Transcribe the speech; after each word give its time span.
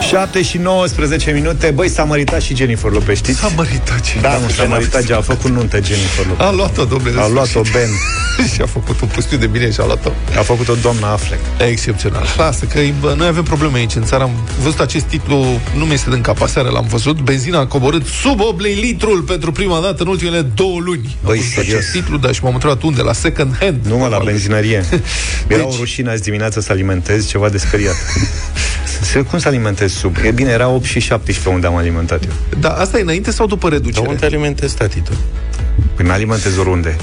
7 0.00 0.42
și 0.42 0.58
19 0.58 1.30
minute. 1.30 1.70
Băi, 1.70 1.88
s-a 1.88 2.04
măritat 2.04 2.40
și 2.40 2.56
Jennifer 2.56 2.90
Lopez, 2.90 3.16
știți? 3.16 3.38
S-a 3.38 3.50
măritat 3.56 4.00
ce? 4.00 4.20
Da, 4.20 4.28
mă, 4.28 4.48
s-a 4.56 4.64
măritat, 4.64 5.10
a 5.10 5.20
făcut 5.20 5.50
nuntă 5.50 5.76
Jennifer 5.84 6.26
Lopez. 6.26 6.46
A 6.46 6.52
luat-o, 6.52 6.84
domnule. 6.84 7.20
A 7.20 7.28
luat-o 7.28 7.60
Ben. 7.72 7.88
și 8.54 8.60
a 8.62 8.66
făcut 8.66 9.00
un 9.00 9.08
pustiu 9.08 9.36
de 9.36 9.46
bine 9.46 9.70
și 9.70 9.80
a 9.80 9.84
luat-o. 9.84 10.10
A 10.38 10.42
făcut-o 10.42 10.74
doamna 10.82 11.12
Affleck. 11.12 11.40
Excepțional. 11.70 12.26
Lasă 12.36 12.64
că 12.64 12.78
bă, 13.00 13.14
noi 13.16 13.26
avem 13.26 13.42
probleme 13.42 13.78
aici 13.78 13.94
în 13.94 14.04
țară. 14.04 14.22
Am 14.22 14.30
văzut 14.62 14.80
acest 14.80 15.04
titlu, 15.04 15.60
nu 15.76 15.84
mi 15.84 15.92
este 15.92 16.10
din 16.10 16.20
cap, 16.20 16.42
aseară 16.42 16.68
l-am 16.68 16.86
văzut. 16.88 17.20
Benzina 17.20 17.58
a 17.58 17.66
coborât 17.66 18.06
sub 18.06 18.40
8 18.40 18.60
lei 18.60 18.74
litrul 18.74 19.20
pentru 19.22 19.52
prima 19.52 19.80
dată 19.80 20.02
în 20.02 20.08
ultimele 20.08 20.40
două 20.40 20.80
luni. 20.80 21.16
Băi, 21.24 21.32
Am 21.36 21.38
văzut 21.38 21.52
serios? 21.54 21.74
acest 21.78 21.92
titlu, 21.92 22.16
dar 22.16 22.34
și 22.34 22.40
m-am 22.42 22.52
întrebat 22.54 22.82
unde, 22.82 23.02
la 23.02 23.12
second 23.12 23.56
hand. 23.60 23.78
Nu 23.86 23.94
mă, 23.96 24.02
la 24.02 24.08
Normal. 24.08 24.24
benzinărie. 24.24 24.84
Era 25.46 25.62
Deci- 25.62 25.72
o 25.72 25.76
rușine 25.78 26.10
azi 26.10 26.22
dimineața 26.22 26.60
să 26.60 26.72
alimentezi 26.72 27.28
ceva 27.28 27.48
de 27.48 27.58
speriat. 27.58 27.94
Se- 29.02 29.20
Cum 29.22 29.38
să 29.38 29.48
alimentezi 29.48 29.94
sub? 29.94 30.16
E 30.24 30.30
bine, 30.30 30.50
era 30.50 30.68
8 30.68 30.84
și 30.84 30.98
17 31.00 31.48
unde 31.54 31.66
am 31.66 31.76
alimentat 31.76 32.24
eu. 32.24 32.30
Da, 32.60 32.68
asta 32.72 32.98
e 32.98 33.02
înainte 33.02 33.30
sau 33.30 33.46
după 33.46 33.68
Dar 33.68 33.78
reducere? 33.78 34.08
unde 34.08 34.26
alimentezi, 34.26 34.74
tati, 34.76 35.00
tu? 35.00 35.10
Păi 35.94 36.04
mi-alimentez 36.04 36.56
oriunde. 36.56 36.96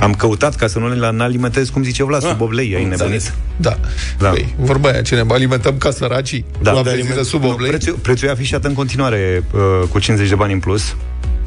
Am 0.00 0.14
căutat 0.14 0.54
ca 0.56 0.66
să 0.66 0.78
nu 0.78 0.88
le 0.94 1.22
alimentez, 1.22 1.68
cum 1.68 1.82
zice 1.82 2.04
Vlad, 2.04 2.22
sub 2.22 2.40
8 2.40 2.52
lei. 2.52 2.74
Ai 2.74 2.84
nebunit? 2.84 3.32
Da. 3.56 3.78
Da. 4.18 4.28
Păi, 4.28 4.54
vorba 4.58 4.88
aia, 4.88 5.02
ce 5.02 5.14
ne 5.14 5.24
alimentăm 5.28 5.78
ca 5.78 5.90
săracii? 5.90 6.44
Da. 6.62 6.70
La 6.72 6.82
De 6.82 6.88
benzină 6.88 7.08
aliment- 7.08 7.26
sub 7.28 7.44
8 7.44 7.60
lei? 7.60 7.68
Prețul, 7.70 7.92
prețul 7.92 8.28
e 8.28 8.30
afișat 8.30 8.64
în 8.64 8.72
continuare 8.72 9.44
uh, 9.54 9.88
cu 9.90 9.98
50 9.98 10.28
de 10.28 10.34
bani 10.34 10.52
în 10.52 10.58
plus, 10.58 10.96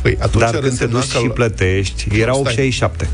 Păi, 0.02 0.18
atunci 0.22 0.44
dar 0.44 0.54
ar 0.54 0.60
când 0.62 0.78
te 0.78 0.84
însemna 0.84 1.00
duci 1.00 1.12
că- 1.12 1.18
și 1.20 1.26
plătești, 1.28 2.08
era 2.20 2.32
stai. 2.34 2.54
8,67 2.54 3.08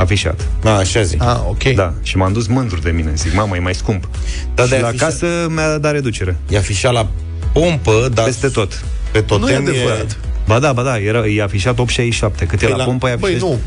afișat. 0.00 0.46
A, 0.64 0.68
așa 0.70 1.02
zi. 1.02 1.16
Ah, 1.18 1.36
ok. 1.48 1.62
Da, 1.62 1.92
și 2.02 2.16
m-am 2.16 2.32
dus 2.32 2.46
mândru 2.46 2.78
de 2.80 2.90
mine. 2.90 3.10
Zic, 3.14 3.34
mamă, 3.34 3.56
e 3.56 3.58
mai 3.58 3.74
scump. 3.74 4.08
Da, 4.54 4.62
și 4.62 4.68
de 4.68 4.76
la 4.78 4.86
afișat- 4.86 4.98
casă 5.08 5.26
mi-a 5.48 5.78
dat 5.78 5.92
reducere. 5.92 6.36
E 6.48 6.56
afișat 6.58 6.92
la 6.92 7.08
pompă, 7.52 8.08
dar 8.14 8.24
Peste 8.24 8.48
tot. 8.48 8.82
pe 9.12 9.20
totem 9.20 9.62
Nu 9.62 9.70
e 9.70 9.78
adevărat. 9.78 10.16
Ba 10.46 10.58
da, 10.58 10.72
ba 10.72 10.82
da, 10.82 10.98
era, 10.98 11.26
e 11.26 11.42
afișat 11.42 11.78
8,67. 11.78 12.46
Cât 12.46 12.62
e 12.62 12.64
Păi 12.64 12.68
la 12.70 12.76
la- 12.76 12.84
pompă, 12.84 13.08
e 13.08 13.14
Păi 13.14 13.30
afișat... 13.30 13.48
nu. 13.48 13.58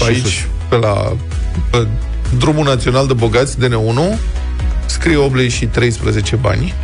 Și 0.00 0.06
Aici, 0.08 0.18
sus. 0.20 0.32
pe 0.68 0.76
la 0.76 1.16
pe 1.70 1.86
drumul 2.38 2.64
național 2.64 3.06
de 3.06 3.12
bogați, 3.12 3.56
DN1, 3.58 4.18
scrie 4.86 5.16
8 5.16 5.34
lei 5.36 5.48
și 5.48 5.66
13 5.66 6.36
bani. 6.36 6.74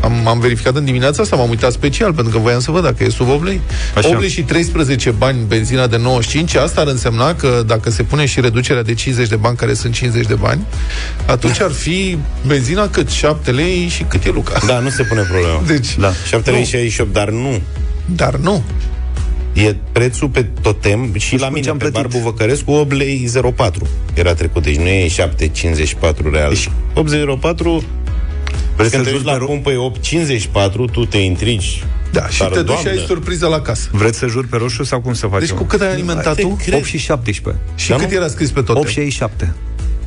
Am, 0.00 0.26
am 0.26 0.40
verificat 0.40 0.76
în 0.76 0.84
dimineața 0.84 1.22
asta, 1.22 1.36
m-am 1.36 1.48
uitat 1.48 1.72
special, 1.72 2.12
pentru 2.12 2.32
că 2.32 2.38
voiam 2.38 2.60
să 2.60 2.70
văd 2.70 2.82
dacă 2.82 3.04
e 3.04 3.08
sub 3.08 3.28
8 3.28 3.44
lei. 3.44 3.60
Așa. 3.96 4.08
8 4.08 4.20
lei 4.20 4.28
și 4.28 4.42
13 4.42 5.10
bani 5.10 5.38
benzina 5.48 5.86
de 5.86 5.96
95, 5.96 6.54
asta 6.54 6.80
ar 6.80 6.86
însemna 6.86 7.34
că 7.34 7.62
dacă 7.66 7.90
se 7.90 8.02
pune 8.02 8.26
și 8.26 8.40
reducerea 8.40 8.82
de 8.82 8.94
50 8.94 9.28
de 9.28 9.36
bani, 9.36 9.56
care 9.56 9.74
sunt 9.74 9.94
50 9.94 10.26
de 10.26 10.34
bani, 10.34 10.60
atunci 11.26 11.60
ar 11.60 11.70
fi 11.70 12.18
benzina 12.46 12.88
cât? 12.88 13.08
7 13.10 13.50
lei 13.50 13.88
și 13.88 14.02
cât 14.02 14.24
e 14.24 14.30
Luca? 14.30 14.60
Da, 14.66 14.78
nu 14.78 14.88
se 14.88 15.02
pune 15.02 15.20
problema. 15.20 15.62
Deci, 15.66 15.96
Da. 15.96 16.12
7 16.28 16.50
lei 16.50 16.58
Nu. 16.60 16.66
68, 16.66 17.12
dar 17.12 17.28
nu. 17.30 17.60
dar 18.14 18.34
nu. 18.34 18.62
E 19.52 19.76
prețul 19.92 20.28
pe 20.28 20.42
totem 20.62 21.10
și 21.14 21.26
știu 21.26 21.38
la 21.38 21.46
ce 21.46 21.52
mine, 21.52 21.68
am 21.68 21.76
pe 21.76 21.88
plătit. 21.90 22.10
Barbu 22.10 22.24
Văcărescu, 22.28 22.70
8 22.70 22.92
lei 22.92 23.30
04 23.54 23.86
era 24.14 24.34
trecut. 24.34 24.62
Deci 24.62 24.76
nu 24.76 24.86
e 24.86 25.08
7,54 25.08 26.30
real. 26.32 26.48
Deci- 26.48 26.70
8,04 26.94 27.82
Vrei 28.76 28.90
când 28.90 29.04
să 29.04 29.10
te 29.10 29.16
jur 29.16 29.18
duci 29.22 29.24
pe 29.24 29.30
la 29.30 29.36
ro- 29.44 29.46
pompă 29.46 29.70
e 29.70 29.76
8,54, 29.76 30.90
tu 30.92 31.04
te 31.04 31.18
intrigi. 31.18 31.84
Da, 32.12 32.28
și 32.28 32.38
Dar, 32.38 32.48
te 32.48 32.62
duci 32.62 32.76
și 32.76 32.82
Doamne, 32.82 33.00
ai 33.00 33.06
surpriză 33.06 33.46
la 33.46 33.60
casă. 33.60 33.88
Vreți 33.92 34.18
să 34.18 34.26
jur 34.26 34.46
pe 34.46 34.56
roșu 34.56 34.84
sau 34.84 35.00
cum 35.00 35.14
să 35.14 35.26
facem? 35.26 35.46
Deci 35.46 35.56
cu 35.56 35.64
cât 35.64 35.80
ai 35.80 35.90
alimentat 35.92 36.34
te 36.34 36.42
tu? 36.42 36.48
cred. 36.48 36.74
8 36.74 36.84
și 36.84 36.98
17. 36.98 37.62
Și 37.74 37.88
Dar 37.88 37.98
cât 37.98 38.08
nu- 38.10 38.14
era 38.16 38.28
scris 38.28 38.50
pe 38.50 38.60
tot? 38.62 38.76
8,67. 38.76 39.54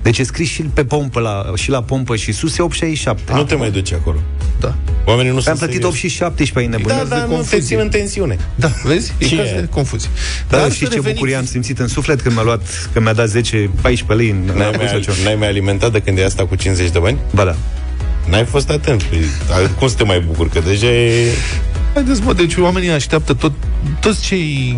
Deci 0.02 0.17
e 0.17 0.23
scris 0.23 0.50
și 0.50 0.62
pe 0.62 0.86
pompă 0.86 1.20
la, 1.20 1.52
și 1.56 1.70
la 1.70 1.82
pompă 1.84 2.16
și 2.16 2.32
sus 2.32 2.58
e 2.58 2.62
8,67. 2.62 3.34
Nu 3.34 3.44
te 3.44 3.56
mai 3.56 3.72
duci 3.72 3.92
acolo. 3.94 4.17
Da. 4.60 4.76
Oamenii 5.06 5.30
nu 5.32 5.36
Am 5.38 5.42
sunt 5.44 5.58
plătit 5.58 5.84
8 5.84 5.94
serioși. 5.94 6.16
și 6.16 6.16
17 6.22 6.58
ai 6.60 6.66
Da, 6.67 6.90
nebunit. 6.90 7.10
da, 7.10 7.16
de 7.16 7.22
nu 7.22 7.28
te 7.28 7.34
confuzie. 7.36 7.60
țin 7.66 7.80
în 7.80 7.90
tensiune. 7.90 8.38
Da, 8.56 8.72
vezi? 8.84 9.14
E 9.17 9.26
Ce 9.26 9.36
caz 9.36 9.48
e? 9.48 9.54
de 9.60 9.67
confuzie. 9.70 10.10
Dar 10.50 10.60
Dar 10.60 10.71
știi 10.71 10.86
să 10.86 10.92
ce 10.92 10.98
revenim- 10.98 11.14
bucurie 11.14 11.36
am 11.36 11.45
simțit 11.45 11.80
în 11.80 11.88
suflet 11.88 12.21
când 12.21 12.36
mi-a 12.36 12.44
luat, 12.44 12.89
când 12.94 13.06
mi-a 13.06 13.14
dat 13.14 13.27
10, 13.27 13.70
14 13.82 14.14
lei 14.26 14.30
în 14.30 14.58
N-ai 14.58 14.70
în 14.71 14.73
mai, 14.77 14.86
Buzăcior. 14.86 15.16
n-ai 15.23 15.36
mai 15.36 15.48
alimentat 15.48 15.92
de 15.92 16.00
când 16.00 16.17
e 16.17 16.26
asta 16.26 16.45
cu 16.45 16.56
50 16.56 16.89
de 16.89 17.00
bani? 17.00 17.17
Ba 17.33 17.44
da. 17.44 17.56
N-ai 18.30 18.45
fost 18.45 18.70
atent. 18.70 19.04
Păi, 19.04 19.20
a- 19.52 19.70
cum 19.78 19.88
să 19.88 19.95
te 19.95 20.04
mai 20.04 20.20
bucuri? 20.20 20.50
Că 20.50 20.60
deja 20.60 20.88
e... 20.88 21.32
Haideți, 21.94 22.22
mă, 22.22 22.34
deci 22.34 22.56
oamenii 22.58 22.90
așteaptă 22.90 23.34
tot, 23.34 23.52
toți 24.00 24.22
cei 24.22 24.76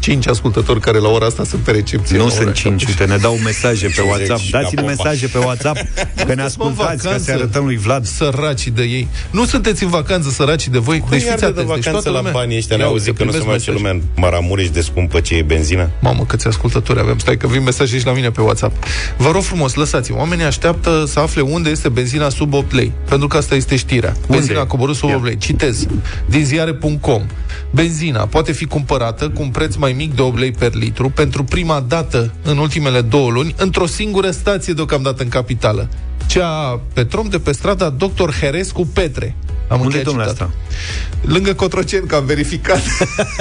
cinci 0.00 0.28
ascultători 0.28 0.80
care 0.80 0.98
la 0.98 1.08
ora 1.08 1.26
asta 1.26 1.44
sunt 1.44 1.62
pe 1.62 1.70
recepție. 1.70 2.16
Nu 2.16 2.24
la 2.24 2.30
sunt 2.30 2.42
ora 2.42 2.52
5, 2.52 2.84
uite, 2.86 3.04
ne 3.04 3.16
dau 3.16 3.34
mesaje 3.44 3.86
pe 3.86 3.92
50 3.92 4.06
WhatsApp. 4.06 4.40
și 4.40 4.50
Dați-ne 4.50 4.82
la 4.82 4.88
popa. 4.88 5.02
mesaje 5.02 5.26
pe 5.26 5.38
WhatsApp 5.38 5.78
că 6.26 6.34
ne 6.34 6.42
ascultați, 6.42 7.02
ca 7.08 7.18
să 7.18 7.32
arătăm 7.32 7.64
lui 7.64 7.76
Vlad. 7.76 8.04
Săracii 8.06 8.70
de 8.70 8.82
ei. 8.82 9.08
Nu 9.30 9.44
sunteți 9.44 9.82
în 9.82 9.88
vacanță 9.90 10.30
săracii 10.30 10.70
de 10.70 10.78
voi? 10.78 10.98
Cum 10.98 11.08
deci 11.10 11.22
iar 11.22 11.38
fiți 11.38 11.44
de, 11.44 11.50
de 11.52 11.60
atenți. 11.60 11.74
Deci 11.74 11.84
vacanță 11.84 11.90
toată 11.90 12.10
la 12.10 12.16
lumea... 12.16 12.32
banii 12.32 12.56
ăștia? 12.56 12.76
Ia 12.76 12.82
Ne 12.84 12.88
uite, 12.90 12.98
auzit 13.06 13.16
că 13.16 13.24
nu 13.24 13.30
se 13.30 13.36
primesc 13.36 13.50
mai 13.50 13.58
face 13.58 13.70
mesaje. 13.70 13.94
lumea 13.94 14.08
în 14.16 14.22
Maramureș 14.22 14.70
de 14.70 14.80
scumpă 14.80 15.20
ce 15.20 15.34
e 15.36 15.42
benzină? 15.42 15.90
Mamă, 16.00 16.24
câți 16.24 16.46
ascultători 16.46 16.98
avem. 17.00 17.18
Stai 17.18 17.36
că 17.36 17.46
vin 17.46 17.62
mesaje 17.62 17.98
și 17.98 18.06
la 18.06 18.12
mine 18.12 18.30
pe 18.30 18.40
WhatsApp. 18.40 18.84
Vă 19.16 19.30
rog 19.30 19.42
frumos, 19.42 19.74
lăsați 19.74 20.12
Oamenii 20.12 20.44
așteaptă 20.44 21.04
să 21.06 21.18
afle 21.20 21.40
unde 21.40 21.70
este 21.70 21.88
benzina 21.88 22.28
sub 22.28 22.52
8 22.54 22.72
lei. 22.72 22.92
Pentru 23.08 23.28
că 23.28 23.36
asta 23.36 23.54
este 23.54 23.76
știrea. 23.76 24.14
Benzina 24.28 24.60
a 24.60 24.66
coborât 24.66 24.94
sub 24.94 25.08
Ia. 25.08 25.14
8 25.16 25.24
lei. 25.24 25.38
Citez. 25.38 25.86
Din 26.26 26.44
ziare.com. 26.44 27.22
Benzina 27.70 28.26
poate 28.26 28.52
fi 28.52 28.64
cumpărată 28.64 29.28
cu 29.28 29.42
un 29.42 29.48
preț 29.48 29.74
mai 29.74 29.89
mic 29.92 30.14
de 30.14 30.22
8 30.22 30.38
lei 30.38 30.52
per 30.52 30.74
litru 30.74 31.10
pentru 31.10 31.44
prima 31.44 31.84
dată 31.88 32.32
în 32.42 32.58
ultimele 32.58 33.00
două 33.00 33.30
luni 33.30 33.54
într-o 33.58 33.86
singură 33.86 34.30
stație 34.30 34.72
deocamdată 34.72 35.22
în 35.22 35.28
capitală. 35.28 35.88
Cea 36.26 36.48
a 36.48 36.80
Petrom 36.92 37.28
de 37.28 37.38
pe 37.38 37.52
strada 37.52 37.90
Dr. 37.90 38.30
Herescu 38.40 38.86
Petre. 38.86 39.36
Am 39.68 39.80
Unde 39.80 39.96
e 39.96 39.98
încheiat 39.98 40.04
domnul 40.04 40.24
citatul. 40.24 40.46
asta? 40.46 41.32
Lângă 41.32 41.52
Cotroceni, 41.54 42.06
că 42.06 42.14
am 42.14 42.24
verificat. 42.24 42.80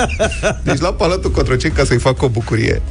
deci 0.64 0.80
la 0.80 0.94
Palatul 0.94 1.32
Cotroceni, 1.32 1.74
ca 1.74 1.84
să-i 1.84 1.98
fac 1.98 2.22
o 2.22 2.28
bucurie. 2.28 2.82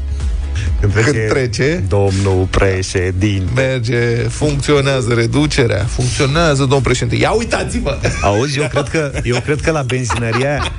Când 0.80 0.92
Când 0.92 1.28
trece, 1.28 1.84
Domnul 1.88 2.46
președinte. 2.50 3.52
merge, 3.54 4.06
funcționează 4.28 5.14
reducerea, 5.14 5.84
funcționează, 5.84 6.64
domn 6.64 6.82
președinte. 6.82 7.22
Ia 7.22 7.30
uitați-vă! 7.30 7.98
Auzi, 8.22 8.58
eu 8.58 8.68
cred 8.68 8.88
că, 8.88 9.12
eu 9.24 9.40
cred 9.40 9.60
că 9.60 9.70
la 9.70 9.82
benzinăria 9.82 10.48
aia, 10.50 10.72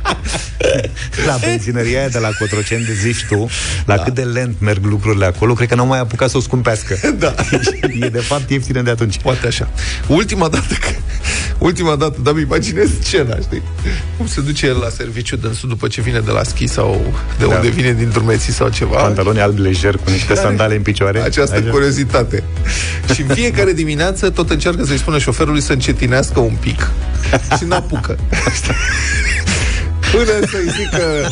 la 1.26 1.38
benzinăria 1.46 2.00
aia 2.00 2.08
de 2.08 2.20
la 2.20 2.30
Cotroceni 2.40 2.86
de 2.86 2.94
zici 2.94 3.26
tu, 3.30 3.50
la 3.86 3.96
da. 3.96 4.04
cât 4.04 4.14
de 4.14 4.22
lent 4.22 4.56
merg 4.60 4.86
lucrurile 4.86 5.26
acolo, 5.26 5.54
cred 5.54 5.68
că 5.68 5.76
n-au 5.76 5.86
mai 5.88 6.00
apucat 6.00 6.30
să 6.30 6.38
o 6.38 6.40
scumpească. 6.40 6.98
Da. 7.20 7.34
e 8.00 8.08
de 8.10 8.20
fapt 8.20 8.50
ieftină 8.50 8.82
de 8.82 8.90
atunci. 8.90 9.18
Poate 9.18 9.48
așa. 9.48 9.70
Ultima 10.08 10.48
dată 10.48 10.74
că... 10.80 10.88
Ultima 11.58 11.96
dată, 11.96 12.18
dar 12.24 12.34
mi 12.34 12.42
imaginez 12.42 12.90
scena, 13.02 13.36
știi? 13.42 13.62
Cum 14.18 14.28
se 14.28 14.42
duce 14.42 14.66
el 14.66 14.78
la 14.78 14.90
serviciu 14.90 15.36
dânsul 15.36 15.70
după 15.70 15.88
ce 15.88 16.02
vine 16.02 16.20
de 16.20 16.32
la 16.32 16.44
schi 16.44 16.68
sau 16.68 17.14
de 17.40 17.46
Da. 17.46 17.56
unde 17.56 17.68
vine 17.70 17.94
din 17.94 18.10
drumeții 18.10 18.54
sau 18.54 18.70
ceva. 18.70 18.96
Pantaloni 18.98 19.40
albi 19.40 19.62
lejer 19.62 19.96
cu 19.96 20.10
niște 20.10 20.36
sandale 20.36 20.76
în 20.76 20.82
picioare. 20.82 21.20
Această 21.22 21.56
Așa. 21.56 21.70
curiozitate. 21.70 22.44
Și 23.14 23.22
în 23.22 23.28
fiecare 23.36 23.74
dimineață 23.74 24.30
tot 24.30 24.50
încearcă 24.50 24.86
să-i 24.86 24.98
spună 24.98 25.18
șoferului 25.18 25.62
să 25.62 25.72
încetinească 25.74 26.40
un 26.40 26.56
pic. 26.60 26.90
Și 27.58 27.66
n-apucă. 27.66 28.18
Până 30.12 30.32
să-i 30.52 30.70
zică 30.80 31.32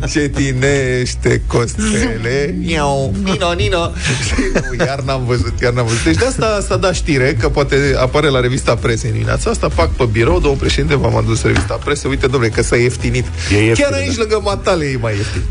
încetinește 0.00 1.42
costele 1.46 2.56
Iau, 2.66 3.14
Nino, 3.24 3.52
Nino. 3.52 3.92
Știi, 4.24 4.44
nu, 4.54 4.84
Iar 4.84 5.00
n-am 5.00 5.24
văzut, 5.26 5.60
iar 5.62 5.72
n-am 5.72 5.86
văzut. 5.86 6.04
Deci 6.04 6.16
de 6.16 6.24
asta 6.24 6.60
s-a 6.68 6.76
dat 6.76 6.94
știre 6.94 7.36
Că 7.40 7.48
poate 7.48 7.76
apare 7.98 8.28
la 8.28 8.40
revista 8.40 8.74
presă 8.74 9.06
în 9.06 9.12
dimineața 9.12 9.50
asta. 9.50 9.68
Pac 9.68 9.90
pe 9.90 10.04
birou, 10.12 10.40
domnul 10.40 10.58
președinte 10.58 10.96
V-am 10.96 11.16
adus 11.16 11.42
revista 11.42 11.74
presă, 11.74 12.08
uite 12.08 12.26
domnule 12.26 12.52
că 12.52 12.62
s-a 12.62 12.76
ieftinit. 12.76 13.24
E 13.52 13.64
ieftin, 13.64 13.84
Chiar 13.84 13.92
aici 13.92 14.14
da. 14.14 14.20
lângă 14.20 14.40
matale 14.44 14.84
e 14.84 14.96
mai 15.00 15.14
ieftin. 15.16 15.42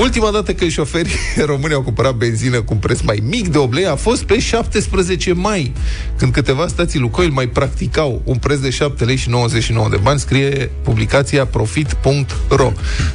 Ultima 0.00 0.30
dată 0.30 0.52
când 0.52 0.70
șoferii 0.70 1.12
români 1.52 1.74
au 1.74 1.82
cumpărat 1.82 2.14
benzină 2.14 2.56
cu 2.56 2.72
un 2.72 2.78
preț 2.78 3.00
mai 3.00 3.22
mic 3.28 3.48
de 3.48 3.58
8 3.58 3.74
lei 3.74 3.86
a 3.86 3.94
fost 3.94 4.22
pe 4.22 4.38
17 4.38 5.32
mai, 5.32 5.72
când 6.16 6.32
câteva 6.32 6.66
stații 6.66 6.98
Lucoil 6.98 7.30
mai 7.30 7.46
practicau 7.46 8.22
un 8.24 8.36
preț 8.36 8.58
de 8.58 8.70
7 8.70 9.04
lei 9.04 9.16
și 9.16 9.30
99 9.30 9.88
de 9.90 9.96
bani, 10.02 10.18
scrie 10.18 10.70
publicația 10.82 11.46
profit.ro. 11.84 12.72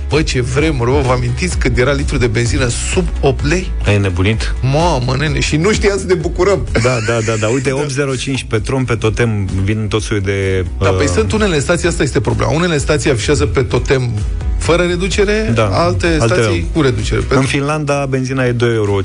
Bă, 0.09 0.21
ce 0.21 0.41
vremuri, 0.41 0.91
bă, 0.91 0.99
vă 1.05 1.11
amintiți 1.11 1.57
când 1.57 1.77
era 1.77 1.91
litru 1.91 2.17
de 2.17 2.27
benzină 2.27 2.67
sub 2.67 3.07
8 3.21 3.45
lei? 3.45 3.71
Ai 3.85 3.97
nebunit? 3.97 4.55
Mamă, 4.61 5.15
nene, 5.19 5.39
și 5.39 5.55
nu 5.55 5.71
știam 5.71 5.97
să 5.97 6.05
ne 6.07 6.13
bucurăm. 6.13 6.67
Da, 6.71 6.97
da, 7.07 7.19
da, 7.25 7.33
da. 7.39 7.47
Uite, 7.47 7.71
805 7.83 8.45
pe 8.49 8.59
trom, 8.59 8.85
pe 8.85 8.95
totem, 8.95 9.49
vin 9.63 9.87
tot 9.87 10.01
soiul 10.01 10.23
de... 10.23 10.65
Da, 10.79 10.89
uh, 10.89 10.95
păi 10.97 11.07
sunt 11.07 11.31
unele 11.31 11.59
stații, 11.59 11.87
asta 11.87 12.03
este 12.03 12.19
problema. 12.19 12.51
Unele 12.51 12.77
stații 12.77 13.09
afișează 13.11 13.45
pe 13.45 13.61
totem 13.61 14.09
fără 14.57 14.83
reducere, 14.83 15.51
Da, 15.53 15.63
alte 15.63 16.05
altele 16.07 16.17
stații 16.17 16.43
au. 16.61 16.67
cu 16.73 16.81
reducere. 16.81 17.19
În 17.19 17.25
Pentru 17.27 17.47
Finlanda, 17.47 18.05
benzina 18.05 18.45
e 18.45 18.51
2,50 18.53 18.61
euro. 18.73 18.99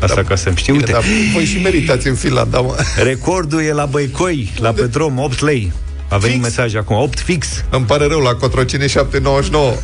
Asta 0.00 0.14
da. 0.14 0.22
ca 0.22 0.34
să-mi 0.34 0.56
știi. 0.56 0.72
Bine, 0.72 0.84
Uite, 0.86 0.98
dar 0.98 1.04
voi 1.34 1.44
și 1.44 1.58
meritați 1.62 2.08
în 2.08 2.14
Finlanda, 2.14 2.60
mă. 2.60 2.74
recordul 3.02 3.60
e 3.62 3.72
la 3.72 3.86
Băicoi, 3.86 4.52
la 4.60 4.72
Petrom, 4.72 5.18
8 5.18 5.40
lei. 5.42 5.72
A 6.08 6.16
venit 6.16 6.36
Fix? 6.36 6.48
mesaj 6.48 6.74
acum, 6.74 6.96
8 6.96 7.20
fix. 7.20 7.64
Îmi 7.70 7.84
pare 7.84 8.06
rău, 8.06 8.20
la 8.20 8.34
Cotroceni 8.34 8.88
799. 8.88 9.72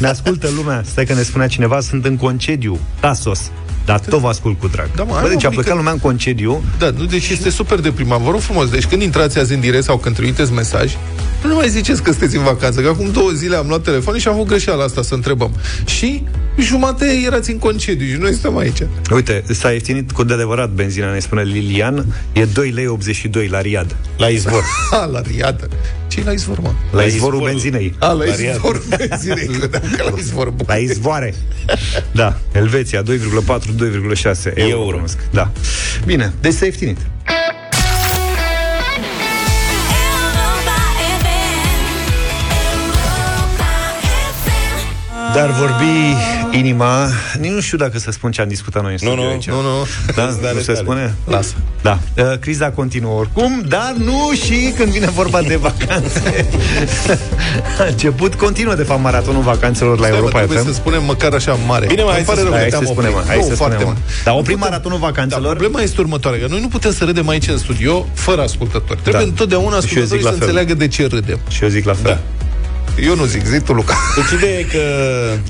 Ne 0.00 0.08
ascultă 0.08 0.48
lumea. 0.56 0.82
Stai 0.86 1.04
că 1.04 1.14
ne 1.14 1.22
spunea 1.22 1.46
cineva, 1.46 1.80
sunt 1.80 2.04
în 2.04 2.16
concediu. 2.16 2.78
Tasos. 3.00 3.50
dar 3.84 4.00
tot 4.00 4.20
vă 4.20 4.28
ascult 4.28 4.58
cu 4.60 4.68
drag. 4.68 4.88
Da, 4.96 5.02
mă, 5.02 5.12
Bă, 5.12 5.18
hai, 5.18 5.28
deci 5.28 5.42
mă, 5.42 5.48
a 5.48 5.50
plecat 5.50 5.70
că- 5.70 5.76
lumea 5.76 5.92
în 5.92 5.98
concediu, 5.98 6.62
Da, 6.78 6.90
nu, 6.90 7.04
deci 7.04 7.28
este 7.28 7.50
super 7.50 7.80
deprimant. 7.80 8.22
Vă 8.22 8.30
rog 8.30 8.40
frumos, 8.40 8.68
deci 8.68 8.86
când 8.86 9.02
intrați 9.02 9.38
azi 9.38 9.52
în 9.54 9.60
direct 9.60 9.84
sau 9.84 9.96
când 9.96 10.14
trimiteți 10.14 10.52
mesaj, 10.52 10.92
nu 11.44 11.54
mai 11.54 11.68
ziceți 11.68 12.02
că 12.02 12.10
sunteți 12.10 12.36
în 12.36 12.42
vacanță, 12.42 12.80
că 12.80 12.88
acum 12.88 13.10
două 13.12 13.30
zile 13.30 13.56
am 13.56 13.66
luat 13.68 13.82
telefon 13.82 14.18
și 14.18 14.28
am 14.28 14.34
avut 14.34 14.46
greșeala 14.46 14.84
asta 14.84 15.02
să 15.02 15.14
întrebăm. 15.14 15.50
Și 15.84 16.22
jumate 16.62 17.06
erați 17.26 17.50
în 17.50 17.58
concediu 17.58 18.06
și 18.06 18.20
noi 18.20 18.32
stăm 18.34 18.56
aici. 18.56 18.82
uite, 19.14 19.42
s-a 19.50 19.70
ieftinit 19.70 20.12
cu 20.12 20.24
de 20.24 20.32
adevărat 20.32 20.70
benzina, 20.70 21.12
ne 21.12 21.18
spune 21.18 21.42
Lilian, 21.42 22.06
e 22.32 22.44
2 22.44 22.70
lei 22.70 22.86
82 22.86 23.46
la 23.48 23.60
Riad. 23.60 23.96
La 24.16 24.26
izvor. 24.26 24.62
Ha, 24.90 25.04
la 25.12 25.20
riadă. 25.20 25.68
ce 26.08 26.22
la 26.24 26.32
izvor, 26.32 26.58
mă? 26.60 26.70
La, 26.90 26.98
La 26.98 27.02
izvorul 27.02 27.14
izvorul. 27.34 27.46
benzinei. 27.48 27.94
A, 27.98 28.06
la 28.12 28.24
La 28.24 28.34
Riad. 28.34 28.54
izvor 28.54 28.82
benzinei, 28.98 29.46
credeam 29.58 29.82
că 29.96 30.02
la 30.02 30.12
izvor 30.18 30.52
La 30.66 30.76
izvoare. 30.76 31.34
Da, 32.12 32.38
Elveția 32.52 33.02
2,4 33.02 33.06
2,6 33.06 33.14
euro. 34.54 34.70
Euro. 34.70 34.84
cunosc. 34.96 35.18
Da. 35.30 35.50
Bine, 36.04 36.32
deci 36.40 36.52
s-a 36.52 36.64
ieftinit. 36.64 36.98
Dar 45.38 45.50
vorbi 45.50 46.16
inima, 46.58 47.08
nici 47.40 47.50
nu 47.50 47.60
știu 47.60 47.78
dacă 47.78 47.98
să 47.98 48.10
spun 48.10 48.30
ce 48.30 48.40
am 48.40 48.48
discutat 48.48 48.82
noi 48.82 48.92
în 48.92 48.98
Nu, 49.02 49.08
studio 49.08 49.24
nu, 49.24 49.30
aici. 49.30 49.48
Nu, 49.48 49.60
nu. 49.60 49.86
Da, 50.14 50.22
Lasă, 50.24 50.36
nu 50.36 50.42
dale, 50.42 50.60
se 50.60 50.66
dale. 50.72 50.78
spune? 50.78 51.14
Lasă. 51.24 51.54
Da. 51.82 51.98
Uh, 52.16 52.38
criza 52.40 52.70
continuă 52.70 53.12
oricum, 53.18 53.62
dar 53.68 53.94
nu 54.04 54.30
și 54.44 54.72
când 54.76 54.88
vine 54.92 55.06
vorba 55.06 55.42
de 55.42 55.56
vacanțe. 55.56 56.46
A 57.80 57.84
început, 57.88 58.34
continuă 58.34 58.74
de 58.74 58.82
fapt 58.82 59.02
maratonul 59.02 59.42
vacanțelor 59.42 59.92
la 59.98 60.06
Stai, 60.06 60.10
mă, 60.10 60.16
Europa 60.16 60.38
trebuie 60.38 60.58
FM. 60.58 60.66
să 60.66 60.72
spunem 60.72 61.04
măcar 61.04 61.32
așa 61.32 61.58
mare. 61.66 61.86
Bine, 61.86 62.02
mă, 62.02 62.08
Îmi 62.08 62.16
hai 62.16 62.24
pare 62.26 62.38
să 62.38 62.44
rău 62.44 62.52
spunem. 62.54 62.68
că 62.70 62.70
Hai 62.70 62.70
să 62.70 62.84
te-am 62.84 62.92
spunem, 62.94 63.12
oprit. 63.12 63.28
hai 63.28 63.36
Nu, 63.38 63.42
să 63.48 63.54
foarte 63.54 63.76
spunem. 63.76 63.94
mult. 63.94 64.24
Dar 64.24 64.32
Nu 64.34 64.40
oprim 64.40 64.56
putem- 64.56 64.70
maratonul 64.70 64.98
Da, 65.00 65.06
vacanțelor. 65.06 65.56
problema 65.56 65.80
este 65.82 66.00
următoarea, 66.00 66.40
că 66.40 66.46
noi 66.50 66.60
nu 66.60 66.68
putem 66.68 66.92
să 66.92 67.04
râdem 67.04 67.28
aici 67.28 67.46
în 67.48 67.58
studio 67.58 68.06
fără 68.14 68.42
ascultători. 68.42 69.00
Trebuie 69.02 69.22
Da. 69.22 69.28
întotdeauna 69.28 69.76
Și 69.80 69.80
eu 69.80 69.80
zic 69.82 69.92
ascultătorii 70.02 70.24
la 70.24 70.30
să 70.30 70.36
fel. 70.36 70.46
înțeleagă 70.46 70.74
de 70.74 70.88
ce 70.88 71.06
râdem. 71.06 71.38
Și 71.48 71.62
eu 71.62 71.68
zic 71.68 71.84
la 71.84 71.94
fel. 71.94 72.10
Da. 72.12 72.18
Eu 73.04 73.16
nu 73.16 73.24
zic, 73.24 73.44
zi 73.44 73.60
tu, 73.60 73.72
Luca. 73.72 73.96
Deci 74.16 74.38
ideea 74.40 74.58
e 74.58 74.62
că... 74.62 74.82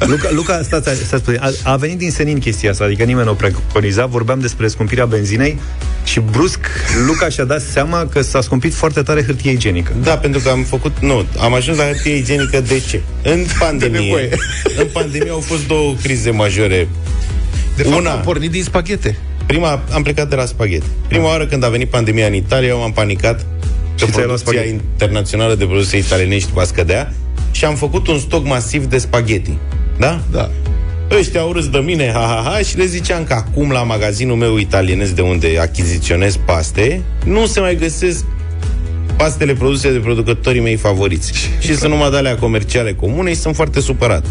Luca, 0.07 0.29
Luca 0.33 0.61
stați, 0.63 1.05
stați, 1.05 1.23
puțin. 1.23 1.41
a, 1.43 1.51
a 1.63 1.77
venit 1.77 1.99
din 1.99 2.11
senin 2.11 2.39
chestia 2.39 2.71
asta, 2.71 2.85
adică 2.85 3.05
nimeni 3.05 3.25
nu 3.27 3.33
o 3.33 3.35
preconiza, 3.35 4.07
vorbeam 4.07 4.39
despre 4.41 4.69
scumpirea 4.69 5.07
benzinei 5.07 5.59
și 6.05 6.21
brusc 6.21 6.59
Luca 7.07 7.29
și-a 7.29 7.45
dat 7.45 7.61
seama 7.61 8.07
că 8.07 8.23
s-a 8.23 8.41
scumpit 8.41 8.75
foarte 8.75 9.03
tare 9.03 9.25
hârtie 9.25 9.51
igienică. 9.51 9.93
Da, 10.03 10.17
pentru 10.19 10.41
că 10.41 10.49
am 10.49 10.63
făcut... 10.63 10.93
Nu, 11.01 11.25
am 11.39 11.55
ajuns 11.55 11.77
la 11.79 11.85
hârtie 11.85 12.15
igienică 12.17 12.61
de 12.61 12.83
ce? 12.89 13.01
În 13.23 13.45
pandemie... 13.59 14.01
nevoie. 14.01 14.29
în 14.79 14.87
pandemie 14.93 15.31
au 15.31 15.41
fost 15.41 15.67
două 15.67 15.95
crize 16.03 16.31
majore. 16.31 16.89
De 17.77 17.83
fapt, 17.83 17.97
Una. 17.97 18.11
am 18.11 18.21
pornit 18.21 18.51
din 18.51 18.63
spaghete. 18.63 19.19
Prima, 19.47 19.83
am 19.93 20.03
plecat 20.03 20.29
de 20.29 20.35
la 20.35 20.45
spaghetti. 20.45 20.87
Prima 21.09 21.25
oară 21.25 21.47
când 21.47 21.65
a 21.65 21.69
venit 21.69 21.89
pandemia 21.89 22.27
în 22.27 22.35
Italia, 22.35 22.69
eu 22.69 22.83
am 22.83 22.93
panicat 22.93 23.41
că 23.99 24.05
Și 24.05 24.11
ți-ai 24.13 24.27
luat 24.27 24.41
producția 24.41 24.53
spaghetti. 24.53 24.85
internațională 24.93 25.55
de 25.55 25.65
produse 25.65 25.97
italienești 25.97 26.51
va 26.53 26.65
scădea 26.65 27.13
și 27.51 27.65
am 27.65 27.75
făcut 27.75 28.09
un 28.09 28.19
stoc 28.19 28.47
masiv 28.47 28.85
de 28.85 28.99
spaghetti. 28.99 29.59
Da? 29.99 30.21
Da. 30.31 30.51
Ăștia 31.19 31.41
au 31.41 31.53
râs 31.53 31.69
de 31.69 31.79
mine, 31.79 32.11
ha, 32.13 32.19
ha, 32.19 32.51
ha, 32.51 32.59
și 32.59 32.77
le 32.77 32.85
ziceam 32.85 33.25
că 33.25 33.33
acum 33.33 33.71
la 33.71 33.83
magazinul 33.83 34.37
meu 34.37 34.57
italienesc 34.57 35.13
de 35.13 35.21
unde 35.21 35.59
achiziționez 35.61 36.37
paste, 36.45 37.03
nu 37.25 37.47
se 37.47 37.61
mai 37.61 37.77
găsesc 37.77 38.25
pastele 39.17 39.53
produse 39.53 39.93
de 39.93 39.99
producătorii 39.99 40.61
mei 40.61 40.77
favoriți. 40.77 41.33
și 41.59 41.77
sunt 41.77 41.91
numai 41.91 42.11
de 42.11 42.17
alea 42.17 42.37
comerciale 42.37 42.93
comune 42.93 43.31
și 43.31 43.41
sunt 43.41 43.55
foarte 43.55 43.81
supărat. 43.81 44.25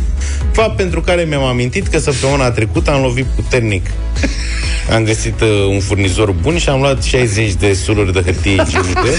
Fapt 0.51 0.75
pentru 0.75 1.01
care 1.01 1.23
mi-am 1.23 1.43
amintit 1.43 1.87
că 1.87 1.99
săptămâna 1.99 2.51
trecută 2.51 2.91
am 2.91 3.01
lovit 3.01 3.25
puternic. 3.25 3.85
Am 4.95 5.03
găsit 5.03 5.41
uh, 5.41 5.47
un 5.69 5.79
furnizor 5.79 6.31
bun 6.31 6.57
și 6.57 6.69
am 6.69 6.79
luat 6.79 7.03
60 7.03 7.53
de 7.53 7.73
suluri 7.73 8.13
de 8.13 8.21
hârtie 8.21 8.51
igienică. 8.51 9.07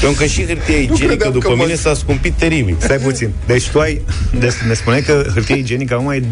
Pentru 0.00 0.18
că 0.20 0.26
și 0.26 0.46
hârtia 0.46 0.76
igienică, 0.76 1.06
credeam 1.06 1.32
după 1.32 1.48
că 1.48 1.54
mă- 1.54 1.62
mine, 1.64 1.74
s-a 1.76 1.94
scumpit 1.94 2.32
teribil. 2.32 2.76
Stai 2.78 2.96
puțin. 2.96 3.30
Deci 3.46 3.68
tu 3.68 3.78
ai... 3.80 4.00
Deci 4.38 4.52
ne 4.68 4.74
spune 4.74 4.98
că 5.00 5.26
hârtie 5.34 5.56
igienică 5.56 5.94
acum 5.94 6.10
e 6.10 6.20
2,50 6.20 6.22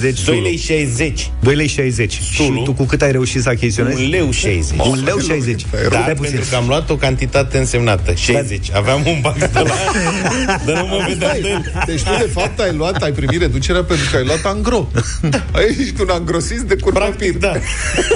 lei 0.00 0.14
2 0.24 0.40
lei 0.42 0.56
60. 0.56 1.30
2 1.40 1.54
lei 1.54 1.66
60. 1.66 2.12
Și 2.12 2.34
Sulul. 2.34 2.64
tu 2.64 2.72
cu 2.72 2.84
cât 2.84 3.02
ai 3.02 3.12
reușit 3.12 3.42
să 3.42 3.48
achiziționezi? 3.48 4.02
Un 4.02 4.08
leu 4.10 4.30
60. 4.30 4.78
Un 4.86 5.02
leu 5.04 5.18
60. 5.18 5.62
Dar 5.72 5.80
Dar 5.90 6.00
Stai 6.02 6.14
puțin. 6.14 6.32
pentru 6.32 6.50
că 6.50 6.56
am 6.56 6.64
luat 6.66 6.90
o 6.90 6.96
cantitate 6.96 7.58
însemnată, 7.58 8.14
60. 8.14 8.70
Aveam 8.72 9.02
un 9.06 9.18
bax 9.20 9.38
de 9.38 9.48
la... 9.52 9.62
Dar 10.66 10.76
nu 10.80 10.86
mă 10.86 11.04
vedeam 11.08 11.36
de 11.42 11.48
el. 11.48 11.72
Deci 11.86 12.02
tu, 12.02 12.10
de 12.18 12.28
fapt, 12.32 12.60
ai 12.60 12.72
luat, 12.76 13.02
ai 13.02 13.12
primit 13.12 13.40
reducerea 13.40 13.82
pentru 13.82 14.06
că 14.10 14.16
ai 14.16 14.24
luat 14.24 14.40
angro. 14.44 14.88
Ai 15.56 15.76
ești 15.80 16.00
un 16.00 16.08
angrosist 16.10 16.62
de 16.62 16.76
curpapir. 16.76 17.08
Practic, 17.16 17.38
da. 17.38 17.52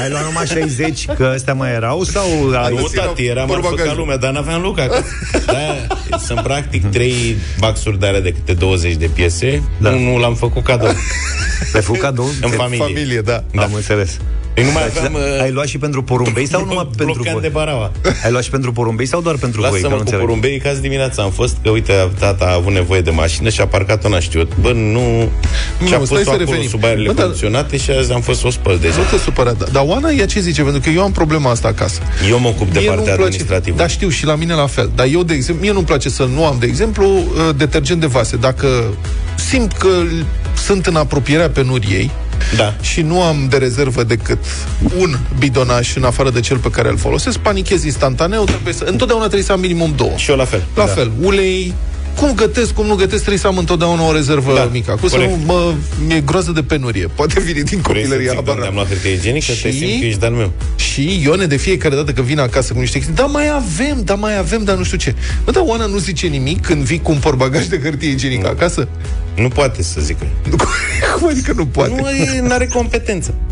Ai 0.03 0.11
luat 0.11 0.25
numai 0.25 0.47
60, 0.47 1.05
că 1.17 1.25
astea 1.35 1.55
mai 1.55 1.71
erau? 1.73 2.03
Sau 2.05 2.23
ai... 2.63 2.71
Nu, 2.75 2.83
găsit 2.83 2.97
tati, 2.99 3.25
la 3.25 3.31
era 3.31 3.45
marfă 3.45 3.55
ca 3.63 3.69
porbagajul. 3.69 3.97
lumea, 3.99 4.17
dar 4.21 4.33
n-aveam 4.33 4.63
Luca. 4.63 4.87
că- 4.87 5.03
Da, 5.47 6.19
sunt 6.19 6.41
practic 6.41 6.85
trei 6.91 7.37
baxuri 7.59 7.99
de 8.01 8.07
alea 8.07 8.21
de 8.21 8.33
câte 8.33 8.53
20 8.53 8.95
de 8.95 9.07
piese. 9.15 9.63
Da. 9.79 9.91
Da. 9.91 9.97
Unul 9.97 10.21
l-am 10.21 10.35
făcut 10.35 10.63
cadou 10.65 10.93
Le 11.73 11.81
făcut 11.81 12.01
cadou? 12.01 12.29
în 12.43 12.51
familie. 12.51 12.85
Familie, 12.85 13.21
da. 13.21 13.45
Da. 13.55 13.63
Am 13.63 13.75
înțeles. 13.75 14.17
Păi 14.55 14.65
nu 14.65 14.71
mai 14.73 14.83
Da, 14.95 15.01
aveam... 15.01 15.15
uh, 15.15 15.41
ai 15.43 15.51
luat 15.51 15.67
și 15.67 15.79
pentru 15.79 16.03
porumbei 16.03 16.47
sau 16.47 16.65
numai 16.65 16.89
pentru 16.97 17.15
blocan 17.15 17.33
voi? 17.33 17.43
de 17.43 17.49
baraua. 17.49 17.91
Ai 18.25 18.31
luat 18.31 18.43
și 18.43 18.51
pentru 18.51 18.73
porumbei 18.73 19.07
sau 19.07 19.21
doar 19.21 19.37
pentru 19.37 19.61
voi? 19.61 19.71
Că 19.71 19.77
nu 19.77 19.83
Lasă-mă 19.83 19.95
cu 19.95 20.01
înțeleg. 20.01 20.25
porumbei, 20.25 20.59
că 20.59 20.69
azi 20.69 20.81
dimineața 20.81 21.23
am 21.23 21.31
fost, 21.31 21.57
că 21.63 21.71
uite, 21.71 21.93
tata 22.19 22.45
a 22.45 22.55
avut 22.55 22.73
nevoie 22.73 23.01
de 23.01 23.11
mașină 23.11 23.49
și 23.49 23.61
a 23.61 23.67
parcat-o 23.67 24.09
n-a 24.09 24.21
știut. 24.21 24.53
Bă, 24.61 24.73
nu... 24.73 25.29
Și 25.87 25.95
a 25.95 25.99
Nu, 25.99 26.05
stai 26.05 26.19
pus 26.19 26.27
să 26.27 26.31
acolo 26.31 26.37
revenim. 26.37 26.69
sub 26.69 26.85
aerele 26.85 27.07
Bă, 27.07 27.13
dar- 27.13 27.25
condiționate 27.25 27.77
și 27.77 27.91
azi 27.91 28.13
am 28.13 28.21
fost 28.21 28.41
să 28.41 28.47
o 28.47 28.51
spăl 28.51 28.79
deja. 28.81 28.97
Nu 28.97 29.03
te 29.11 29.23
supăra, 29.23 29.53
da. 29.53 29.65
dar 29.73 29.83
Oana 29.87 30.11
ea 30.11 30.27
ce 30.27 30.41
zice? 30.41 30.63
Pentru 30.63 30.81
că 30.81 30.89
eu 30.91 31.03
am 31.03 31.13
problema 31.13 31.51
asta 31.51 31.69
acasă. 31.69 32.01
Eu 32.29 32.39
mă 32.39 32.49
ocup 32.49 32.73
de 32.73 32.79
Mie 32.79 32.89
partea 32.89 32.95
nu-mi 32.95 33.05
place, 33.05 33.23
administrativă. 33.23 33.77
Da, 33.77 33.87
știu, 33.87 34.09
și 34.09 34.25
la 34.25 34.35
mine 34.35 34.55
la 34.55 34.67
fel. 34.67 34.91
Dar 34.95 35.07
eu, 35.13 35.23
de 35.23 35.35
exemplu, 35.35 35.63
mie 35.65 35.73
nu-mi 35.73 35.87
place 35.87 36.09
să 36.09 36.29
nu 36.35 36.45
am, 36.47 36.57
de 36.61 36.67
exemplu, 36.67 37.07
uh, 37.09 37.23
detergent 37.57 38.01
de 38.01 38.07
vase. 38.07 38.37
Dacă 38.37 38.67
simt 39.35 39.73
că 39.73 39.87
l- 39.89 40.25
sunt 40.65 40.87
în 40.87 40.97
apropierea 40.97 41.49
penuriei 41.51 42.11
Da. 42.57 42.75
și 42.81 43.01
nu 43.01 43.23
am 43.23 43.47
de 43.49 43.57
rezervă 43.57 44.03
decât 44.03 44.39
un 44.99 45.17
bidonaș 45.39 45.97
în 45.97 46.05
afară 46.05 46.31
de 46.31 46.41
cel 46.41 46.57
pe 46.57 46.71
care 46.71 46.89
îl 46.89 46.97
folosesc, 46.99 47.39
panichez 47.39 47.85
instantaneu, 47.85 48.45
trebuie 48.45 48.75
să... 48.75 48.85
Întotdeauna 48.85 49.25
trebuie 49.25 49.47
să 49.47 49.53
am 49.53 49.61
minimum 49.61 49.93
două. 49.97 50.13
Și 50.17 50.31
eu 50.31 50.37
la 50.37 50.45
fel. 50.45 50.63
La 50.75 50.87
fel, 50.87 51.11
ulei, 51.21 51.75
cum 52.21 52.35
gătesc, 52.35 52.73
cum 52.73 52.87
nu 52.87 52.95
gătesc, 52.95 53.17
trebuie 53.19 53.39
să 53.39 53.47
am 53.47 53.59
întotdeauna 53.59 54.07
o 54.09 54.13
rezervă 54.13 54.55
Da, 54.55 54.69
mică. 54.73 54.91
Acum 54.91 55.09
să 55.09 55.15
corect. 55.17 55.33
nu 55.37 55.45
mă, 55.45 55.75
mi-e 56.07 56.21
groază 56.21 56.51
de 56.53 56.63
penurie. 56.63 57.07
Poate 57.15 57.41
vine 57.41 57.61
din 57.61 57.65
Vrei 57.65 57.79
să 57.83 57.87
copilărie, 57.89 58.19
zic 58.19 58.29
de 58.29 58.35
habar 58.35 58.55
unde 58.55 58.67
am 58.67 58.75
n-am. 58.75 58.75
luat 58.75 58.89
hârtie 58.89 59.11
igienică? 59.13 59.53
Te 59.63 59.71
Și- 59.71 59.79
simt 59.79 60.01
că 60.01 60.07
ești 60.07 60.19
de-al 60.21 60.33
meu. 60.33 60.53
Și 60.77 61.21
Ione 61.23 61.47
de 61.47 61.57
fiecare 61.57 61.95
dată 61.95 62.13
când 62.13 62.27
vine 62.27 62.41
acasă 62.41 62.73
cu 62.73 62.79
niște 62.79 62.97
chestii, 62.97 63.15
da, 63.17 63.25
mai 63.25 63.49
avem, 63.55 64.01
da, 64.05 64.15
mai 64.15 64.39
avem, 64.39 64.65
dar 64.65 64.77
nu 64.77 64.85
știu 64.85 64.97
ce. 64.97 65.15
Bă, 65.45 65.51
dar 65.51 65.63
Oana 65.67 65.87
nu 65.87 65.99
zice 65.99 66.27
nimic 66.27 66.61
când 66.67 66.83
vii 66.83 67.01
cu 67.03 67.11
un 67.13 67.19
porbagaj 67.19 67.65
de 67.67 67.81
hârtie 67.83 68.09
igienică 68.11 68.49
acasă? 68.49 68.89
Nu 69.37 69.49
poate 69.49 69.83
să 69.83 70.01
zică. 70.01 70.27
Nu, 70.51 70.57
cum 71.19 71.29
adică 71.29 71.53
nu 71.57 71.67
poate? 71.67 71.95
Nu 72.43 72.53
are 72.53 72.67
competență. 72.67 73.35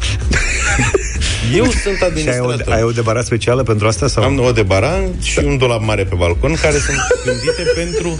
Eu 1.56 1.64
sunt 1.64 1.76
Și 1.82 1.88
ai 1.88 1.98
o, 2.00 2.04
administrator. 2.06 2.72
ai 2.74 2.82
o 2.82 2.90
debarat 2.90 3.24
specială 3.24 3.62
pentru 3.62 3.86
asta? 3.86 4.08
Sau? 4.08 4.22
Am 4.22 4.38
o 4.40 4.52
de 4.52 4.62
baran 4.62 5.02
și 5.22 5.38
un 5.44 5.56
dulap 5.58 5.82
mare 5.84 6.04
pe 6.04 6.14
balcon 6.14 6.54
care 6.62 6.76
sunt 6.78 6.96
gândite 7.24 7.62
pentru 7.74 8.18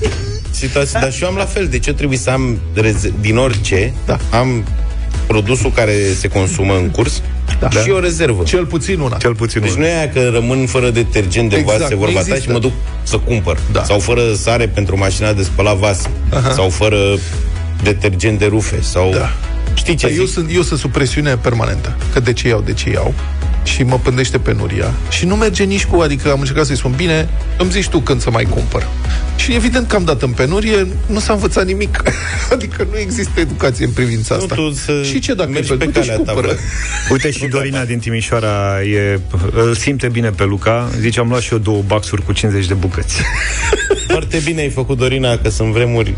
situații. 0.51 0.93
Dar 1.01 1.13
și 1.13 1.23
eu 1.23 1.29
am 1.29 1.37
la 1.37 1.45
fel. 1.45 1.67
Deci 1.67 1.87
eu 1.87 1.95
trebuie 1.95 2.19
să 2.19 2.31
am 2.31 2.59
reze- 2.75 3.13
din 3.21 3.37
orice, 3.37 3.93
Da. 4.07 4.19
am 4.31 4.65
produsul 5.27 5.71
care 5.73 5.93
se 6.19 6.29
consumă 6.29 6.75
în 6.75 6.89
curs 6.91 7.23
Da. 7.61 7.71
și 7.71 7.91
o 7.91 8.01
rezervă. 8.01 8.43
Cel 8.43 8.67
puțin 8.67 8.99
una. 9.01 9.17
Cel 9.17 9.35
puțin 9.35 9.61
Deci 9.61 9.71
unul. 9.71 9.83
nu 9.83 9.89
e 9.89 9.97
aia 9.97 10.09
că 10.09 10.29
rămân 10.33 10.67
fără 10.67 10.91
detergent 10.91 11.51
de 11.51 11.57
Exact, 11.57 11.79
vase 11.79 11.93
nu 11.95 11.99
vorba 12.01 12.15
ta 12.15 12.19
există. 12.21 12.41
și 12.43 12.51
mă 12.51 12.59
duc 12.59 12.73
să 13.03 13.19
cumpăr. 13.19 13.59
Da. 13.73 13.85
Sau 13.85 13.99
fără 13.99 14.21
sare 14.35 14.67
pentru 14.69 14.99
mașina 14.99 15.33
de 15.33 15.43
spălat 15.43 15.77
vase. 15.77 16.09
Sau 16.55 16.69
fără 16.69 16.99
detergent 17.83 18.39
de 18.39 18.47
rufe. 18.47 18.81
Sau... 18.81 19.11
Da. 19.11 19.31
Știi 19.75 19.95
ce 19.95 20.07
Dar 20.07 20.17
eu 20.17 20.25
zic? 20.25 20.35
sunt, 20.35 20.51
eu 20.55 20.63
sunt 20.63 20.79
sub 20.79 20.91
presiune 20.93 21.37
permanentă. 21.37 21.97
Că 22.13 22.21
de 22.21 22.33
ce 22.33 22.49
iau, 22.49 22.61
de 22.61 22.73
ce 22.73 22.91
iau. 22.91 23.15
Și 23.75 23.83
mă 23.83 23.99
pândește 24.03 24.39
penuria. 24.39 24.95
Și 25.11 25.25
nu 25.27 25.37
merge 25.37 25.65
nici 25.65 25.85
cu, 25.85 26.01
adică 26.01 26.31
am 26.31 26.41
încercat 26.41 26.67
să-i 26.67 26.77
spun, 26.77 26.93
bine, 26.97 27.29
îmi 27.59 27.71
zici 27.71 27.89
tu 27.89 27.99
când 27.99 28.21
să 28.21 28.31
mai 28.31 28.45
cumpăr. 28.45 28.89
Și 29.37 29.55
evident 29.55 29.89
că 29.89 29.97
am 29.97 30.05
dat 30.05 30.23
în 30.23 30.31
penurie, 30.31 30.87
nu 31.07 31.19
s-a 31.19 31.33
învățat 31.33 31.67
nimic. 31.67 32.03
adică 32.53 32.87
nu 32.91 32.99
există 32.99 33.41
educație 33.41 33.85
în 33.85 33.91
privința 33.91 34.35
Nu, 34.37 34.43
asta. 34.43 34.55
tu 34.55 34.71
să 34.71 35.03
și 35.03 35.19
ce 35.19 35.35
dacă 35.35 35.51
mergi 35.51 35.73
e 35.73 35.77
pe 35.77 35.85
du-te 35.85 36.01
și 36.03 36.09
calea 36.09 36.25
ta, 36.25 36.33
cumpără. 36.33 36.47
Vlad. 36.47 36.59
Uite 37.13 37.31
și 37.31 37.47
Dorina 37.47 37.85
din 37.85 37.99
Timișoara 37.99 38.83
e, 38.83 39.21
îl 39.53 39.75
simte 39.75 40.09
bine 40.09 40.31
pe 40.31 40.45
Luca. 40.45 40.89
Zice, 41.01 41.21
am 41.21 41.29
luat 41.29 41.41
și 41.41 41.53
eu 41.53 41.59
două 41.59 41.83
baxuri 41.87 42.25
cu 42.25 42.33
50 42.33 42.67
de 42.67 42.75
bucăți. 42.75 43.23
Foarte 44.09 44.41
bine 44.45 44.61
ai 44.61 44.71
făcut, 44.71 44.97
Dorina, 44.99 45.37
că 45.37 45.49
sunt 45.51 45.73
vremuri 45.73 46.15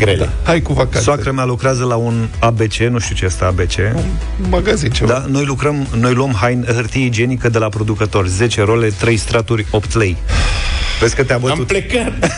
grele. 0.00 0.28
Hai 0.42 0.60
cu 0.62 0.72
vacanțe. 0.72 1.00
Soacra 1.00 1.32
mea 1.32 1.44
lucrează 1.44 1.84
la 1.84 1.94
un 1.96 2.28
ABC, 2.38 2.74
nu 2.74 2.98
știu 2.98 3.14
ce 3.14 3.24
este 3.24 3.44
ABC. 3.44 3.76
Un 3.94 4.48
magazin 4.50 4.90
ceva. 4.90 5.12
Da, 5.12 5.24
noi 5.28 5.44
lucrăm, 5.44 5.86
noi 5.98 6.14
luăm 6.14 6.32
hain, 6.40 6.64
hârtie 6.74 7.04
igienică 7.04 7.48
de 7.48 7.58
la 7.58 7.68
producător, 7.68 8.26
10 8.26 8.62
role, 8.62 8.88
3 8.88 9.16
straturi, 9.16 9.66
8 9.70 9.94
lei. 9.94 10.16
Vezi 11.00 11.14
că 11.14 11.24
te-a 11.24 11.34
Am 11.34 11.40
bătut. 11.40 11.66
plecat. 11.66 12.12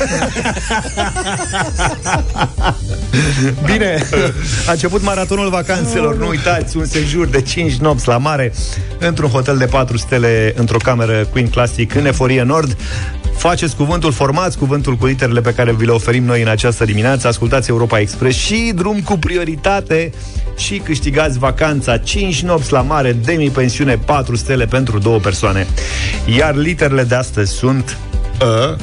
Bine, 3.72 4.06
a 4.66 4.70
început 4.72 5.02
maratonul 5.02 5.50
vacanțelor. 5.50 6.16
Nu 6.16 6.28
uitați, 6.28 6.76
un 6.76 6.84
sejur 6.84 7.26
de 7.26 7.40
5 7.40 7.74
nopți 7.74 8.08
la 8.08 8.16
mare 8.16 8.52
într-un 8.98 9.28
hotel 9.28 9.56
de 9.56 9.64
4 9.64 9.96
stele 9.96 10.52
într-o 10.56 10.76
cameră 10.82 11.26
Queen 11.30 11.48
Classic 11.48 11.94
în 11.94 12.06
Eforie 12.06 12.42
Nord. 12.42 12.76
Faceți 13.36 13.76
cuvântul, 13.76 14.12
formați 14.12 14.58
cuvântul 14.58 14.94
cu 14.96 15.06
literele 15.06 15.40
pe 15.40 15.54
care 15.54 15.72
vi 15.72 15.84
le 15.86 15.92
oferim 15.92 16.24
noi 16.24 16.42
în 16.42 16.48
această 16.48 16.84
dimineață. 16.84 17.28
Ascultați 17.28 17.70
Europa 17.70 17.98
Express 18.00 18.38
și 18.38 18.72
drum 18.74 19.00
cu 19.00 19.16
prioritate 19.18 20.12
și 20.56 20.76
câștigați 20.78 21.38
vacanța 21.38 21.96
5 21.98 22.42
nopți 22.42 22.72
la 22.72 22.80
mare, 22.80 23.12
demi-pensiune 23.12 23.96
4 23.96 24.36
stele 24.36 24.66
pentru 24.66 24.98
două 24.98 25.18
persoane. 25.18 25.66
Iar 26.36 26.54
literele 26.56 27.02
de 27.02 27.14
astăzi 27.14 27.52
sunt 27.52 27.96
A, 28.40 28.44
A, 28.46 28.76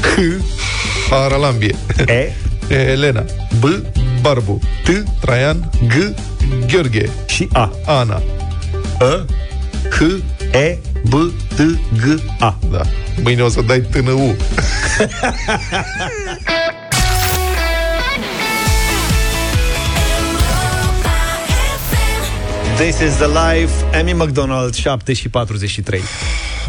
H, 0.00 0.20
Haralambie. 1.10 1.74
E, 2.06 2.32
Elena. 2.92 3.24
B, 3.60 3.64
Barbu. 4.20 4.60
T, 4.84 4.88
Traian. 5.20 5.70
G, 5.86 6.14
Gheorghe. 6.66 7.10
și 7.26 7.48
A. 7.52 7.72
Ana. 7.86 8.22
A, 8.98 9.24
H, 9.90 10.02
E, 10.52 10.78
B, 11.02 11.14
T, 11.56 11.58
G, 11.96 12.22
A. 12.38 12.58
da. 12.70 12.80
Mâine 13.22 13.42
o 13.42 13.48
să 13.48 13.60
dai 13.60 13.80
TNU. 13.80 14.36
This 22.76 22.98
is 23.00 23.16
the 23.16 23.26
life 23.26 23.98
Amy 23.98 24.12
McDonald 24.12 24.74
7 24.74 25.12
și 25.12 25.28
43 25.28 26.02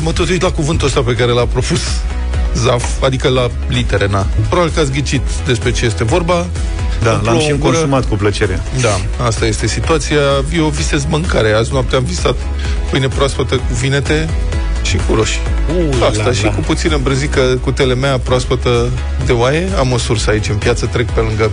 Mă 0.03 0.11
tot 0.11 0.29
uit 0.29 0.41
la 0.41 0.51
cuvântul 0.51 0.88
ăsta 0.88 1.01
pe 1.01 1.15
care 1.15 1.31
l-a 1.31 1.45
propus 1.45 1.81
Zaf, 2.55 3.03
adică 3.03 3.27
la 3.27 3.50
litere, 3.67 4.07
na. 4.07 4.27
Probabil 4.50 4.71
că 4.73 4.79
ați 4.79 4.91
ghicit 4.91 5.21
despre 5.45 5.71
ce 5.71 5.85
este 5.85 6.03
vorba. 6.03 6.45
Da, 7.03 7.10
Îmi 7.12 7.22
l-am 7.24 7.34
plouă 7.34 7.39
și 7.39 7.51
în 7.51 7.60
gură. 7.60 7.72
consumat 7.72 8.05
cu 8.05 8.15
plăcere 8.15 8.60
Da, 8.81 9.25
asta 9.25 9.46
este 9.46 9.67
situația. 9.67 10.20
Eu 10.55 10.65
visez 10.65 11.05
mâncare. 11.10 11.51
Azi 11.51 11.72
noapte 11.72 11.96
am 11.96 12.03
visat 12.03 12.36
pâine 12.89 13.08
proaspătă 13.08 13.55
cu 13.55 13.74
vinete 13.79 14.29
și 14.84 14.96
cu 15.08 15.15
roșii. 15.15 15.39
Uh, 15.79 16.05
Asta 16.10 16.24
la, 16.24 16.31
și 16.31 16.43
la. 16.43 16.50
cu 16.51 16.60
puțină 16.62 16.98
brăzică 17.03 17.41
cu 17.41 17.72
telemea 17.72 18.17
proaspătă 18.20 18.89
de 19.25 19.31
oaie. 19.31 19.67
Am 19.79 19.91
o 19.91 19.98
sursă 19.98 20.29
aici 20.29 20.50
în 20.50 20.55
piață, 20.55 20.86
trec 20.86 21.10
pe 21.12 21.20
lângă 21.20 21.50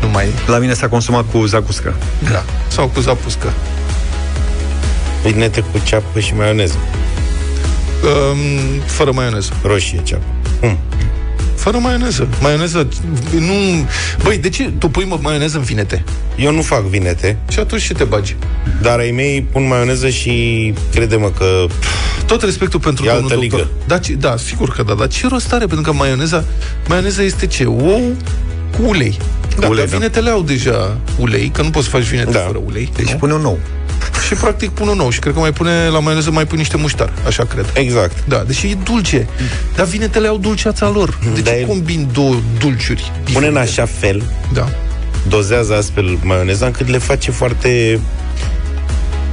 nu 0.00 0.08
mai 0.08 0.26
La 0.46 0.58
mine 0.58 0.72
s-a 0.74 0.88
consumat 0.88 1.24
cu 1.32 1.44
zacuscă 1.44 1.94
da. 2.30 2.44
Sau 2.68 2.86
cu 2.86 3.00
zapuscă. 3.00 3.52
Vinete 5.22 5.60
cu 5.60 5.80
ceapă 5.84 6.18
și 6.20 6.34
maioneză. 6.34 6.74
Um, 8.04 8.80
fără 8.86 9.10
maioneză. 9.12 9.52
Roșie 9.62 10.00
ceapă. 10.02 10.24
Mm. 10.62 10.78
Fără 11.66 11.78
maioneză. 11.78 12.28
Maioneză 12.40 12.88
nu... 13.38 13.52
Băi, 14.22 14.38
de 14.38 14.48
ce 14.48 14.70
tu 14.78 14.88
pui 14.88 15.04
mă, 15.04 15.18
maioneză 15.22 15.56
în 15.56 15.62
vinete? 15.62 16.04
Eu 16.36 16.52
nu 16.52 16.62
fac 16.62 16.82
vinete, 16.82 17.38
Și 17.48 17.58
atunci 17.58 17.82
ce 17.82 17.92
te 17.94 18.04
bagi? 18.04 18.36
dar 18.82 18.98
ai 18.98 19.10
mei 19.10 19.42
pun 19.52 19.66
maioneză 19.66 20.08
și 20.08 20.74
crede-mă 20.92 21.30
că 21.38 21.66
Tot 22.26 22.42
respectul 22.42 22.80
pentru 22.80 23.04
E 23.04 23.08
domnul 23.08 23.30
altă 23.30 23.40
doctor. 23.40 23.58
ligă. 23.60 23.70
Da, 23.86 23.98
ce, 23.98 24.12
da, 24.12 24.36
sigur 24.36 24.70
că 24.70 24.82
da, 24.82 24.94
dar 24.94 25.08
ce 25.08 25.26
rost 25.28 25.52
are? 25.52 25.66
Pentru 25.66 25.90
că 25.90 25.96
maioneza, 25.98 26.44
maioneza 26.88 27.22
este 27.22 27.46
ce? 27.46 27.64
Ou 27.64 28.12
cu 28.76 28.82
ulei. 28.86 29.16
Da, 29.58 29.66
ulei, 29.66 29.78
dar 29.82 29.90
da. 29.90 29.96
vinetele 29.96 30.30
au 30.30 30.42
deja 30.42 30.96
ulei, 31.18 31.48
că 31.48 31.62
nu 31.62 31.70
poți 31.70 31.84
să 31.84 31.90
faci 31.90 32.02
vinete 32.04 32.30
Da. 32.30 32.38
fără 32.38 32.60
ulei. 32.66 32.90
Deci 32.96 33.10
nu? 33.10 33.16
pune 33.18 33.32
un 33.32 33.40
nou 33.40 33.58
Și 34.26 34.34
practic 34.34 34.70
pun 34.70 34.88
un 34.88 34.96
nou 34.96 35.10
și 35.10 35.18
cred 35.18 35.32
că 35.32 35.38
mai 35.38 35.52
pune 35.52 35.88
la 35.88 35.98
maioneză 35.98 36.30
mai 36.30 36.46
pune 36.46 36.58
niște 36.60 36.76
muștar, 36.76 37.12
așa 37.26 37.44
cred. 37.44 37.70
exact. 37.74 38.16
Da, 38.28 38.42
deși 38.46 38.66
e 38.66 38.76
dulce. 38.84 39.28
Dar 39.76 39.86
vinetele 39.86 40.28
au 40.28 40.36
dulceața 40.38 40.88
lor. 40.88 41.18
De 41.34 41.40
Da, 41.40 41.50
ce 41.50 41.56
e- 41.56 41.64
combin 41.64 42.08
două 42.12 42.34
dulciuri? 42.58 43.12
Pune 43.32 43.46
în 43.46 43.52
diferite? 43.52 43.58
așa 43.80 43.86
fel, 43.98 44.22
Da. 44.52 44.68
dozează 45.28 45.74
astfel 45.76 46.18
maioneza 46.22 46.66
încât 46.66 46.88
le 46.88 46.98
face 46.98 47.30
foarte 47.30 48.00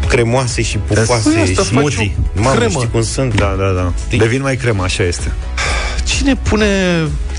cremoase 0.07 0.61
și 0.61 0.77
pufoase 0.77 1.29
Păi 1.29 1.41
asta 1.41 1.45
și 1.45 1.53
faci 1.53 1.65
smoothie. 1.65 2.11
o 2.37 2.41
Mamă, 2.41 2.55
cremă. 2.55 2.71
știi 2.71 2.89
cum 2.91 3.03
sunt? 3.03 3.35
Da, 3.35 3.55
da, 3.57 3.65
da 3.75 3.93
Devin 4.17 4.41
mai 4.41 4.55
cremă, 4.55 4.83
așa 4.83 5.03
este 5.03 5.31
Cine 6.05 6.35
pune 6.35 6.67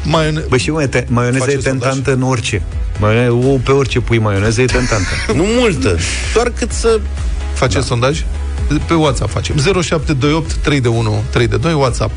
maioneză? 0.03 0.47
Bă, 0.49 0.57
și 0.57 0.71
mă, 0.71 0.87
te, 0.87 1.05
maioneza 1.09 1.45
Face 1.45 1.57
e 1.57 1.61
sondaj? 1.61 1.81
tentantă 1.93 2.13
în 2.13 2.23
orice 2.31 2.63
Maioneză, 3.01 3.33
o, 3.33 3.57
Pe 3.65 3.71
orice 3.73 4.01
pui 4.01 4.19
maioneză 4.19 4.61
e 4.63 4.65
tentantă 4.65 5.09
Nu 5.37 5.45
multă, 5.59 5.97
doar 6.35 6.53
cât 6.59 6.73
să... 6.73 7.01
Face 7.55 7.79
da. 7.79 7.85
sondaj? 7.85 8.25
Pe 8.87 8.95
WhatsApp 8.95 9.31
facem. 9.31 9.57
0728 9.57 10.55
3 10.55 10.81
de 10.81 10.89
1 10.89 11.23
3 11.31 11.47
de 11.47 11.57
2 11.57 11.73
WhatsApp. 11.73 12.13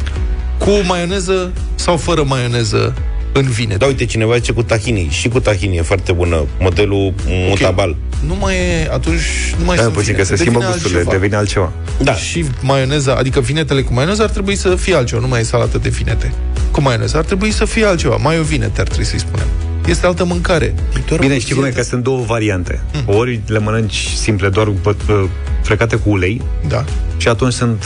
Cu 0.57 0.71
maioneză 0.87 1.51
sau 1.75 1.97
fără 1.97 2.23
maioneză 2.23 2.93
în 3.31 3.49
vine. 3.49 3.75
Da, 3.75 3.85
uite, 3.85 4.05
cineva 4.05 4.35
zice 4.35 4.51
cu 4.51 4.63
tahini. 4.63 5.07
Și 5.09 5.27
cu 5.27 5.39
tahini 5.39 5.77
e 5.77 5.81
foarte 5.81 6.11
bună. 6.11 6.45
Modelul 6.59 7.13
mutabal. 7.49 7.95
Nu 8.27 8.35
mai 8.39 8.55
e, 8.55 8.89
atunci 8.91 9.55
nu 9.59 9.65
mai 9.65 9.75
Da, 9.75 9.81
sunt 9.81 9.93
puțin 9.93 10.15
că 10.15 10.21
vinete, 10.21 10.35
se 10.35 10.41
schimbă 10.41 10.59
devine 10.59 10.73
gusturile 10.73 10.99
altceva. 10.99 11.19
Devine 11.19 11.35
altceva 11.35 11.71
Da. 12.01 12.13
Și 12.13 12.45
maioneza, 12.61 13.15
adică 13.15 13.39
vinetele 13.39 13.81
cu 13.81 13.93
maioneză 13.93 14.23
ar 14.23 14.29
trebui 14.29 14.55
să 14.55 14.75
fie 14.75 14.95
altceva, 14.95 15.21
nu 15.21 15.27
mai 15.27 15.39
e 15.39 15.43
salată 15.43 15.77
de 15.77 15.89
vinete. 15.89 16.33
Cu 16.71 16.81
maioneză 16.81 17.17
ar 17.17 17.23
trebui 17.23 17.51
să 17.51 17.65
fie 17.65 17.85
altceva, 17.85 18.15
mai 18.15 18.39
o 18.39 18.43
vinete 18.43 18.81
ar 18.81 18.87
trebui 18.87 19.05
să-i 19.05 19.19
spunem. 19.19 19.47
Este 19.87 20.05
altă 20.05 20.23
mâncare. 20.25 20.73
Bine, 21.19 21.39
știi 21.39 21.55
cum 21.55 21.63
e? 21.63 21.69
Că 21.69 21.81
sunt 21.81 22.03
două 22.03 22.23
variante 22.25 22.81
Ori 23.05 23.41
le 23.47 23.59
mănânci 23.59 24.07
simple, 24.21 24.49
doar 24.49 24.67
bă, 24.67 24.95
bă, 25.05 25.25
frecate 25.63 25.95
cu 25.95 26.09
ulei 26.09 26.41
Da. 26.67 26.83
Și 27.17 27.27
atunci 27.27 27.53
sunt 27.53 27.83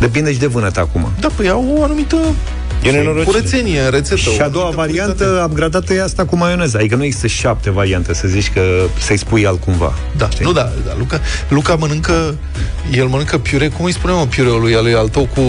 Depinde 0.00 0.32
și 0.32 0.38
de 0.38 0.46
vânătă 0.46 0.80
acum 0.80 1.08
Da, 1.20 1.28
păi 1.36 1.48
au 1.48 1.74
o 1.78 1.82
anumită 1.82 2.16
E 2.82 2.90
nenorocire. 2.90 3.24
curățenie 3.24 3.80
în 3.80 3.90
rețetă. 3.90 4.16
Și 4.16 4.28
o 4.40 4.42
a 4.44 4.48
doua 4.48 4.62
anumită 4.64 4.86
variantă 4.86 5.12
puritate. 5.24 5.44
upgradată 5.50 5.94
e 5.94 6.02
asta 6.02 6.24
cu 6.24 6.36
maioneza 6.36 6.78
Adică 6.78 6.96
nu 6.96 7.04
există 7.04 7.26
șapte 7.26 7.70
variante 7.70 8.14
Să 8.14 8.28
zici 8.28 8.50
că 8.52 8.60
să-i 8.98 9.16
spui 9.16 9.46
altcumva 9.46 9.94
Da, 10.16 10.28
Știi? 10.30 10.44
nu 10.44 10.52
da, 10.52 10.72
da, 10.86 10.94
Luca, 10.98 11.20
Luca 11.48 11.74
mănâncă, 11.74 12.34
el 12.92 13.06
mănâncă 13.06 13.38
piure, 13.38 13.68
cum 13.68 13.84
îi 13.84 13.92
spunem, 13.92 14.16
mă, 14.16 14.26
piureul 14.26 14.60
lui, 14.60 14.74
al 14.74 14.82
lui 14.82 14.94
al 14.94 15.08
tău 15.08 15.28
cu 15.34 15.40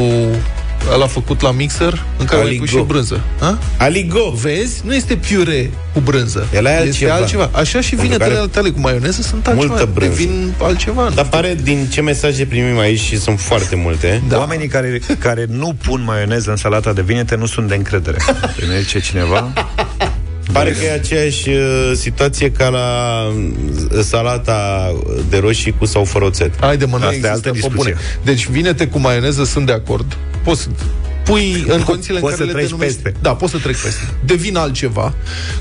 ăla 0.94 1.08
făcut 1.08 1.42
la 1.42 1.52
mixer, 1.52 2.04
în 2.18 2.26
care 2.26 2.42
ai 2.42 2.48
Aligo. 2.48 2.64
pus 2.64 2.70
și 2.74 2.84
brânză. 2.88 3.22
A? 3.40 3.58
Aligo. 3.78 4.30
Vezi? 4.42 4.82
Nu 4.86 4.94
este 4.96 5.16
piure 5.16 5.70
cu 5.94 6.00
brânză. 6.00 6.48
El 6.54 6.66
e 6.66 6.70
Este 6.70 6.82
altceva. 6.82 7.14
altceva. 7.14 7.50
Așa 7.52 7.82
și 7.82 7.90
Pentru 7.90 8.06
vinetele 8.06 8.34
care- 8.36 8.48
tale 8.48 8.70
cu 8.70 8.80
maioneză 8.80 9.22
sunt 9.22 9.48
altceva. 9.48 9.74
Multă 9.74 9.90
brânză. 9.94 10.16
Devin 10.16 10.54
altceva. 10.62 11.10
Dar 11.16 11.26
pare 11.26 11.58
din 11.64 11.88
ce 11.92 12.02
mesaje 12.02 12.46
primim 12.46 12.78
aici 12.80 13.00
și 13.00 13.20
sunt 13.20 13.40
foarte 13.40 13.76
multe. 13.76 14.22
Da. 14.28 14.38
Oamenii 14.38 14.68
care, 14.68 15.02
care 15.20 15.46
nu 15.50 15.76
pun 15.86 16.04
maioneză 16.06 16.50
în 16.50 16.56
salata 16.56 16.94
de 16.94 17.02
vinete 17.02 17.36
nu 17.36 17.46
sunt 17.46 17.68
de 17.68 17.76
încredere. 17.76 18.18
Ne 18.70 18.80
zice 18.80 19.00
cineva. 19.00 19.54
Pare 20.52 20.72
că 20.72 20.84
e 20.86 20.92
aceeași 20.92 21.50
uh, 21.50 21.92
situație 21.96 22.52
ca 22.52 22.70
la 22.70 22.88
uh, 23.28 24.00
salata 24.04 24.92
de 25.30 25.38
roșii 25.38 25.74
cu 25.78 25.86
sau 25.86 26.04
fără 26.04 26.26
oțet. 26.26 26.54
Haide, 26.60 26.86
mă, 26.86 26.98
nu 26.98 27.04
Asta 27.04 27.14
e 27.14 27.16
există 27.16 27.30
altă 27.34 27.50
o 27.50 27.52
discuție. 27.52 27.78
bune. 27.78 27.96
Deci 28.24 28.48
vinete 28.48 28.88
cu 28.88 29.00
maioneză 29.00 29.44
sunt 29.44 29.66
de 29.66 29.72
acord. 29.72 30.18
Poți 30.44 30.68
pui 31.24 31.66
în 31.68 31.82
condițiile 31.82 32.16
în 32.18 32.22
poți 32.24 32.36
care 32.36 32.36
să 32.36 32.44
le 32.44 32.52
treci 32.52 32.66
denumești. 32.66 33.02
peste. 33.02 33.18
Da, 33.22 33.34
poți 33.36 33.52
să 33.52 33.58
trec 33.58 33.76
peste. 33.78 34.02
Devin 34.26 34.58
altceva. 34.58 35.14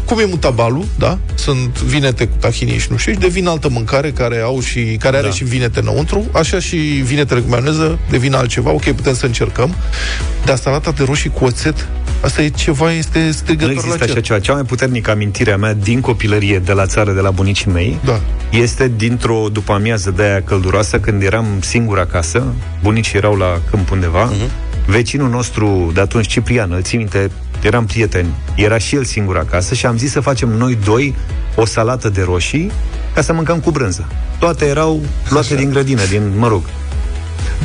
Cum 0.05 0.19
e 0.19 0.25
mutabalul, 0.25 0.85
da? 0.99 1.19
Sunt 1.35 1.83
vinete 1.83 2.27
cu 2.27 2.37
tahini 2.41 2.79
și 2.79 2.87
nu 2.91 2.97
știu, 2.97 3.13
și 3.13 3.19
devin 3.19 3.47
altă 3.47 3.69
mâncare 3.69 4.11
care 4.11 4.39
au 4.41 4.61
și 4.61 4.97
care 5.01 5.17
are 5.17 5.27
Da. 5.27 5.33
și 5.33 5.45
vinete 5.45 5.81
înăuntru. 5.81 6.25
Așa 6.33 6.59
și 6.59 6.77
vinetele 7.05 7.41
cu 7.41 7.49
maioneză 7.49 7.99
devin 8.11 8.35
altceva. 8.35 8.71
Ok, 8.71 8.83
putem 8.91 9.15
să 9.15 9.27
încercăm. 9.27 9.75
Dar 10.45 10.57
salata 10.57 10.91
de 10.91 11.05
roșii 11.05 11.31
cu 11.31 11.45
oțet, 11.45 11.89
asta 12.21 12.43
e 12.43 12.49
ceva, 12.49 12.93
este 12.93 13.19
Nu 13.25 13.31
strigător 13.33 13.71
există 13.71 13.97
la 13.99 14.05
cer. 14.05 14.11
așa 14.11 14.21
ceva. 14.21 14.39
Cea 14.39 14.53
mai 14.53 14.63
puternică 14.63 15.11
amintire 15.11 15.53
a 15.53 15.57
mea 15.57 15.75
din 15.75 16.01
copilărie, 16.01 16.59
de 16.59 16.73
la 16.73 16.87
țară, 16.87 17.13
de 17.13 17.21
la 17.21 17.31
bunicii 17.31 17.71
mei, 17.71 17.99
Da. 18.05 18.21
este 18.51 18.93
dintr-o 18.97 19.49
după 19.53 19.73
amiază 19.73 20.11
de 20.11 20.23
aia 20.23 20.43
călduroasă, 20.43 20.99
când 20.99 21.23
eram 21.23 21.47
singur 21.61 21.99
acasă, 21.99 22.45
bunicii 22.83 23.19
erau 23.19 23.35
la 23.35 23.61
câmp 23.71 23.91
undeva, 23.91 24.31
uh-huh. 24.33 24.87
vecinul 24.87 25.29
nostru 25.29 25.91
de 25.95 26.01
atunci, 26.01 26.27
Ciprian, 26.27 26.73
îl 26.73 26.83
țin 26.83 26.99
minte, 26.99 27.31
eram 27.63 27.87
prieteni, 27.87 28.29
era 28.55 28.79
și 28.79 28.95
el 28.95 29.05
singur 29.05 29.37
acasă 29.37 29.75
și 29.75 29.87
am 29.87 29.97
zis 29.99 30.11
să 30.11 30.21
facem 30.21 30.49
noi 30.49 30.79
doi 30.85 31.15
o 31.57 31.65
salată 31.65 32.09
de 32.09 32.23
roșii 32.23 32.71
ca 33.15 33.21
să 33.23 33.33
mâncăm 33.33 33.59
cu 33.61 33.71
brânză. 33.71 34.07
Toate 34.39 34.65
erau 34.65 35.01
luate 35.29 35.55
din 35.55 35.71
grădină, 35.71 36.05
din, 36.11 36.33
mă 36.37 36.49
rog. 36.49 36.63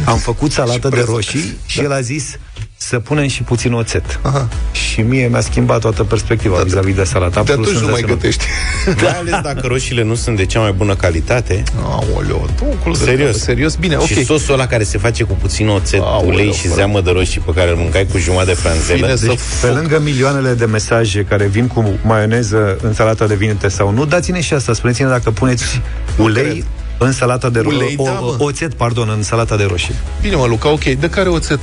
Am 0.05 0.17
făcut 0.17 0.51
salată 0.51 0.89
de 0.89 1.03
roșii 1.05 1.57
și 1.65 1.79
el 1.79 1.91
a 1.91 2.01
zis 2.01 2.37
să 2.87 2.99
punem 2.99 3.27
și 3.27 3.43
puțin 3.43 3.73
oțet. 3.73 4.19
Aha. 4.21 4.47
Și 4.71 5.01
mie 5.01 5.27
mi-a 5.27 5.39
schimbat 5.41 5.79
toată 5.79 6.03
perspectiva 6.03 6.57
Da, 6.57 6.63
vis-a-vis 6.63 6.95
de 6.95 7.03
salată. 7.03 7.31
De 7.33 7.39
Absolut 7.39 7.65
atunci 7.65 7.81
nu 7.81 7.87
mai 7.89 7.99
senzațional. 7.99 8.15
gătești. 8.15 8.43
Mai 9.03 9.17
ales 9.19 9.41
dacă 9.53 9.67
roșiile 9.67 10.03
nu 10.03 10.15
sunt 10.15 10.35
de 10.37 10.45
cea 10.45 10.59
mai 10.59 10.71
bună 10.71 10.95
calitate. 10.95 11.63
Aoleo, 11.83 12.45
tu, 12.83 12.93
Serios. 12.93 13.37
Serios? 13.37 13.75
Bine, 13.75 13.95
ok. 13.95 14.05
Și 14.05 14.25
sosul 14.25 14.53
ăla 14.53 14.67
care 14.67 14.83
se 14.83 14.97
face 14.97 15.23
cu 15.23 15.33
puțin 15.41 15.67
oțet, 15.67 15.99
Aoleu, 16.01 16.29
ulei 16.33 16.51
și 16.53 16.59
frate. 16.59 16.75
zeamă 16.75 17.01
de 17.01 17.11
roșii 17.11 17.41
pe 17.45 17.51
care 17.53 17.69
îl 17.69 17.75
mâncai 17.75 18.07
cu 18.11 18.17
jumătate 18.17 18.49
de 18.51 18.53
franzelă. 18.57 18.99
Bine 18.99 19.15
să 19.15 19.25
Deci, 19.25 19.35
pe 19.35 19.67
foc. 19.67 19.75
lângă 19.75 19.99
milioanele 19.99 20.53
de 20.53 20.65
mesaje 20.65 21.25
care 21.29 21.45
vin 21.45 21.67
cu 21.67 21.99
maioneză 22.01 22.77
în 22.81 22.93
salata 22.93 23.25
de 23.27 23.35
vinete 23.35 23.67
sau 23.67 23.91
nu, 23.91 24.05
dați-ne 24.05 24.41
și 24.41 24.53
asta, 24.53 24.73
spuneți-ne 24.73 25.07
dacă 25.07 25.31
puneți 25.31 25.81
ulei 26.17 26.63
în 26.97 27.11
salata 27.11 27.49
de 27.49 27.59
Ulei, 27.59 27.79
roșii. 27.79 27.95
da, 27.97 28.11
mă. 28.11 28.35
oțet, 28.37 28.73
pardon, 28.73 29.09
în 29.17 29.23
salata 29.23 29.55
de 29.57 29.63
roșii. 29.69 29.93
Bine, 30.21 30.35
mă, 30.35 30.45
Luca, 30.45 30.69
ok. 30.69 30.83
De 30.83 31.09
care 31.09 31.29
oțet? 31.29 31.59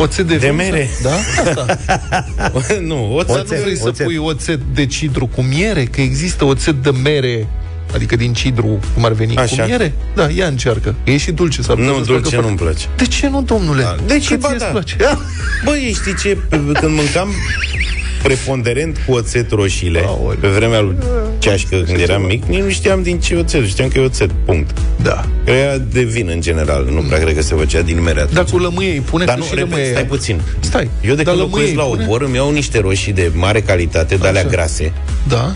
Oțet 0.00 0.26
de, 0.26 0.36
De 0.36 0.46
vin, 0.46 0.56
mere. 0.56 0.88
Da? 1.02 1.10
Asta. 1.44 1.66
nu, 2.80 3.22
Dar 3.26 3.36
oțet, 3.36 3.56
nu 3.56 3.62
vrei 3.62 3.76
să 3.76 3.88
oțet. 3.88 4.06
pui 4.06 4.16
oțet 4.16 4.60
de 4.74 4.86
cidru 4.86 5.26
cu 5.26 5.42
miere? 5.42 5.84
Că 5.84 6.00
există 6.00 6.44
oțet 6.44 6.82
de 6.82 6.90
mere 7.02 7.46
Adică 7.94 8.16
din 8.16 8.32
cidru, 8.34 8.78
cum 8.94 9.04
ar 9.04 9.12
veni, 9.12 9.36
Așa. 9.36 9.62
cu 9.62 9.66
miere? 9.68 9.92
Da, 10.14 10.28
ia 10.28 10.46
încearcă. 10.46 10.94
E 11.04 11.16
și 11.16 11.30
dulce, 11.32 11.62
s-ar 11.62 11.74
putea 11.74 11.90
Nu, 11.90 11.96
să-ți 11.96 12.06
facă 12.08 12.20
dulce 12.20 12.36
foarte- 12.36 12.54
nu-mi 12.60 12.70
place. 12.70 12.86
De 12.96 13.04
ce 13.06 13.28
nu, 13.28 13.42
domnule? 13.42 13.82
Da. 13.82 13.96
De 14.06 14.18
ce, 14.18 14.28
Că 14.34 14.36
ba 14.40 14.48
ție 14.48 14.56
da. 14.58 14.64
îți 14.64 14.72
place? 14.72 14.96
Băi, 15.64 15.92
știi 16.00 16.14
ce? 16.16 16.38
Pe- 16.48 16.56
Când 16.80 16.94
mâncam 16.94 17.28
preponderent 18.22 18.98
cu 19.06 19.12
oțet 19.12 19.50
roșiile, 19.50 20.02
Aoleu. 20.06 20.36
pe 20.40 20.48
vremea 20.48 20.80
lui 20.80 20.96
Ceașcă, 21.38 21.76
când 21.76 21.98
eram 22.00 22.22
mic, 22.22 22.44
nici 22.44 22.60
nu 22.62 22.68
știam 22.70 23.02
din 23.02 23.18
ce 23.20 23.34
oțet, 23.34 23.66
știam 23.66 23.88
că 23.88 23.98
e 23.98 24.04
oțet, 24.04 24.30
punct. 24.44 24.70
Da. 25.02 25.24
Era 25.44 25.76
de 25.92 26.02
vin 26.02 26.28
în 26.32 26.40
general, 26.40 26.88
nu 26.90 27.00
prea 27.00 27.18
cred 27.18 27.34
că 27.34 27.42
se 27.42 27.54
făcea 27.54 27.80
din 27.80 28.02
mere 28.02 28.20
atunci. 28.20 28.34
Dar 28.34 28.44
cu 28.44 28.58
lămâie 28.58 28.90
îi 28.92 29.00
pune 29.00 29.24
Dar 29.24 29.34
că 29.34 29.40
nu, 29.40 29.46
și 29.46 29.54
repet, 29.54 29.70
lămâie 29.70 29.90
stai 29.90 30.04
puțin. 30.06 30.40
Stai. 30.60 30.90
Eu 31.04 31.14
de 31.14 31.22
Dar 31.22 31.34
când 31.34 31.36
lămâie 31.36 31.44
locuiesc 31.44 31.74
la 31.74 31.82
îi 31.82 31.90
pune? 31.90 32.04
obor, 32.04 32.22
îmi 32.22 32.34
iau 32.34 32.50
niște 32.52 32.80
roșii 32.80 33.12
de 33.12 33.30
mare 33.34 33.60
calitate, 33.60 34.14
de 34.16 34.26
alea 34.28 34.40
Așa. 34.40 34.50
grase, 34.50 34.92
Da. 35.28 35.52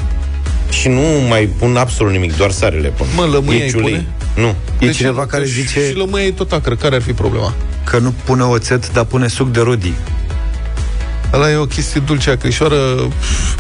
și 0.71 0.89
nu 0.89 1.01
mai 1.29 1.49
pun 1.59 1.77
absolut 1.77 2.13
nimic, 2.13 2.37
doar 2.37 2.51
sarele 2.51 2.89
pun. 2.89 3.07
Mă, 3.17 3.25
lămâie 3.33 3.59
E 3.61 3.63
îi 3.65 3.71
ciulei. 3.71 3.91
pune? 3.91 4.07
Nu. 4.47 4.55
E 4.81 4.87
Deci 4.87 4.97
cineva 4.97 5.21
nu- 5.21 5.27
care 5.27 5.45
și- 5.47 5.53
zice 5.53 5.87
Și 5.89 5.97
lămâie 5.97 6.25
e 6.27 6.31
tot 6.31 6.53
acră. 6.53 6.75
Care 6.77 6.95
ar 6.95 7.03
fi 7.03 7.13
problema? 7.13 7.55
că 7.85 7.99
nu 7.99 8.15
pune 8.25 8.43
oțet, 8.43 8.93
dar 8.93 9.05
pune 9.05 9.29
suc 9.29 9.51
de 9.53 9.61
rodii. 9.61 9.95
Ăla 11.33 11.51
e 11.51 11.57
o 11.57 11.65
chestie 11.67 12.03
dulce, 12.07 12.31
acrișoară. 12.31 12.77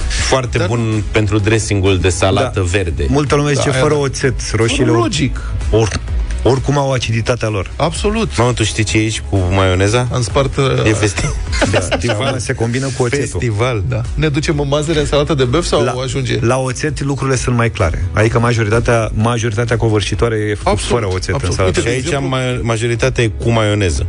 Foarte 0.09 0.59
Dar- 0.59 0.67
bun 0.67 1.03
pentru 1.13 1.39
dressingul 1.39 1.99
de 1.99 2.09
salată 2.09 2.53
Da. 2.61 2.67
verde. 2.71 3.05
Multă 3.09 3.35
lume 3.35 3.53
zice 3.53 3.71
aia 3.71 3.79
fără 3.81 3.95
da. 3.95 4.01
oțet, 4.01 4.35
roșiile 4.55 4.91
Logic. 4.91 5.41
or, 5.71 5.89
oricum 6.43 6.79
au 6.79 6.93
aciditatea 6.93 7.49
lor. 7.49 7.71
Absolut. 7.77 8.37
Mamă, 8.37 8.53
tu 8.53 8.65
știi 8.65 8.85
ce 8.85 8.97
e 8.97 9.01
aici 9.01 9.23
cu 9.31 9.37
maioneza? 9.37 10.09
Am 10.13 10.23
spart... 10.23 10.57
uh, 10.57 10.65
E 10.85 10.93
festi- 10.93 11.35
Festival 11.73 12.39
se 12.39 12.53
combină 12.53 12.87
cu 12.97 13.03
oțetul. 13.03 13.27
festival. 13.41 13.83
Da. 13.89 14.01
Ne 14.15 14.29
ducem 14.29 14.59
în 14.61 14.69
mazăre 14.69 15.01
în 15.01 15.07
salată 15.07 15.35
de 15.35 15.45
băf 15.45 15.65
sau 15.67 15.83
La, 15.83 15.95
ajunge? 16.03 16.39
la 16.41 16.57
oțet 16.59 17.01
lucrurile 17.03 17.37
sunt 17.37 17.57
mai 17.57 17.71
clare. 17.71 18.05
Adică 18.13 18.39
majoritatea, 18.39 19.11
majoritatea 19.15 19.77
covârșitoare 19.77 20.37
e 20.37 20.55
făcut 20.55 20.73
Absolut, 20.73 21.03
fără 21.03 21.15
oțet 21.15 21.35
absolut. 21.35 21.43
în 21.45 21.53
salată. 21.57 21.79
Și 21.79 21.85
De 21.85 21.91
aici 21.91 22.05
exemplu- 22.05 22.37
ma- 22.39 22.61
majoritatea 22.63 23.25
e 23.25 23.29
cu 23.29 23.51
maioneză. 23.51 24.07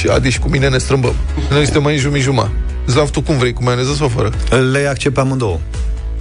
Și 0.00 0.08
Adi 0.08 0.28
și 0.28 0.38
cu 0.38 0.48
mine 0.48 0.68
ne 0.68 0.78
strâmbăm. 0.78 1.14
Noi 1.50 1.64
suntem 1.64 1.82
mai 1.82 2.20
jumătate. 2.20 2.52
Zav, 2.86 3.10
tu 3.10 3.22
cum 3.22 3.38
vrei, 3.38 3.52
cu 3.52 3.62
maioneză 3.62 3.92
sau 3.94 4.08
fără? 4.08 4.32
Le 4.72 4.86
accept 4.86 5.14
pe 5.14 5.20
amândouă. 5.20 5.58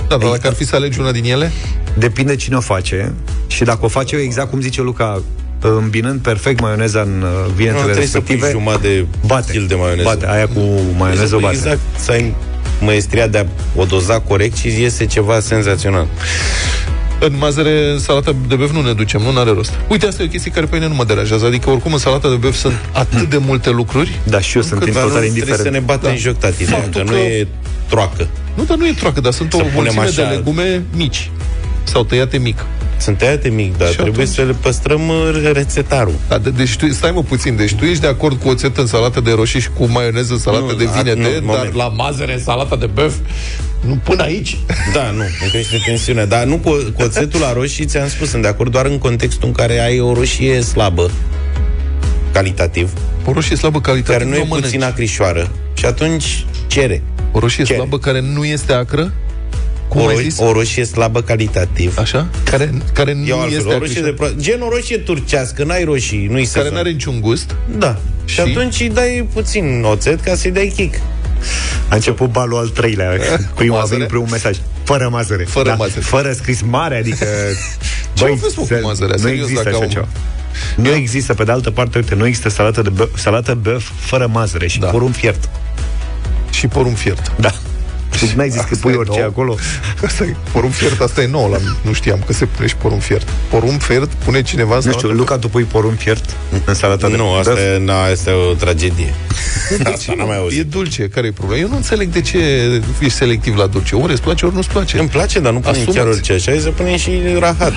Da, 0.08 0.18
dar 0.18 0.30
dacă 0.30 0.48
ar 0.48 0.54
fi 0.54 0.66
să 0.66 0.76
alegi 0.76 1.00
una 1.00 1.12
din 1.12 1.24
ele, 1.24 1.52
Depinde 1.98 2.36
cine 2.36 2.56
o 2.56 2.60
face 2.60 3.14
și 3.48 3.64
dacă 3.64 3.80
o 3.82 3.88
face 3.88 4.16
exact 4.16 4.50
cum 4.50 4.62
zice 4.62 4.82
Luca, 4.82 5.22
îmbinând 5.60 6.20
perfect 6.20 6.60
maioneza 6.60 7.02
în 7.02 7.22
uh, 7.22 7.30
Nu, 7.48 7.54
vinetele 7.54 7.84
trebuie 7.84 8.06
să 8.06 8.20
pui 8.20 8.36
respective, 8.36 8.52
jumătate 8.52 8.88
de 8.88 9.06
bate. 9.26 9.48
stil 9.48 9.66
de 9.68 9.76
maioneză. 9.76 10.04
Bate, 10.04 10.28
aia 10.30 10.48
cu 10.48 10.60
maioneză 10.98 11.26
Trebuie 11.26 11.28
să 11.28 11.36
pui 11.36 11.42
bate. 11.42 11.56
Exact, 11.56 11.80
să 11.98 12.12
ai 12.12 12.36
măestria 12.82 13.28
de 13.28 13.38
a 13.38 13.46
o 13.76 13.86
doza 13.86 14.20
corect 14.20 14.58
și 14.58 14.82
iese 14.82 15.06
ceva 15.06 15.40
senzațional. 15.40 16.08
În 17.20 17.36
mazăre, 17.38 17.92
în 17.92 18.00
salata 18.00 18.36
de 18.48 18.56
băf 18.56 18.72
nu 18.72 18.82
ne 18.82 18.94
ducem, 18.94 19.22
nu 19.22 19.40
are 19.40 19.52
rost. 19.52 19.74
Uite, 19.88 20.06
asta 20.06 20.22
e 20.22 20.26
o 20.26 20.30
chestie 20.30 20.52
care 20.52 20.66
pe 20.66 20.76
mine 20.76 20.88
nu 20.88 20.94
mă 20.96 21.04
deranjează. 21.04 21.46
Adică, 21.46 21.70
oricum, 21.70 21.94
în 21.94 22.00
salata 22.00 22.30
de 22.30 22.36
băf 22.36 22.56
sunt 22.56 22.74
atât 22.92 23.30
de 23.30 23.38
multe 23.38 23.70
lucruri. 23.70 24.20
Da, 24.24 24.40
și 24.40 24.56
eu 24.56 24.62
sunt 24.62 24.74
Încât- 24.74 24.88
în 24.88 24.94
Dar 24.94 25.04
nu 25.04 25.08
total 25.10 25.22
trebuie 25.28 25.44
să 25.46 25.50
indiferent. 25.52 25.76
ne 25.88 25.94
batem 25.94 26.10
Da. 26.10 26.16
joc, 26.16 26.38
tati, 26.38 26.58
de 26.58 26.64
Faptul 26.64 26.92
că 26.92 27.12
nu 27.12 27.12
că- 27.12 27.18
e 27.18 27.48
troacă. 27.90 28.28
Nu, 28.56 28.64
dar 28.64 28.78
nu 28.78 28.88
e 28.88 28.94
troacă, 28.94 29.22
dar 29.22 29.32
sunt 29.32 29.52
Să 29.52 29.58
o 29.58 29.60
punem 29.60 29.74
mulțime 29.76 30.02
așa- 30.04 30.30
de 30.30 30.36
legume 30.36 30.84
mici. 30.96 31.30
Sau 31.84 32.04
tăiate 32.04 32.38
mic. 32.38 32.66
Sunt 33.00 33.18
tăiate 33.18 33.50
mic, 33.50 33.78
dar 33.78 33.88
Și 33.88 33.94
trebuie 33.96 34.14
atunci? 34.22 34.36
să 34.36 34.42
le 34.44 34.56
păstrăm 34.62 35.08
uh, 35.10 35.50
rețetarul. 35.54 36.14
Da, 36.28 36.38
de, 36.38 36.50
deci 36.50 36.76
tu, 36.76 36.92
stai 36.92 37.12
mă 37.12 37.24
puțin, 37.24 37.56
deci 37.56 37.74
tu 37.74 37.86
ești 37.86 38.02
de 38.02 38.08
acord 38.08 38.42
cu 38.42 38.48
oțet 38.50 38.78
în 38.78 38.86
salată 38.88 39.20
de 39.22 39.32
roșii 39.32 39.60
și 39.60 39.70
cu 39.70 39.86
maioneză 39.86 40.34
în 40.34 40.40
salată 40.40 40.64
Nu, 40.64 40.74
de 40.74 40.86
a- 40.94 41.02
vinete, 41.02 41.20
nu, 41.20 41.30
dar 41.30 41.42
moment. 41.44 41.74
la 41.74 41.88
mazăre 41.88 42.34
în 42.34 42.40
salata 42.40 42.76
de 42.76 42.86
băf, 42.86 43.14
nu 43.82 44.00
până 44.04 44.24
aici. 44.24 44.58
Da, 44.94 45.12
nu, 45.12 45.20
îmi 45.42 45.50
crește 45.52 45.82
tensiunea. 45.86 46.26
Dar 46.26 46.44
nu 46.44 46.58
cu, 46.58 46.70
cu 46.96 47.02
oțetul 47.02 47.40
la 47.40 47.54
roșii, 47.54 47.86
ți-am 47.86 48.08
spus, 48.08 48.30
sunt 48.30 48.42
de 48.42 48.48
acord 48.48 48.72
doar 48.72 48.86
în 48.86 48.98
contextul 48.98 49.48
în 49.48 49.54
care 49.54 49.80
ai 49.80 50.00
o 50.00 50.14
roșie 50.14 50.62
slabă, 50.62 51.12
calitativ, 52.32 52.92
O 53.26 53.32
roșie 53.32 53.56
slabă 53.56 53.82
calitate. 53.82 54.12
care 54.18 54.30
nu 54.30 54.36
e 54.36 54.40
o 54.42 54.46
mănânci. 54.46 54.64
puțin 54.66 54.84
acrișoară. 54.84 55.50
Și 55.74 55.86
atunci 55.86 56.46
cere. 56.68 57.02
O 57.32 57.40
roșie 57.40 57.64
Cere. 57.64 57.78
slabă 57.78 57.98
care 57.98 58.22
nu 58.22 58.46
este 58.46 58.74
acră? 58.74 59.12
Cum 59.90 60.02
O, 60.02 60.08
ai 60.08 60.16
ro- 60.16 60.22
zis? 60.22 60.38
o 60.40 60.52
roșie 60.52 60.84
slabă 60.86 61.22
calitativ. 61.22 61.98
Așa? 61.98 62.28
Care, 62.44 62.74
care 62.94 63.14
nu 63.14 63.26
Eu 63.26 63.40
altfel, 63.40 63.58
este 63.60 63.74
o 63.74 63.78
roșie 63.78 64.02
de 64.02 64.08
acrișoară. 64.08 64.34
pro... 64.34 64.42
Gen 64.42 64.62
o 64.62 64.70
roșie 64.70 64.98
turcească, 64.98 65.64
n-ai 65.64 65.84
roșii, 65.84 66.28
nu-i 66.32 66.46
Care 66.46 66.46
sezon. 66.46 66.74
nu 66.74 66.78
are 66.80 66.90
niciun 66.90 67.22
gust. 67.22 67.56
Da. 67.78 67.98
Și, 68.26 68.34
Și? 68.36 68.42
atunci 68.42 68.80
îi 68.80 68.90
dai 68.90 69.28
puțin 69.34 69.84
oțet 69.86 70.22
ca 70.22 70.36
să-i 70.36 70.52
dai 70.52 70.74
kick. 70.76 70.96
A 71.90 71.96
început 71.96 72.32
balul 72.32 72.58
al 72.58 72.68
treilea. 72.68 73.10
Primul 73.56 73.76
a 73.76 73.80
Mazăre? 73.80 73.96
venit 73.96 74.08
primul 74.12 74.28
mesaj. 74.32 74.58
Fără 74.84 75.10
mazăre. 75.12 75.44
Fără 75.44 75.76
mazăre. 75.78 76.00
Fără 76.02 76.32
scris 76.32 76.62
mare, 76.62 76.98
adică... 76.98 77.26
Ce 78.14 78.26
au 78.26 78.36
fost, 78.40 78.56
mă, 78.58 78.62
cu 78.62 78.68
se- 78.68 78.80
mazărea? 78.84 79.16
Nu 79.18 79.22
Serios, 79.22 79.42
există 79.42 79.64
dacă 79.64 79.76
așa 79.76 79.86
au- 79.86 79.92
ceva. 79.92 80.08
Nu 80.76 80.90
există, 80.94 81.34
pe 81.34 81.44
de 81.44 81.52
altă 81.52 81.72
parte, 81.72 81.98
uite, 81.98 82.16
nu 82.16 82.26
există 82.26 82.50
salată 82.50 82.82
de 82.82 82.90
băf, 82.90 83.10
salată 83.18 83.54
băf 83.54 83.90
fără 84.00 84.28
mazăre 84.32 84.68
și 84.68 84.80
Da. 84.80 84.88
porumb 84.88 85.14
fiert. 85.16 85.50
Și 86.52 86.68
porumb 86.68 86.96
fiert. 86.98 87.32
Da. 87.40 87.54
Deci 88.22 88.30
n-ai 88.30 88.50
zis 88.50 88.60
că 88.62 88.68
Asta 88.72 88.78
pui 88.82 88.94
e 88.94 88.96
orice 88.96 89.20
nou. 89.20 89.28
acolo. 89.28 89.56
Asta 90.06 90.24
e, 90.24 90.36
porumb 90.52 90.74
fiert, 90.74 91.02
asta 91.02 91.22
e 91.22 91.28
nou, 91.28 91.50
la, 91.52 91.58
nu 91.82 91.94
știam 91.94 92.24
că 92.26 92.34
se 92.34 92.46
pune 92.46 92.68
și 92.68 92.76
porumb 92.76 93.02
fiert. 93.02 93.28
Porumb 93.50 93.82
fiert 93.82 94.10
pune 94.14 94.42
cineva 94.42 94.70
în 94.70 94.76
Nu 94.76 94.82
salată? 94.82 95.06
știu, 95.06 95.18
Luca, 95.18 95.38
tu 95.38 95.50
pui 95.50 95.64
porumb 95.64 95.98
fiert 95.98 96.26
în 96.66 96.74
salata 96.74 97.10
de 97.10 97.16
Nu, 97.16 97.34
asta 97.34 97.52
băf? 97.52 97.60
e, 97.62 97.78
na, 97.80 98.02
asta 98.04 98.30
e 98.30 98.34
o 98.34 98.54
tragedie. 98.54 99.14
asta 99.94 100.14
n-am 100.18 100.28
mai 100.28 100.36
E 100.36 100.40
auzit. 100.40 100.66
dulce, 100.70 101.08
care 101.14 101.28
e 101.28 101.32
problema? 101.32 101.62
Eu 101.62 101.68
nu 101.70 101.76
înțeleg 101.76 102.10
de 102.10 102.22
ce 102.22 102.38
ești 103.00 103.14
selectiv 103.18 103.56
la 103.58 103.66
dulce. 103.68 103.96
Ori 103.96 104.12
îți 104.12 104.22
place, 104.22 104.46
ori 104.46 104.56
nu-ți 104.56 104.70
place. 104.70 105.00
Îmi 105.00 105.10
place, 105.10 105.40
dar 105.40 105.52
nu 105.54 105.60
punem 105.60 105.76
Asumați. 105.76 105.98
chiar 105.98 106.08
orice 106.08 106.34
așa, 106.34 106.52
hai 106.52 106.60
să 106.60 106.70
punem 106.70 106.96
și 106.98 107.12
rahat. 107.40 107.74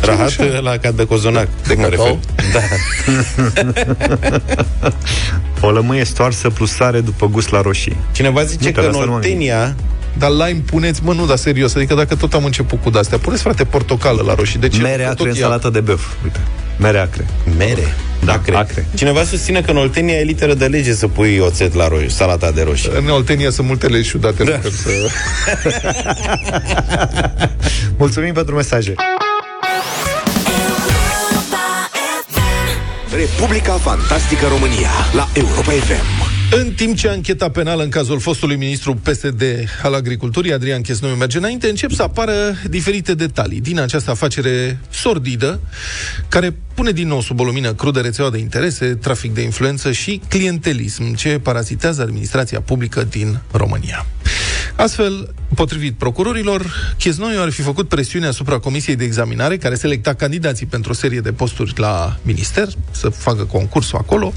Rahat 0.00 0.62
la 0.62 0.76
ca 0.76 0.90
de 0.90 1.04
cozonac. 1.04 1.48
De 1.66 1.74
mă 1.74 1.82
cacao? 1.82 2.04
refer. 2.04 2.18
Da. 2.52 2.60
O 5.60 5.70
lămâie 5.70 6.04
stoarsă 6.04 6.50
plus 6.50 6.70
sare 6.70 7.00
după 7.00 7.26
gust 7.26 7.50
la 7.50 7.60
roșii. 7.60 7.96
Cineva 8.12 8.44
zice 8.44 8.66
Nu, 8.66 8.72
că 8.72 8.80
pe 8.80 8.86
în 8.86 8.92
asta 8.92 9.04
nu 9.04 9.10
m-am 9.10 9.20
Oltenia 9.20 9.74
Dar 10.18 10.30
lime 10.30 10.62
puneți, 10.66 11.00
mă, 11.04 11.12
nu, 11.12 11.26
dar 11.26 11.36
serios, 11.36 11.74
adică 11.74 11.94
dacă 11.94 12.14
tot 12.14 12.34
am 12.34 12.44
început 12.44 12.82
cu 12.82 12.90
de-astea, 12.90 13.18
puneți, 13.18 13.42
frate, 13.42 13.64
portocală 13.64 14.22
la 14.26 14.34
roșii. 14.34 14.58
De 14.58 14.68
ce? 14.68 14.80
Mere 14.80 15.02
Că 15.02 15.08
acre 15.08 15.14
tot 15.14 15.26
în 15.26 15.32
e 15.32 15.36
salată 15.40 15.70
de 15.70 15.80
băf. 15.80 16.02
Uite, 16.24 16.40
mere 16.76 16.98
acre. 16.98 17.26
mere. 17.56 17.94
Da, 18.24 18.32
acre. 18.32 18.56
acre. 18.56 18.86
Cineva 18.94 19.24
susține 19.24 19.60
că 19.60 19.70
în 19.70 19.76
Oltenia 19.76 20.14
e 20.14 20.22
literă 20.22 20.54
de 20.54 20.66
lege 20.66 20.92
să 20.92 21.08
pui 21.08 21.38
oțet 21.38 21.74
la 21.74 21.88
roșii, 21.88 22.10
salata 22.10 22.50
de 22.50 22.62
roșii. 22.62 22.90
În 22.96 23.08
Oltenia 23.08 23.50
sunt 23.50 23.66
multe 23.66 23.86
legi 23.86 24.08
ciudate. 24.08 24.44
Da. 24.44 24.50
nu 24.50 24.56
cred 24.56 24.72
să... 24.72 24.88
Mulțumim 27.98 28.32
pentru 28.32 28.54
mesaje. 28.54 28.94
Republica 33.18 33.72
Fantastică 33.72 34.46
România 34.46 34.90
la 35.14 35.28
Europa 35.34 35.70
FM. 35.70 36.36
În 36.56 36.72
timp 36.72 36.96
ce 36.96 37.08
ancheta 37.08 37.50
penală 37.50 37.82
în 37.82 37.88
cazul 37.88 38.20
fostului 38.20 38.56
ministru 38.56 38.94
PSD 38.94 39.42
al 39.82 39.94
Agriculturii, 39.94 40.52
Adrian 40.52 40.80
Chesnoiu, 40.80 41.14
merge 41.14 41.38
înainte, 41.38 41.68
încep 41.68 41.90
să 41.90 42.02
apară 42.02 42.32
diferite 42.68 43.14
detalii 43.14 43.60
din 43.60 43.80
această 43.80 44.10
afacere 44.10 44.78
sordidă, 44.90 45.60
care 46.28 46.56
pune 46.74 46.90
din 46.90 47.08
nou 47.08 47.20
sub 47.20 47.40
o 47.40 47.44
lumină 47.44 47.72
crudă 47.74 48.00
rețeaua 48.00 48.30
de 48.30 48.38
interese, 48.38 48.86
trafic 48.86 49.34
de 49.34 49.40
influență 49.40 49.92
și 49.92 50.20
clientelism, 50.28 51.14
ce 51.14 51.38
parazitează 51.38 52.02
administrația 52.02 52.60
publică 52.60 53.04
din 53.04 53.40
România. 53.50 54.06
Astfel, 54.78 55.34
potrivit 55.54 55.94
procurorilor, 55.94 56.94
Chesnoiu 56.98 57.40
ar 57.40 57.50
fi 57.50 57.62
făcut 57.62 57.88
presiune 57.88 58.26
asupra 58.26 58.58
Comisiei 58.58 58.96
de 58.96 59.04
Examinare, 59.04 59.56
care 59.56 59.74
selecta 59.74 60.14
candidații 60.14 60.66
pentru 60.66 60.90
o 60.90 60.94
serie 60.94 61.20
de 61.20 61.32
posturi 61.32 61.72
la 61.76 62.16
minister, 62.22 62.68
să 62.90 63.08
facă 63.08 63.44
concursul 63.44 63.98
acolo. 63.98 64.32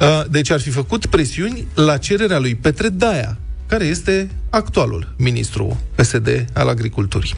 Uh, 0.00 0.24
Deci 0.30 0.50
ar 0.50 0.60
fi 0.60 0.70
făcut 0.70 1.06
presiuni 1.06 1.66
la 1.74 1.96
cererea 1.96 2.38
lui 2.38 2.54
Petre 2.54 2.88
Daia, 2.88 3.36
care 3.66 3.84
este 3.84 4.30
actualul 4.50 5.14
ministru 5.18 5.80
PSD 5.94 6.44
al 6.52 6.68
agriculturii. 6.68 7.34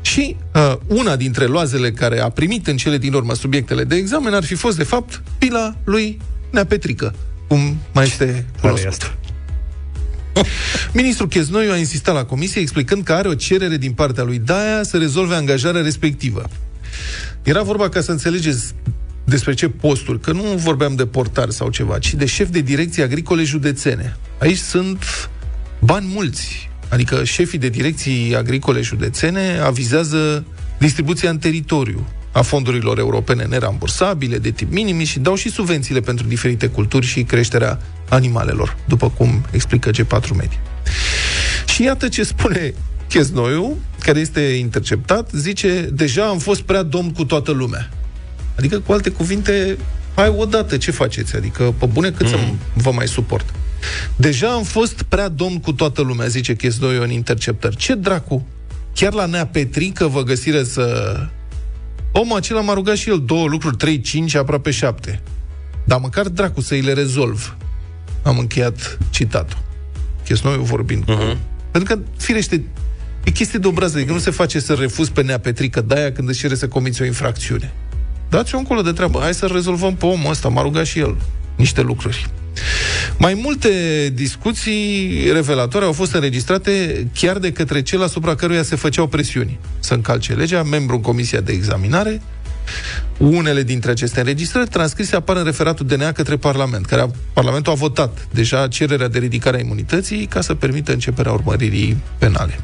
Și 0.00 0.36
uh, 0.54 0.76
una 0.86 1.16
dintre 1.16 1.44
loazele 1.44 1.90
care 1.90 2.20
a 2.20 2.28
primit 2.28 2.66
în 2.66 2.76
cele 2.76 2.98
din 2.98 3.12
urmă 3.12 3.34
subiectele 3.34 3.84
de 3.84 3.94
examen 3.94 4.34
ar 4.34 4.44
fi 4.44 4.54
fost, 4.54 4.76
de 4.76 4.84
fapt, 4.84 5.22
pila 5.38 5.74
lui 5.84 6.20
Nea 6.50 6.64
Petrică, 6.64 7.14
cum 7.48 7.78
mai 7.92 8.04
este 8.04 8.46
Care 8.60 8.74
e 8.78 8.80
cunoscut. 8.80 9.19
Asta? 10.32 10.48
Ministrul 11.00 11.28
Cheznoiu 11.28 11.70
a 11.70 11.76
insistat 11.76 12.14
la 12.14 12.24
comisie 12.24 12.60
explicând 12.60 13.04
că 13.04 13.12
are 13.12 13.28
o 13.28 13.34
cerere 13.34 13.76
din 13.76 13.92
partea 13.92 14.24
lui 14.24 14.38
Daia 14.38 14.82
să 14.82 14.96
rezolve 14.96 15.34
angajarea 15.34 15.82
respectivă. 15.82 16.44
Era 17.42 17.62
vorba 17.62 17.88
ca 17.88 18.00
să 18.00 18.10
înțelegeți 18.10 18.74
despre 19.24 19.54
ce 19.54 19.68
posturi, 19.68 20.20
că 20.20 20.32
nu 20.32 20.42
vorbeam 20.42 20.94
de 20.94 21.06
portar 21.06 21.50
sau 21.50 21.70
ceva, 21.70 21.98
ci 21.98 22.14
de 22.14 22.26
șef 22.26 22.48
de 22.48 22.60
direcții 22.60 23.02
agricole 23.02 23.42
județene. 23.42 24.16
Aici 24.38 24.58
sunt 24.58 25.30
bani 25.78 26.10
mulți. 26.14 26.68
Adică 26.88 27.24
șefii 27.24 27.58
de 27.58 27.68
direcții 27.68 28.36
agricole 28.36 28.80
județene 28.80 29.58
avizează 29.58 30.44
distribuția 30.78 31.30
în 31.30 31.38
teritoriu 31.38 32.06
a 32.32 32.38
a 32.38 32.42
fondurilor 32.42 32.98
europene 32.98 33.44
nerambursabile 33.44 34.38
de 34.38 34.50
tip 34.50 34.72
minimis 34.72 35.08
și 35.08 35.18
dau 35.18 35.34
și 35.34 35.50
subvențiile 35.50 36.00
pentru 36.00 36.26
diferite 36.26 36.66
culturi 36.66 37.06
și 37.06 37.22
creșterea 37.22 37.80
animalelor, 38.10 38.76
după 38.84 39.10
cum 39.10 39.44
explică 39.50 39.90
G4 39.90 40.28
Media. 40.36 40.58
Și 41.66 41.82
iată 41.82 42.08
ce 42.08 42.22
spune 42.22 42.74
Chesnoiu, 43.08 43.76
care 43.98 44.18
este 44.18 44.40
interceptat, 44.40 45.30
zice, 45.32 45.88
deja 45.92 46.24
am 46.24 46.38
fost 46.38 46.60
prea 46.60 46.82
domn 46.82 47.10
cu 47.10 47.24
toată 47.24 47.50
lumea. 47.50 47.90
Adică, 48.56 48.78
cu 48.78 48.92
alte 48.92 49.10
cuvinte, 49.10 49.78
hai 50.14 50.34
odată, 50.36 50.76
ce 50.76 50.90
faceți? 50.90 51.36
Adică, 51.36 51.74
pe 51.78 51.86
bune, 51.86 52.10
cât 52.10 52.26
mm. 52.26 52.32
să 52.32 52.38
vă 52.74 52.90
mai 52.90 53.08
suport? 53.08 53.54
Deja 54.16 54.48
am 54.48 54.62
fost 54.62 55.02
prea 55.02 55.28
domn 55.28 55.60
cu 55.60 55.72
toată 55.72 56.02
lumea, 56.02 56.26
zice 56.26 56.56
Chesnoiu 56.56 57.02
în 57.02 57.10
interceptări. 57.10 57.76
Ce 57.76 57.94
dracu? 57.94 58.46
Chiar 58.94 59.12
la 59.12 59.26
Nea 59.26 59.46
Petrică 59.46 60.06
vă 60.06 60.22
găsire 60.22 60.64
să... 60.64 61.16
Omul 62.12 62.36
acela 62.36 62.60
m-a 62.60 62.74
rugat 62.74 62.96
și 62.96 63.08
el 63.08 63.22
două 63.24 63.46
lucruri, 63.48 63.76
trei, 63.76 64.00
cinci, 64.00 64.34
aproape 64.34 64.70
șapte. 64.70 65.22
Dar 65.84 65.98
măcar 65.98 66.28
dracu 66.28 66.60
să 66.60 66.74
îi 66.74 66.80
le 66.80 66.92
rezolv. 66.92 67.56
Am 68.22 68.38
încheiat 68.38 68.98
citatul. 69.10 69.58
Chesnoiu 70.24 70.62
vorbind 70.62 71.02
uh-huh. 71.02 71.06
cu... 71.06 71.38
Pentru 71.70 71.94
că, 71.94 72.02
firește, 72.16 72.62
e 73.24 73.30
chestie 73.30 73.58
de 73.58 73.66
obraz, 73.66 73.94
adică 73.94 74.12
nu 74.12 74.18
se 74.18 74.30
face 74.30 74.60
să 74.60 74.74
refuz 74.74 75.08
pe 75.08 75.22
Nea 75.22 75.38
Petrică 75.38 75.80
de 75.80 76.12
când 76.14 76.28
își 76.28 76.40
cere 76.40 76.54
să 76.54 76.68
comiți 76.68 77.02
o 77.02 77.04
infracțiune. 77.04 77.72
Dați-o 78.28 78.58
încolo 78.58 78.82
de 78.82 78.92
treabă. 78.92 79.18
Hai 79.20 79.34
să 79.34 79.46
rezolvăm 79.46 79.94
pe 79.94 80.06
omul 80.06 80.30
ăsta. 80.30 80.48
M-a 80.48 80.62
rugat 80.62 80.84
și 80.84 80.98
el 80.98 81.16
niște 81.56 81.80
lucruri. 81.80 82.30
Mai 83.18 83.34
multe 83.34 83.68
discuții 84.14 85.22
revelatoare 85.32 85.86
au 85.86 85.92
fost 85.92 86.14
înregistrate 86.14 87.06
chiar 87.14 87.38
de 87.38 87.52
către 87.52 87.82
cel 87.82 88.02
asupra 88.02 88.34
căruia 88.34 88.62
se 88.62 88.76
făceau 88.76 89.06
presiuni 89.06 89.58
să 89.78 89.94
încalce 89.94 90.32
legea, 90.32 90.62
membru 90.62 90.94
în 90.94 91.00
comisia 91.00 91.40
de 91.40 91.52
examinare, 91.52 92.22
unele 93.18 93.62
dintre 93.62 93.90
aceste 93.90 94.18
înregistrări 94.18 94.68
transcrise 94.68 95.16
apar 95.16 95.36
în 95.36 95.44
referatul 95.44 95.86
DNA 95.86 96.12
către 96.12 96.36
Parlament, 96.36 96.86
care 96.86 97.00
a, 97.00 97.10
Parlamentul 97.32 97.72
a 97.72 97.76
votat 97.76 98.28
deja 98.30 98.68
cererea 98.68 99.08
de 99.08 99.18
ridicare 99.18 99.56
a 99.56 99.60
imunității 99.60 100.26
ca 100.26 100.40
să 100.40 100.54
permită 100.54 100.92
începerea 100.92 101.32
urmăririi 101.32 102.02
penale. 102.18 102.60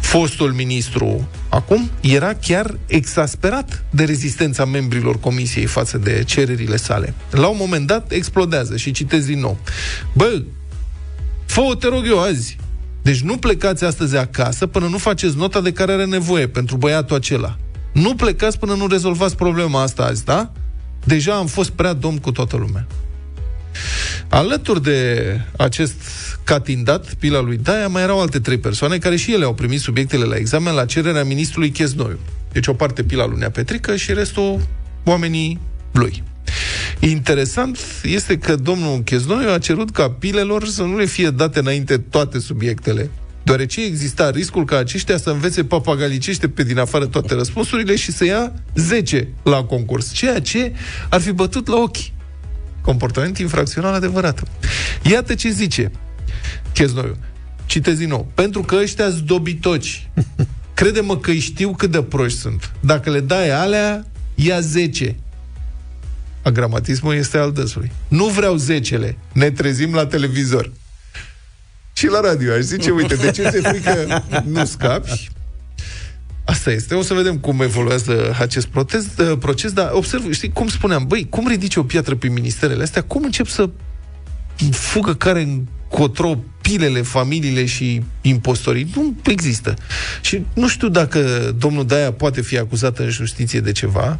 Fostul 0.00 0.52
ministru 0.52 1.28
acum 1.48 1.90
era 2.00 2.34
chiar 2.34 2.78
exasperat 2.86 3.84
de 3.90 4.04
rezistența 4.04 4.64
membrilor 4.64 5.20
comisiei 5.20 5.66
față 5.66 5.98
de 5.98 6.22
cererile 6.26 6.76
sale. 6.76 7.14
La 7.30 7.46
un 7.46 7.56
moment 7.58 7.86
dat 7.86 8.12
explodează 8.12 8.76
și 8.76 8.90
citez 8.90 9.24
din 9.24 9.40
nou. 9.40 9.58
Bă, 10.12 10.42
fă 11.46 11.60
te 11.78 11.88
rog 11.88 12.06
eu 12.06 12.20
azi, 12.22 12.56
deci 13.02 13.20
nu 13.20 13.36
plecați 13.36 13.84
astăzi 13.84 14.16
acasă 14.16 14.66
până 14.66 14.86
nu 14.86 14.98
faceți 14.98 15.36
nota 15.36 15.60
de 15.60 15.72
care 15.72 15.92
are 15.92 16.04
nevoie 16.04 16.48
pentru 16.48 16.76
băiatul 16.76 17.16
acela. 17.16 17.56
Nu 17.92 18.14
plecați 18.14 18.58
până 18.58 18.74
nu 18.74 18.86
rezolvați 18.86 19.36
problema 19.36 19.82
asta 19.82 20.02
azi, 20.02 20.24
da? 20.24 20.52
Deja 21.04 21.34
am 21.34 21.46
fost 21.46 21.70
prea 21.70 21.92
domn 21.92 22.18
cu 22.18 22.32
toată 22.32 22.56
lumea. 22.56 22.86
Alături 24.28 24.82
de 24.82 25.40
acest 25.56 25.94
catindat, 26.44 27.14
pila 27.14 27.40
lui 27.40 27.56
Daia, 27.56 27.88
mai 27.88 28.02
erau 28.02 28.20
alte 28.20 28.40
trei 28.40 28.58
persoane 28.58 28.98
care 28.98 29.16
și 29.16 29.32
ele 29.32 29.44
au 29.44 29.54
primit 29.54 29.80
subiectele 29.80 30.24
la 30.24 30.36
examen 30.36 30.74
la 30.74 30.84
cererea 30.84 31.24
ministrului 31.24 31.70
Chesnoiu. 31.70 32.18
Deci 32.52 32.66
o 32.66 32.74
parte 32.74 33.02
pila 33.02 33.26
lui 33.26 33.38
Nea 33.38 33.50
Petrică 33.50 33.96
și 33.96 34.12
restul 34.12 34.60
oamenii 35.04 35.60
lui. 35.92 36.22
Interesant 36.98 37.78
este 38.02 38.38
că 38.38 38.56
domnul 38.56 38.98
Chesnoiu 38.98 39.50
a 39.50 39.58
cerut 39.58 39.90
ca 39.90 40.10
pilelor 40.10 40.66
să 40.66 40.82
nu 40.82 40.96
le 40.96 41.04
fie 41.04 41.30
date 41.30 41.58
înainte 41.58 41.98
toate 41.98 42.38
subiectele, 42.38 43.10
deoarece 43.42 43.84
exista 43.84 44.30
riscul 44.30 44.64
ca 44.64 44.76
aceștia 44.76 45.16
să 45.16 45.30
învețe 45.30 45.64
papagalicește 45.64 46.48
pe 46.48 46.62
din 46.62 46.78
afară 46.78 47.06
toate 47.06 47.34
răspunsurile 47.34 47.96
și 47.96 48.12
să 48.12 48.24
ia 48.24 48.52
10 48.74 49.28
la 49.42 49.64
concurs, 49.64 50.12
ceea 50.12 50.40
ce 50.40 50.72
ar 51.08 51.20
fi 51.20 51.32
bătut 51.32 51.66
la 51.66 51.76
ochi. 51.76 51.96
Comportament 52.80 53.38
infracțional 53.38 53.94
adevărat. 53.94 54.42
Iată 55.02 55.34
ce 55.34 55.50
zice 55.50 55.90
Cheznoiu. 56.72 57.16
Citez 57.66 57.98
din 57.98 58.08
nou. 58.08 58.30
Pentru 58.34 58.62
că 58.62 58.76
ăștia 58.82 59.08
dobitoci. 59.08 60.10
Crede-mă 60.74 61.16
că 61.16 61.32
știu 61.32 61.74
cât 61.74 61.90
de 61.90 62.02
proști 62.02 62.38
sunt. 62.38 62.72
Dacă 62.80 63.10
le 63.10 63.20
dai 63.20 63.50
alea, 63.50 64.06
ia 64.34 64.60
10. 64.60 65.16
Agramatismul 66.42 67.14
este 67.14 67.38
al 67.38 67.52
dăsului. 67.52 67.92
Nu 68.08 68.26
vreau 68.26 68.56
zecele. 68.56 69.16
Ne 69.32 69.50
trezim 69.50 69.94
la 69.94 70.06
televizor 70.06 70.72
și 72.00 72.06
la 72.06 72.20
radio. 72.20 72.52
Aș 72.52 72.60
zice, 72.60 72.90
uite, 72.90 73.14
de 73.14 73.30
ce 73.30 73.50
se 73.50 73.60
frică 73.60 74.24
nu 74.44 74.64
scapi? 74.64 75.30
Asta 76.44 76.70
este. 76.70 76.94
O 76.94 77.02
să 77.02 77.14
vedem 77.14 77.38
cum 77.38 77.60
evoluează 77.60 78.36
acest 78.38 78.66
protest, 78.66 79.18
uh, 79.18 79.38
proces, 79.38 79.72
dar 79.72 79.90
observ, 79.92 80.32
știi, 80.32 80.52
cum 80.52 80.68
spuneam, 80.68 81.04
băi, 81.06 81.26
cum 81.30 81.48
ridici 81.48 81.76
o 81.76 81.82
piatră 81.82 82.14
pe 82.14 82.28
ministerele 82.28 82.82
astea? 82.82 83.02
Cum 83.02 83.24
încep 83.24 83.46
să 83.46 83.70
fugă 84.70 85.14
care 85.14 85.42
în 85.42 85.62
cotro 85.88 86.38
pilele, 86.60 87.02
familiile 87.02 87.64
și 87.64 88.02
impostorii? 88.20 88.90
Nu 88.94 89.16
există. 89.24 89.74
Și 90.20 90.44
nu 90.54 90.68
știu 90.68 90.88
dacă 90.88 91.52
domnul 91.58 91.86
Daia 91.86 92.12
poate 92.12 92.40
fi 92.40 92.58
acuzat 92.58 92.98
în 92.98 93.08
justiție 93.08 93.60
de 93.60 93.72
ceva, 93.72 94.18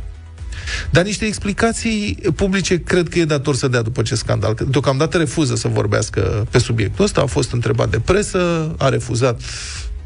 dar 0.90 1.04
niște 1.04 1.24
explicații 1.24 2.18
publice 2.34 2.82
cred 2.82 3.08
că 3.08 3.18
e 3.18 3.24
dator 3.24 3.54
să 3.54 3.68
dea 3.68 3.82
după 3.82 4.02
ce 4.02 4.14
scandal. 4.14 4.56
Deocamdată 4.68 5.16
refuză 5.16 5.54
să 5.54 5.68
vorbească 5.68 6.46
pe 6.50 6.58
subiectul 6.58 7.04
ăsta, 7.04 7.20
a 7.20 7.26
fost 7.26 7.52
întrebat 7.52 7.90
de 7.90 8.00
presă, 8.00 8.74
a 8.78 8.88
refuzat 8.88 9.40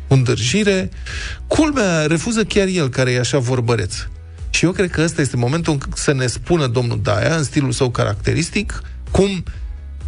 îndârjire. 0.08 0.90
Culmea, 1.46 2.06
refuză 2.06 2.44
chiar 2.44 2.66
el, 2.66 2.88
care 2.88 3.10
e 3.10 3.18
așa 3.18 3.38
vorbăreț. 3.38 3.94
Și 4.50 4.64
eu 4.64 4.70
cred 4.70 4.90
că 4.90 5.02
ăsta 5.02 5.20
este 5.20 5.36
momentul 5.36 5.78
să 5.94 6.12
ne 6.12 6.26
spună 6.26 6.66
domnul 6.66 7.00
Daia, 7.02 7.36
în 7.36 7.44
stilul 7.44 7.72
său 7.72 7.90
caracteristic, 7.90 8.82
cum 9.10 9.44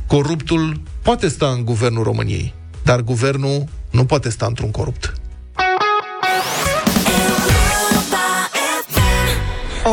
coruptul 0.07 0.81
poate 1.03 1.29
sta 1.29 1.47
în 1.47 1.65
guvernul 1.65 2.03
României, 2.03 2.55
dar 2.85 3.01
guvernul 3.01 3.65
nu 3.91 4.05
poate 4.05 4.29
sta 4.29 4.47
într-un 4.47 4.71
corupt. 4.71 5.13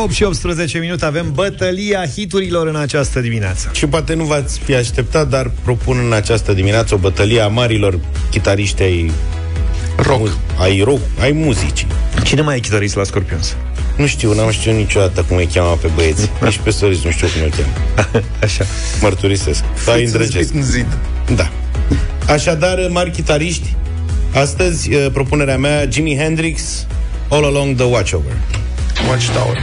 8 0.04 0.12
și 0.12 0.22
18 0.22 0.78
minute 0.78 1.04
avem 1.04 1.32
bătălia 1.32 2.06
hiturilor 2.06 2.66
în 2.66 2.76
această 2.76 3.20
dimineață. 3.20 3.70
Și 3.72 3.86
poate 3.86 4.14
nu 4.14 4.24
v-ați 4.24 4.58
fi 4.58 4.74
așteptat, 4.74 5.28
dar 5.28 5.50
propun 5.62 5.98
în 6.06 6.12
această 6.12 6.52
dimineață 6.52 6.94
o 6.94 6.96
bătălie 6.96 7.40
a 7.40 7.46
marilor 7.46 7.98
chitariști 8.30 8.82
ai 8.82 9.10
Rock. 9.96 10.18
mu- 10.20 10.28
ai 10.58 10.80
rock, 10.84 11.00
ai 11.20 11.32
muzicii. 11.32 11.86
Cine 12.24 12.40
mai 12.40 12.56
e 12.56 12.58
chitarist 12.60 12.94
la 12.96 13.04
Scorpions? 13.04 13.56
Nu 13.96 14.06
știu, 14.06 14.34
n-am 14.34 14.50
știut 14.50 14.74
niciodată 14.74 15.22
cum 15.28 15.36
îi 15.36 15.48
cheamă 15.54 15.78
pe 15.80 15.88
băieți. 15.94 16.30
Nici 16.44 16.60
pe 16.64 16.70
Soris 16.70 17.02
nu 17.04 17.10
știu 17.10 17.26
cum 17.26 17.42
îi 17.42 17.50
cheamă. 17.50 18.24
Așa. 18.42 18.64
Mărturisesc. 19.00 19.62
Da, 19.84 19.92
îi 19.94 20.04
îndrăgesc. 20.04 20.54
În 20.54 20.62
zid. 20.62 20.86
Da. 21.36 21.50
Așadar, 22.28 22.88
mari 22.90 23.10
chitariști, 23.10 23.74
astăzi 24.34 24.94
uh, 24.94 25.06
propunerea 25.12 25.58
mea, 25.58 25.86
Jimi 25.90 26.16
Hendrix, 26.16 26.86
All 27.28 27.44
Along 27.44 27.76
the 27.76 27.84
Watchover. 27.84 28.32
Watchtower. 29.08 29.54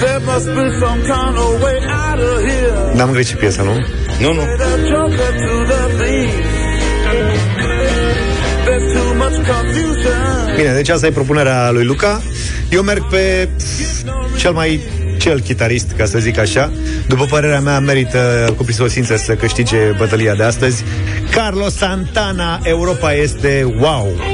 There 0.00 0.20
must 0.20 0.46
be 0.46 0.70
some 0.80 1.00
kind 1.06 1.36
of 1.38 1.62
way 1.62 1.78
out 1.88 2.18
of 2.20 2.44
here. 2.44 2.92
N-am 2.94 3.12
greșit 3.12 3.38
piesa, 3.38 3.62
nu? 3.62 3.74
Nu, 4.20 4.32
nu. 4.32 4.42
Bine, 10.56 10.72
deci 10.72 10.88
asta 10.88 11.06
e 11.06 11.10
propunerea 11.10 11.70
lui 11.70 11.84
Luca. 11.84 12.22
Eu 12.70 12.82
merg 12.82 13.08
pe 13.08 13.48
cel 14.36 14.52
mai 14.52 14.80
cel 15.18 15.40
chitarist, 15.40 15.92
ca 15.96 16.04
să 16.04 16.18
zic 16.18 16.38
așa. 16.38 16.72
După 17.08 17.24
părerea 17.24 17.60
mea, 17.60 17.80
merită 17.80 18.52
cu 18.56 18.64
prisosință 18.64 19.16
să 19.16 19.34
câștige 19.34 19.76
bătălia 19.96 20.34
de 20.34 20.42
astăzi. 20.42 20.84
Carlos 21.30 21.74
Santana, 21.74 22.60
Europa 22.62 23.12
este 23.12 23.74
wow! 23.80 24.33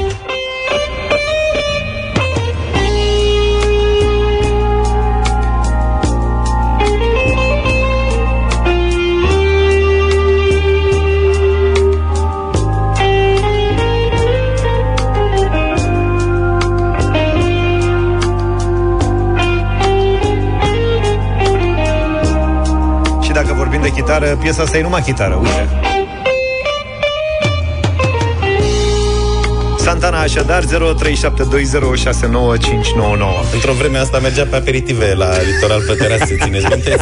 Chitară, 24.11 24.35
piesa 24.35 24.61
asta 24.61 24.77
e 24.77 24.81
numai 24.81 25.01
chitară, 25.01 25.35
uite. 25.35 25.67
Santana 29.77 30.17
Santana, 30.17 30.19
așadar 30.19 30.63
0372069599. 30.63 30.67
Într-o 33.53 33.73
vreme 33.77 33.97
asta 33.97 34.19
mergea 34.19 34.45
pe 34.45 34.55
aperitive 34.55 35.13
la 35.13 35.29
litoral 35.53 35.81
pe 35.87 35.93
terase, 35.93 36.37
țineți 36.43 36.65
minte? 36.69 36.95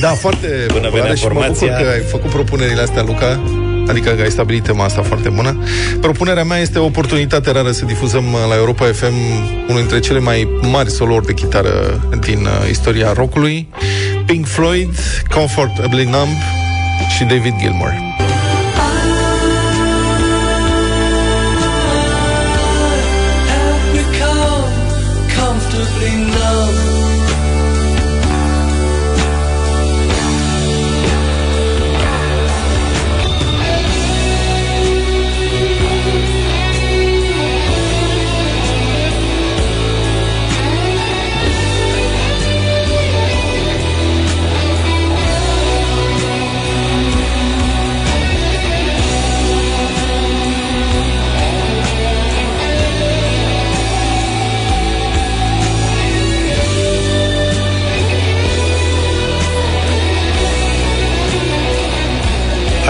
Da, 0.00 0.08
foarte 0.08 0.46
Până 0.46 0.66
populară 0.66 0.90
venea 0.90 1.14
și 1.14 1.22
mă 1.22 1.28
bucur 1.28 1.44
formația. 1.44 1.76
că 1.76 1.88
ai 1.88 2.00
făcut 2.00 2.30
propunerile 2.30 2.82
astea, 2.82 3.02
Luca. 3.02 3.40
Adică 3.88 4.10
că 4.10 4.22
ai 4.22 4.30
stabilit 4.30 4.62
tema 4.62 4.84
asta 4.84 5.02
foarte 5.02 5.28
bună. 5.28 5.56
Propunerea 6.00 6.44
mea 6.44 6.58
este 6.58 6.78
o 6.78 6.84
oportunitate 6.84 7.50
rară 7.50 7.70
să 7.70 7.84
difuzăm 7.84 8.32
uh, 8.32 8.38
la 8.48 8.56
Europa 8.56 8.84
FM 8.84 9.14
unul 9.68 9.80
dintre 9.80 9.98
cele 9.98 10.18
mai 10.18 10.48
mari 10.70 10.90
solouri 10.90 11.26
de 11.26 11.32
chitară 11.32 12.00
din 12.20 12.38
uh, 12.38 12.70
istoria 12.70 13.12
rockului. 13.12 13.68
Pink 14.26 14.46
Floyd, 14.46 14.88
Comfortably 15.34 16.04
Numb 16.04 16.36
și 17.16 17.24
David 17.24 17.54
Gilmour. 17.58 18.11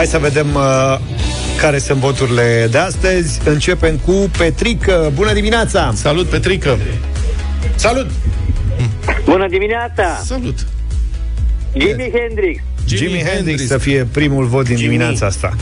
Hai 0.03 0.11
să 0.11 0.19
vedem 0.19 0.55
uh, 0.55 0.99
care 1.61 1.79
sunt 1.79 1.99
voturile 1.99 2.69
de 2.71 2.79
astăzi. 2.79 3.41
Începem 3.45 3.97
cu 3.97 4.31
Petrică. 4.39 5.11
Bună 5.15 5.33
dimineața! 5.33 5.93
Salut, 5.95 6.29
Petrică! 6.29 6.79
Salut! 7.75 8.11
Bună 9.25 9.49
dimineața! 9.49 10.21
Salut! 10.25 10.67
Jimi 11.79 12.13
Hendrix. 12.15 12.63
Jimi, 12.87 13.23
Hendrix 13.23 13.67
să 13.67 13.79
fie 13.79 14.07
primul 14.13 14.45
vot 14.45 14.65
din 14.65 14.77
Jimi. 14.77 14.89
dimineața 14.89 15.27
asta. 15.27 15.57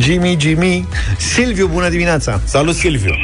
Jimmy, 0.00 0.36
Jimmy. 0.40 0.88
Silviu, 1.18 1.66
bună 1.66 1.88
dimineața! 1.88 2.40
Salut, 2.44 2.74
Silviu! 2.74 3.14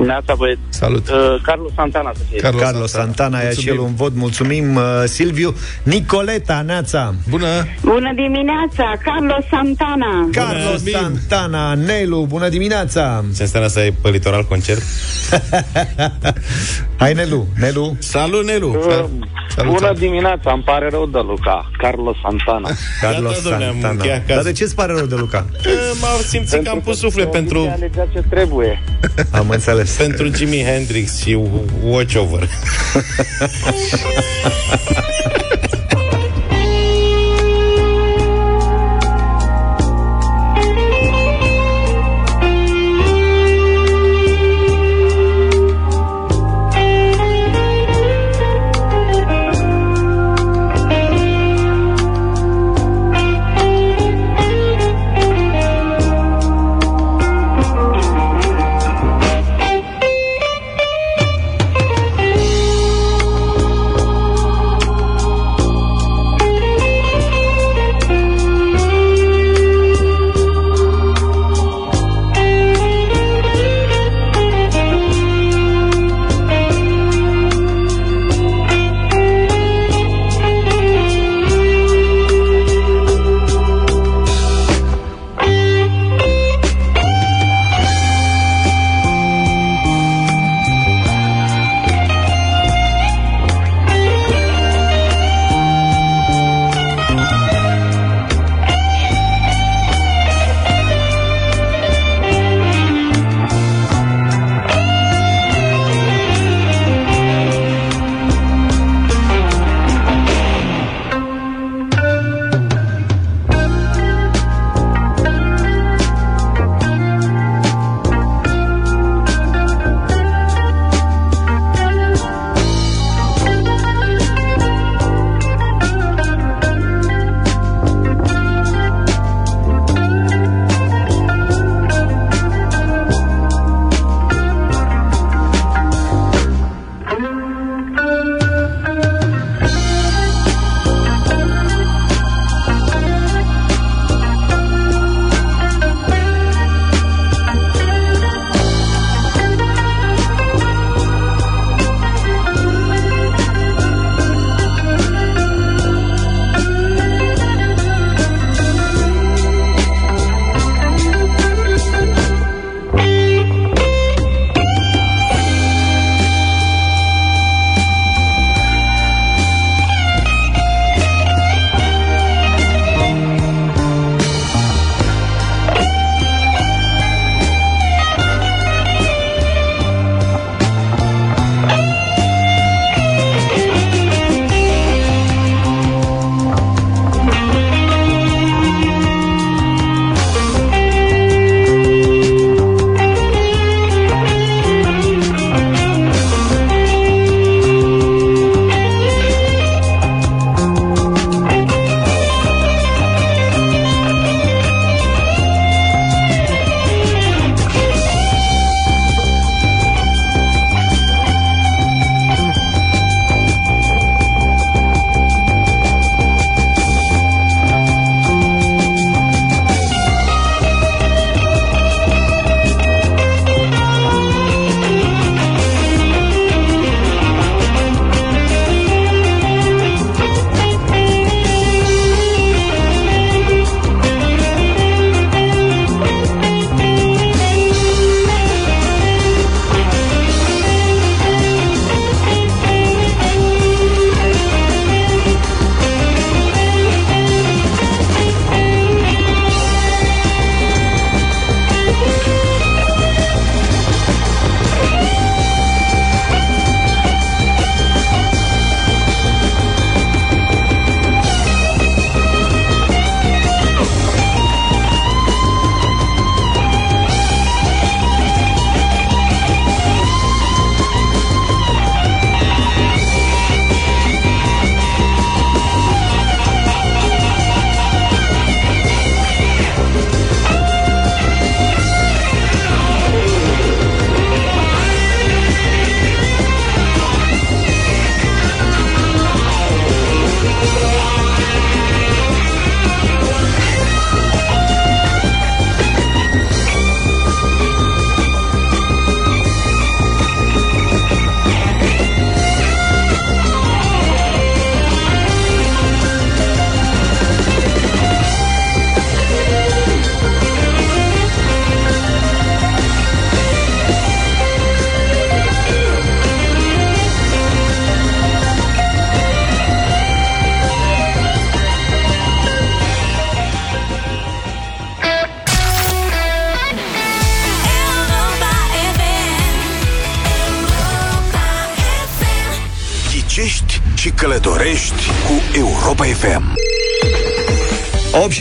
Neața, 0.00 0.34
băieți. 0.34 0.60
Salut! 0.68 1.08
Uh, 1.08 1.40
Carlos 1.42 1.70
Santana 1.76 2.12
să 2.16 2.22
fie. 2.30 2.38
Carlos, 2.40 2.62
Carlos 2.62 2.90
Santana, 2.90 3.38
e 3.38 3.40
și 3.40 3.44
Mulțumim. 3.46 3.80
el 3.80 3.86
un 3.86 3.94
vot. 3.94 4.12
Mulțumim, 4.14 4.74
uh, 4.76 4.82
Silviu. 5.04 5.54
Nicoleta, 5.82 6.62
Neața. 6.66 7.14
Bună! 7.30 7.46
Bună 7.82 8.12
dimineața, 8.14 8.92
Carlos 9.04 9.44
Santana. 9.50 10.28
Carlos 10.32 10.64
Mulțumim. 10.82 11.18
Santana, 11.28 11.74
Nelu, 11.74 12.24
bună 12.28 12.48
dimineața! 12.48 13.24
Ce 13.36 13.42
înseamnă 13.42 13.68
să 13.68 13.78
ai 13.78 13.90
pe 14.02 14.08
litoral 14.10 14.44
concert? 14.48 14.82
Hai, 16.98 17.12
Nelu, 17.12 17.46
Nelu. 17.58 17.96
Salut, 17.98 18.44
Nelu! 18.44 18.68
Uh, 18.68 19.04
Salut, 19.56 19.72
Bună 19.72 19.78
salut. 19.86 19.98
dimineața, 19.98 20.52
îmi 20.52 20.62
pare 20.62 20.88
rău 20.90 21.06
de 21.06 21.18
Luca. 21.18 21.70
Carlos 21.78 22.16
Santana. 22.22 22.68
Carlos 23.00 23.30
Gata, 23.32 23.40
domnule, 23.42 23.64
am 23.64 23.70
Santana. 23.72 23.92
încheiat 23.92 24.18
cazul. 24.26 24.34
Dar 24.34 24.42
de 24.44 24.52
ce 24.52 24.64
îți 24.64 24.74
pare 24.74 24.92
rău 24.92 25.06
de 25.06 25.14
Luca? 25.14 25.46
Că 25.62 25.68
M-am 26.00 26.20
simțit 26.26 26.62
că 26.62 26.70
am 26.70 26.80
pus 26.80 26.98
suflet 26.98 27.30
Pentru... 27.30 27.58
pentru, 27.60 27.74
alegea 27.84 28.08
ce 28.12 28.22
trebuie. 28.30 28.82
Am 29.30 29.48
înțeles. 29.48 29.81
Pentru 29.96 30.30
Jimi 30.34 30.62
Hendrix 30.62 31.20
și 31.20 31.38
Watch 31.84 32.16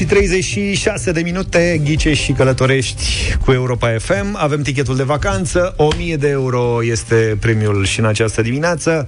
și 0.02 0.08
36 0.08 1.12
de 1.12 1.22
minute, 1.22 1.82
ghicești 1.84 2.24
și 2.24 2.32
călătorești 2.32 3.04
cu 3.46 3.52
Europa 3.52 3.96
FM. 4.00 4.36
Avem 4.38 4.62
tichetul 4.62 4.96
de 4.96 5.04
vacanță, 5.04 5.74
1000 5.78 6.16
de 6.16 6.28
euro 6.30 6.84
este 6.84 7.38
premiul 7.40 7.86
și 7.86 8.00
în 8.00 8.06
această 8.06 8.42
dimineață. 8.42 9.08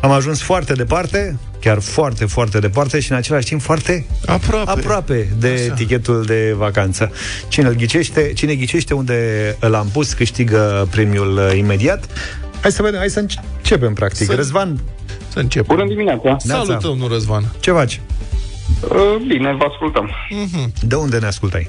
Am 0.00 0.10
ajuns 0.10 0.42
foarte 0.42 0.72
departe, 0.72 1.38
chiar 1.60 1.80
foarte, 1.80 2.24
foarte 2.24 2.58
departe 2.58 3.00
și 3.00 3.10
în 3.10 3.16
același 3.16 3.46
timp 3.46 3.60
foarte 3.60 4.06
Aproape. 4.26 4.70
aproape 4.70 5.28
de 5.38 5.60
Așa. 5.64 5.74
tichetul 5.74 6.22
de 6.26 6.54
vacanță. 6.56 7.12
Cine 7.48 7.66
îl 7.68 7.74
ghicește, 7.74 8.32
cine 8.34 8.54
ghicește 8.54 8.94
unde 8.94 9.56
l-am 9.60 9.88
pus, 9.92 10.12
câștigă 10.12 10.88
premiul 10.90 11.36
uh, 11.36 11.56
imediat. 11.58 12.04
Hai 12.60 12.72
să 12.72 12.82
vedem, 12.82 12.98
hai 12.98 13.08
să 13.10 13.24
începem 13.58 13.92
practic. 13.94 14.26
Să- 14.26 14.34
Răzvan, 14.34 14.80
Să 15.32 15.38
începem. 15.38 15.76
Bună 15.76 15.88
dimineața! 15.88 16.36
Salut, 16.38 16.80
domnul 16.82 17.08
Răzvan. 17.08 17.44
ce 17.60 17.70
faci? 17.72 18.00
Uh, 18.90 19.16
Bine, 19.26 19.52
vă 19.58 19.64
ascultăm. 19.70 20.10
De 20.80 20.94
unde 20.94 21.18
ne 21.18 21.26
ascultai? 21.26 21.68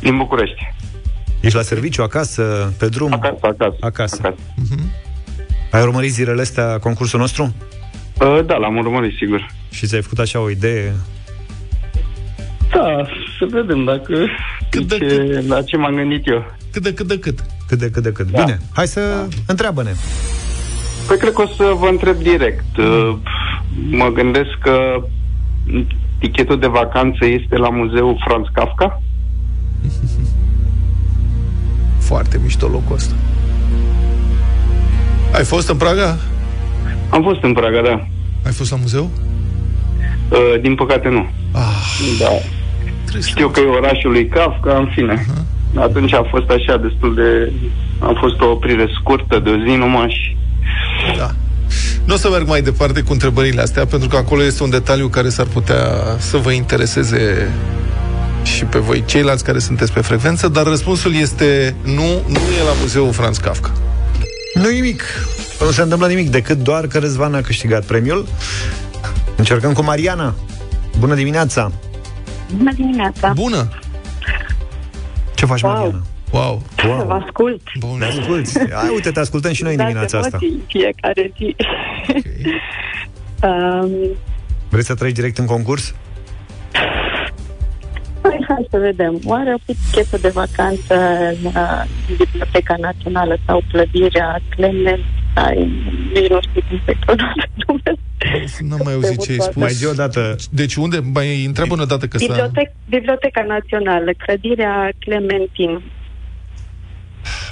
Din 0.00 0.16
București. 0.16 0.72
Ești 1.40 1.56
la 1.56 1.62
serviciu, 1.62 2.02
acasă, 2.02 2.72
pe 2.78 2.88
drum? 2.88 3.12
Acasă, 3.12 3.38
acasă. 3.40 3.76
Acasă. 3.80 4.16
acasă. 4.22 4.36
Ai 5.70 5.82
urmărit 5.82 6.12
zilele 6.12 6.40
astea 6.40 6.78
concursul 6.78 7.20
nostru? 7.20 7.54
Uh, 8.20 8.40
Da, 8.46 8.56
l-am 8.56 8.76
urmărit, 8.76 9.16
sigur. 9.16 9.46
Și 9.70 9.86
ți-ai 9.86 10.02
făcut 10.02 10.18
așa 10.18 10.40
o 10.40 10.50
idee? 10.50 10.94
Da, 12.72 13.06
să 13.38 13.46
vedem 13.50 13.84
dacă... 13.84 14.26
Cât 14.70 14.82
de 14.82 14.98
ce, 14.98 15.44
la 15.48 15.62
ce 15.62 15.76
m-am 15.76 15.94
gândit 15.94 16.26
eu. 16.28 16.44
Cât 16.72 16.82
de 16.82 16.94
cât 16.94 17.06
de 17.06 17.18
cât. 17.18 17.38
Cât 17.68 17.78
de 17.78 17.90
cât 17.90 18.02
de 18.02 18.12
cât. 18.12 18.30
Da. 18.30 18.42
Bine, 18.42 18.58
hai 18.74 18.86
să 18.86 19.26
întreabă-ne. 19.46 19.90
Păi 21.06 21.16
cred 21.18 21.32
că 21.32 21.42
o 21.42 21.46
să 21.46 21.72
vă 21.78 21.86
întreb 21.86 22.16
direct. 22.16 22.76
Uh, 22.76 23.16
Mă 23.90 24.08
gândesc 24.08 24.50
că 24.62 25.04
tichetul 26.18 26.58
de 26.58 26.66
vacanță 26.66 27.24
este 27.26 27.56
la 27.56 27.68
muzeul 27.68 28.16
Franz 28.28 28.46
Kafka. 28.52 29.02
Foarte 32.08 32.38
mișto 32.42 32.66
locul 32.66 32.94
ăsta. 32.96 33.14
Ai 35.32 35.44
fost 35.44 35.68
în 35.68 35.76
Praga? 35.76 36.16
Am 37.10 37.22
fost 37.22 37.42
în 37.42 37.52
Praga, 37.52 37.80
da. 37.82 38.06
Ai 38.46 38.52
fost 38.52 38.70
la 38.70 38.76
muzeu? 38.76 39.10
Uh, 40.30 40.60
Din 40.60 40.74
păcate 40.74 41.08
nu. 41.08 41.26
Ah, 41.52 42.00
Da. 42.18 42.28
trist. 43.04 43.28
Știu 43.28 43.48
că 43.48 43.60
e 43.60 43.66
orașul 43.66 44.10
lui 44.10 44.26
Kafka, 44.28 44.76
în 44.78 44.90
fine. 44.94 45.26
Atunci 45.76 46.12
a 46.14 46.22
fost 46.30 46.48
așa 46.50 46.76
destul 46.76 47.14
de... 47.14 47.52
A 47.98 48.16
fost 48.20 48.40
o 48.40 48.46
oprire 48.50 48.86
scurtă 49.00 49.38
de 49.38 49.50
o 49.50 49.56
zi 49.68 49.76
numai 49.76 50.08
și... 50.08 50.36
Da. 51.16 51.30
Nu 52.08 52.14
o 52.14 52.16
să 52.16 52.30
merg 52.30 52.46
mai 52.46 52.62
departe 52.62 53.00
cu 53.02 53.12
întrebările 53.12 53.60
astea, 53.60 53.86
pentru 53.86 54.08
că 54.08 54.16
acolo 54.16 54.42
este 54.42 54.62
un 54.62 54.70
detaliu 54.70 55.08
care 55.08 55.28
s-ar 55.28 55.46
putea 55.46 55.80
să 56.18 56.36
vă 56.36 56.50
intereseze 56.50 57.50
și 58.42 58.64
pe 58.64 58.78
voi 58.78 59.04
ceilalți 59.06 59.44
care 59.44 59.58
sunteți 59.58 59.92
pe 59.92 60.00
frecvență, 60.00 60.48
dar 60.48 60.66
răspunsul 60.66 61.14
este 61.14 61.74
nu, 61.82 62.22
nu 62.26 62.38
e 62.38 62.62
la 62.66 62.72
muzeul 62.80 63.12
Franz 63.12 63.36
Kafka. 63.36 63.72
nu 64.54 64.68
nimic. 64.68 65.02
Nu 65.60 65.70
se 65.70 65.82
întâmplă 65.82 66.06
nimic, 66.06 66.30
decât 66.30 66.58
doar 66.58 66.86
că 66.86 66.98
Răzvan 66.98 67.34
a 67.34 67.40
câștigat 67.40 67.84
premiul. 67.84 68.26
Încercăm 69.36 69.72
cu 69.72 69.82
Mariana. 69.82 70.34
Bună 70.98 71.14
dimineața! 71.14 71.72
Bună 72.56 72.72
dimineața! 72.72 73.32
Bună! 73.34 73.68
Ce 75.34 75.46
faci, 75.46 75.60
Wow. 75.62 75.72
Mariana? 75.72 76.02
Wow! 76.32 76.62
Vă 76.82 76.88
Wow! 76.88 77.10
ascult. 77.10 77.60
Bun. 77.78 77.98
Ne 77.98 78.04
asculti? 78.04 78.50
Hai, 78.72 78.88
uite, 78.94 79.10
te 79.10 79.20
ascultăm 79.20 79.52
și 79.52 79.62
noi 79.62 79.72
în 79.72 79.76
Dați 79.78 79.88
dimineața 79.88 80.18
asta. 80.18 80.38
emoții 80.42 80.58
în 80.58 80.64
fiecare 80.66 81.32
zi. 81.36 81.56
um, 83.42 83.90
Vrei 84.70 84.84
să 84.84 84.94
treci 84.94 85.12
direct 85.12 85.38
în 85.38 85.46
concurs? 85.46 85.94
Păi, 88.20 88.44
hai 88.48 88.66
să 88.70 88.78
vedem. 88.78 89.20
Oare 89.24 89.54
o 89.54 89.58
fi 89.66 89.76
tichetă 89.90 90.16
de 90.16 90.28
vacanță 90.28 90.94
la 91.52 91.84
Biblioteca 92.16 92.74
Națională 92.80 93.36
sau 93.46 93.62
clădirea 93.72 94.38
Clement? 94.48 95.04
Ai, 95.34 95.58
nici 96.14 96.28
nu 96.28 96.38
știu 96.40 96.62
cum 96.68 96.80
se 96.86 96.96
pronunță 97.00 97.48
numele. 97.66 97.98
N-am 98.60 98.80
mai 98.84 98.92
auzit 98.94 99.20
ce 99.22 99.30
ai 99.32 99.38
spus. 99.38 99.54
Mai 99.54 99.70
zi 99.70 99.86
o 99.86 99.92
dată. 99.92 100.36
Deci 100.50 100.74
unde? 100.74 100.98
Mai 101.12 101.44
întreabă 101.44 101.74
o 101.80 101.84
dată 101.84 102.06
că 102.06 102.18
s-a... 102.18 102.24
Bibliotec, 102.26 102.70
Biblioteca 102.88 103.42
Națională, 103.48 104.10
clădirea 104.16 104.90
Clementin. 104.98 105.82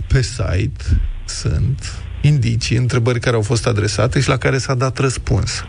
Pe 0.07 0.23
site 0.23 0.85
sunt 1.25 1.93
indicii, 2.21 2.77
întrebări 2.77 3.21
care 3.21 3.37
au 3.37 3.43
fost 3.43 3.67
adresate 3.67 4.21
și 4.21 4.29
la 4.29 4.37
care 4.37 4.59
s-a 4.59 4.75
dat 4.75 4.99
răspuns. 4.99 5.65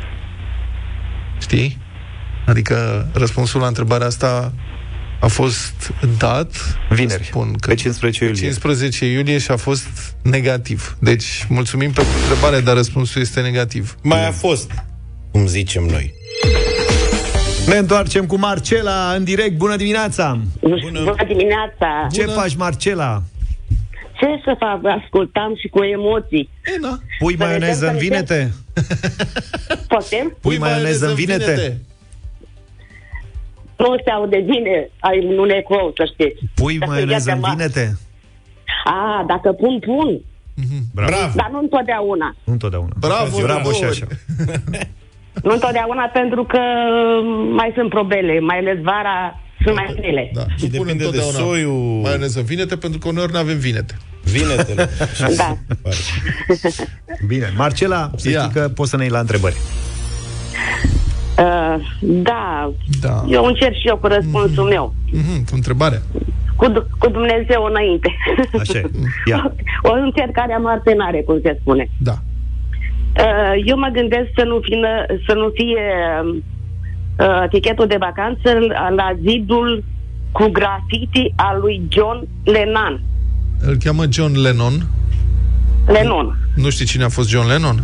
Știi? 1.41 1.77
Adică 2.45 3.07
răspunsul 3.13 3.61
la 3.61 3.67
întrebarea 3.67 4.07
asta 4.07 4.53
a 5.19 5.27
fost 5.27 5.93
dat 6.17 6.55
Vineri, 6.89 7.23
spun 7.23 7.53
că 7.59 7.67
pe 7.67 7.75
15 7.75 8.23
iulie. 8.23 8.39
15 8.39 9.05
iulie 9.05 9.37
și 9.37 9.51
a 9.51 9.55
fost 9.55 10.15
negativ. 10.23 10.97
Deci, 10.99 11.45
mulțumim 11.49 11.91
pentru 11.91 12.13
întrebare, 12.21 12.61
dar 12.61 12.75
răspunsul 12.75 13.21
este 13.21 13.41
negativ. 13.41 13.95
Mai 14.01 14.27
a 14.27 14.31
fost, 14.31 14.71
cum 15.31 15.45
zicem 15.45 15.83
noi. 15.83 16.13
Ne 17.67 17.75
întoarcem 17.75 18.25
cu 18.25 18.37
Marcela 18.37 19.13
în 19.15 19.23
direct. 19.23 19.57
Bună 19.57 19.75
dimineața! 19.75 20.39
Bună, 20.61 20.99
Bună 21.03 21.25
dimineața! 21.27 22.07
Ce 22.11 22.25
faci, 22.25 22.55
Marcela? 22.55 23.23
Ce 24.19 24.41
să 24.43 24.55
fac? 24.59 24.79
Ascultam 25.01 25.55
și 25.55 25.67
cu 25.67 25.83
emoții. 25.83 26.49
E, 26.75 26.79
na. 26.79 26.99
Pui 27.19 27.35
Să 27.37 27.43
maioneză 27.43 27.79
vedem 27.79 27.93
în 27.93 27.99
că 27.99 28.03
vinete? 28.03 28.51
Putem? 29.87 30.37
Pui 30.41 30.57
maioneză 30.57 31.07
în 31.07 31.13
vinete? 31.13 31.81
Nu 33.77 33.95
se 34.05 34.09
aude 34.11 34.39
bine, 34.39 34.89
ai 34.99 35.35
un 35.37 35.49
ecou, 35.49 35.93
să 35.95 36.05
știți. 36.13 36.39
Pui 36.55 36.77
Dacă 36.77 36.91
maioneză 36.91 37.29
ia 37.29 37.35
în 37.35 37.41
de 37.41 37.47
ma- 37.47 37.51
vinete? 37.55 37.97
A, 38.85 39.23
dacă 39.27 39.51
pun, 39.51 39.79
pun. 39.79 40.19
Bravo. 40.93 41.11
Bravo! 41.11 41.31
Dar 41.35 41.49
nu 41.51 41.59
întotdeauna. 41.59 42.35
Nu 42.43 42.53
întotdeauna. 42.53 42.93
Bravo, 42.99 43.37
Bravo 43.41 43.71
și 43.71 43.79
bravo. 43.79 43.93
așa. 43.93 44.05
Nu 45.43 45.51
întotdeauna 45.53 46.03
pentru 46.03 46.43
că 46.43 46.59
mai 47.51 47.71
sunt 47.75 47.89
probele, 47.89 48.39
mai 48.39 48.57
ales 48.57 48.81
vara 48.81 49.39
sunt 49.63 49.75
mai 49.75 49.93
grele. 49.99 50.31
Da. 50.33 50.41
Și 50.41 50.47
Nu 50.63 50.69
pun 50.77 50.85
depinde 50.85 50.93
de 50.93 51.03
întotdeauna 51.03 51.37
soiul 51.37 51.99
Maioneză 52.03 52.39
în 52.39 52.45
vinete, 52.45 52.75
pentru 52.75 52.99
că 52.99 53.07
uneori 53.07 53.31
nu 53.31 53.37
avem 53.37 53.57
vinete. 53.57 53.97
vinetele. 54.23 54.89
Da. 55.37 55.57
Bine. 57.27 57.53
Marcela, 57.57 58.11
să 58.15 58.29
Ia. 58.29 58.39
știi 58.41 58.53
că 58.53 58.69
poți 58.69 58.89
să 58.89 58.95
ne 58.97 59.03
iei 59.03 59.11
la 59.11 59.19
întrebări. 59.19 59.55
Uh, 61.39 61.75
da, 62.01 62.71
Da. 63.01 63.23
eu 63.29 63.43
încerc 63.45 63.73
și 63.73 63.87
eu 63.87 63.97
cu 63.97 64.07
răspunsul 64.07 64.63
meu. 64.67 64.93
Mhm, 65.11 65.43
întrebarea. 65.51 66.01
Cu, 66.55 66.87
cu 66.99 67.09
Dumnezeu 67.09 67.63
înainte. 67.63 68.15
Așa 68.59 68.77
e. 68.77 68.89
Ia. 69.25 69.53
o 69.89 69.91
încercare 69.93 70.53
a 70.53 70.57
martenare, 70.57 71.21
cum 71.21 71.39
se 71.43 71.57
spune. 71.61 71.89
Da. 71.99 72.13
Uh, 73.19 73.61
eu 73.65 73.77
mă 73.77 73.89
gândesc 73.93 74.27
să 74.37 74.43
nu, 74.43 74.59
fină, 74.63 75.05
să 75.27 75.33
nu 75.33 75.51
fie 75.53 75.83
uh, 77.19 77.49
tichetul 77.49 77.87
de 77.87 77.97
vacanță 77.99 78.49
la, 78.67 78.89
la 78.89 79.11
zidul 79.21 79.83
cu 80.31 80.49
grafiti 80.51 81.33
al 81.35 81.59
lui 81.59 81.81
John 81.89 82.27
Lennon. 82.43 83.01
Îl 83.61 83.77
cheamă 83.83 84.03
John 84.09 84.41
Lennon. 84.41 84.87
Lennon. 85.85 86.37
Nu 86.55 86.69
știi 86.69 86.85
cine 86.85 87.03
a 87.03 87.09
fost 87.09 87.29
John 87.29 87.47
Lennon? 87.47 87.83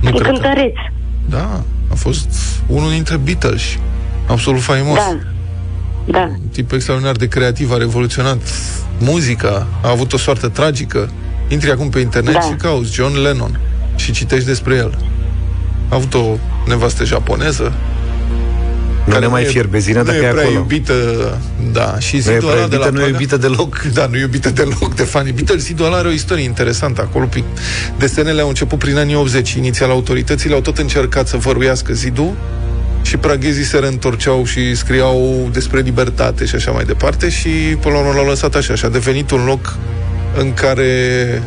Nu 0.00 0.08
E 0.08 0.10
cred 0.10 0.22
că... 0.22 0.30
cântăreț. 0.30 0.74
Da, 1.28 1.62
a 1.90 1.94
fost 1.94 2.28
unul 2.66 2.90
dintre 2.90 3.16
Beatles. 3.16 3.62
Absolut 4.28 4.60
faimos. 4.60 4.96
Da. 4.96 5.18
Da. 6.04 6.20
Un 6.20 6.48
tip 6.52 6.72
extraordinar 6.72 7.16
de 7.16 7.28
creativ, 7.28 7.72
a 7.72 7.76
revoluționat 7.76 8.38
muzica, 9.00 9.66
a 9.82 9.90
avut 9.90 10.12
o 10.12 10.16
soartă 10.16 10.48
tragică. 10.48 11.10
Intri 11.48 11.70
acum 11.70 11.88
pe 11.90 11.98
internet 11.98 12.32
Da. 12.32 12.40
și 12.40 12.52
cauți 12.52 12.94
John 12.94 13.22
Lennon 13.22 13.60
și 13.96 14.12
citești 14.12 14.46
despre 14.46 14.74
el. 14.74 14.98
A 15.88 15.94
avut 15.94 16.14
o 16.14 16.36
nevastă 16.68 17.04
japoneză 17.04 17.72
Nu 19.04 19.18
ne 19.18 19.26
mai 19.26 19.42
e- 19.42 19.46
fierbe 19.46 19.70
benzină 19.70 19.98
nu 19.98 20.04
dacă 20.04 20.16
e 20.16 20.26
e 20.26 20.30
prea 20.30 20.42
acolo. 20.42 20.58
iubită, 20.58 20.94
da, 21.72 21.98
și 21.98 22.14
Nu 22.14 22.18
e 22.18 22.22
zidul 22.22 22.48
prea 22.48 22.52
ăla 22.62 22.66
de 22.68 22.76
la 22.76 22.84
iubită, 22.84 22.90
nu 22.90 23.00
e 23.00 23.04
Praga- 23.04 23.10
iubită 23.10 23.36
deloc. 23.36 23.82
Da, 23.92 24.06
nu 24.06 24.16
e 24.16 24.20
iubită 24.20 24.50
deloc 24.50 24.94
de 24.94 25.02
fanii 25.02 25.32
Beatles. 25.32 25.62
Zidul 25.62 25.86
ăla 25.86 25.96
are 25.96 26.08
o 26.08 26.10
istorie 26.10 26.44
interesantă 26.44 27.00
acolo. 27.00 27.24
Prin... 27.26 27.44
Desenele 27.98 28.40
au 28.40 28.48
început 28.48 28.78
prin 28.78 28.96
anii 28.98 29.14
80. 29.14 29.52
Inițial, 29.52 29.90
autoritățile 29.90 30.54
au 30.54 30.60
tot 30.60 30.78
încercat 30.78 31.28
să 31.28 31.36
văruiască 31.36 31.92
zidul 31.92 32.32
și 33.02 33.16
praghezii 33.16 33.64
se 33.64 33.78
reîntorceau 33.78 34.44
și 34.44 34.74
scriau 34.74 35.48
despre 35.52 35.80
libertate 35.80 36.44
și 36.44 36.54
așa 36.54 36.70
mai 36.70 36.84
departe 36.84 37.28
și 37.28 37.48
până 37.80 37.94
la 37.94 38.00
urmă 38.00 38.12
l-au 38.14 38.26
lăsat 38.26 38.54
așa 38.54 38.74
și 38.74 38.84
a 38.84 38.88
devenit 38.88 39.30
un 39.30 39.44
loc 39.44 39.76
în 40.36 40.54
care 40.54 40.82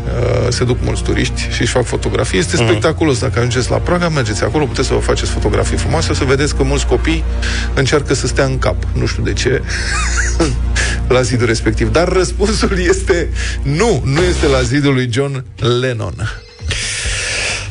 uh, 0.05 0.47
se 0.49 0.63
duc 0.63 0.77
mulți 0.81 1.03
turiști 1.03 1.41
și 1.51 1.61
își 1.61 1.71
fac 1.71 1.85
fotografii. 1.85 2.39
Este 2.39 2.55
spectaculos. 2.55 3.19
Dacă 3.19 3.37
ajungeți 3.37 3.69
la 3.69 3.77
Praga, 3.77 4.09
mergeți 4.09 4.43
acolo, 4.43 4.65
puteți 4.65 4.87
să 4.87 4.93
vă 4.93 4.99
faceți 4.99 5.31
fotografii 5.31 5.77
frumoase, 5.77 6.11
o 6.11 6.13
să 6.13 6.23
vedeți 6.23 6.55
că 6.55 6.63
mulți 6.63 6.85
copii 6.85 7.23
încearcă 7.73 8.13
să 8.13 8.27
stea 8.27 8.45
în 8.45 8.57
cap. 8.57 8.75
Nu 8.93 9.05
știu 9.05 9.23
de 9.23 9.33
ce. 9.33 9.61
la 11.07 11.21
zidul 11.21 11.47
respectiv. 11.47 11.91
Dar 11.91 12.07
răspunsul 12.07 12.79
este 12.79 13.29
nu, 13.63 14.01
nu 14.05 14.21
este 14.21 14.45
la 14.45 14.61
zidul 14.61 14.93
lui 14.93 15.09
John 15.11 15.43
Lennon. 15.79 16.41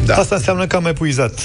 Da. 0.05 0.15
Asta 0.15 0.35
înseamnă 0.35 0.67
că 0.67 0.77
am 0.77 0.87
epuizat 0.87 1.39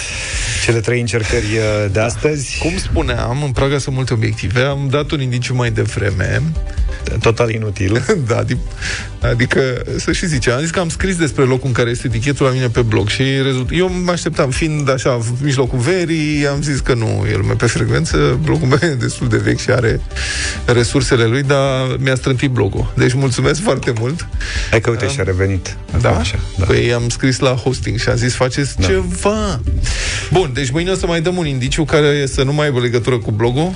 cele 0.65 0.79
trei 0.79 0.99
încercări 0.99 1.45
uh, 1.45 1.91
de 1.91 1.99
astăzi. 1.99 2.57
Cum 2.57 2.77
spuneam, 2.77 3.43
în 3.43 3.51
Praga 3.51 3.77
sunt 3.77 3.95
multe 3.95 4.13
obiective. 4.13 4.61
Am 4.61 4.87
dat 4.89 5.11
un 5.11 5.21
indiciu 5.21 5.55
mai 5.55 5.71
devreme. 5.71 6.41
Total 7.21 7.49
inutil. 7.49 8.05
da, 8.27 8.43
adic- 8.43 8.71
adică, 9.21 9.59
să 9.97 10.11
și 10.11 10.27
zice, 10.27 10.51
am 10.51 10.59
zis 10.59 10.69
că 10.69 10.79
am 10.79 10.89
scris 10.89 11.15
despre 11.15 11.43
locul 11.43 11.67
în 11.67 11.73
care 11.73 11.89
este 11.89 12.07
etichetul 12.07 12.45
la 12.45 12.51
mine 12.51 12.67
pe 12.67 12.81
blog 12.81 13.07
și 13.07 13.23
rezult... 13.43 13.69
eu 13.71 13.91
mă 14.03 14.11
așteptam, 14.11 14.49
fiind 14.49 14.89
așa, 14.89 15.19
mijlocul 15.41 15.79
verii, 15.79 16.47
am 16.47 16.61
zis 16.61 16.79
că 16.79 16.93
nu 16.93 17.25
e 17.31 17.35
lume 17.35 17.53
pe 17.53 17.65
frecvență, 17.65 18.39
blogul 18.43 18.67
meu 18.67 18.79
e 18.91 18.93
destul 18.93 19.27
de 19.27 19.37
vechi 19.37 19.59
și 19.59 19.69
are 19.69 20.01
resursele 20.65 21.25
lui, 21.25 21.43
dar 21.43 21.95
mi-a 21.99 22.15
strântit 22.15 22.49
blogul. 22.49 22.93
Deci 22.97 23.13
mulțumesc 23.13 23.61
foarte 23.61 23.93
mult. 23.99 24.27
Hai 24.69 24.81
că 24.81 24.89
uite 24.89 25.07
și 25.07 25.19
a 25.19 25.23
revenit. 25.23 25.75
Da? 26.01 26.17
Așa, 26.17 26.39
da. 26.57 26.65
Păi 26.65 26.93
am 26.93 27.09
scris 27.09 27.39
la 27.39 27.49
hosting 27.49 27.99
și 27.99 28.09
am 28.09 28.15
zis 28.15 28.33
faceți 28.33 28.79
Da. 28.79 28.87
ceva. 28.87 29.59
Bun, 30.31 30.51
deci 30.53 30.69
mâine 30.71 30.91
o 30.91 30.95
să 30.95 31.05
mai 31.07 31.21
dăm 31.21 31.37
un 31.37 31.45
indiciu 31.45 31.83
care 31.85 32.25
să 32.25 32.43
nu 32.43 32.53
mai 32.53 32.65
aibă 32.65 32.79
legătură 32.79 33.17
cu 33.17 33.31
blogul. 33.31 33.71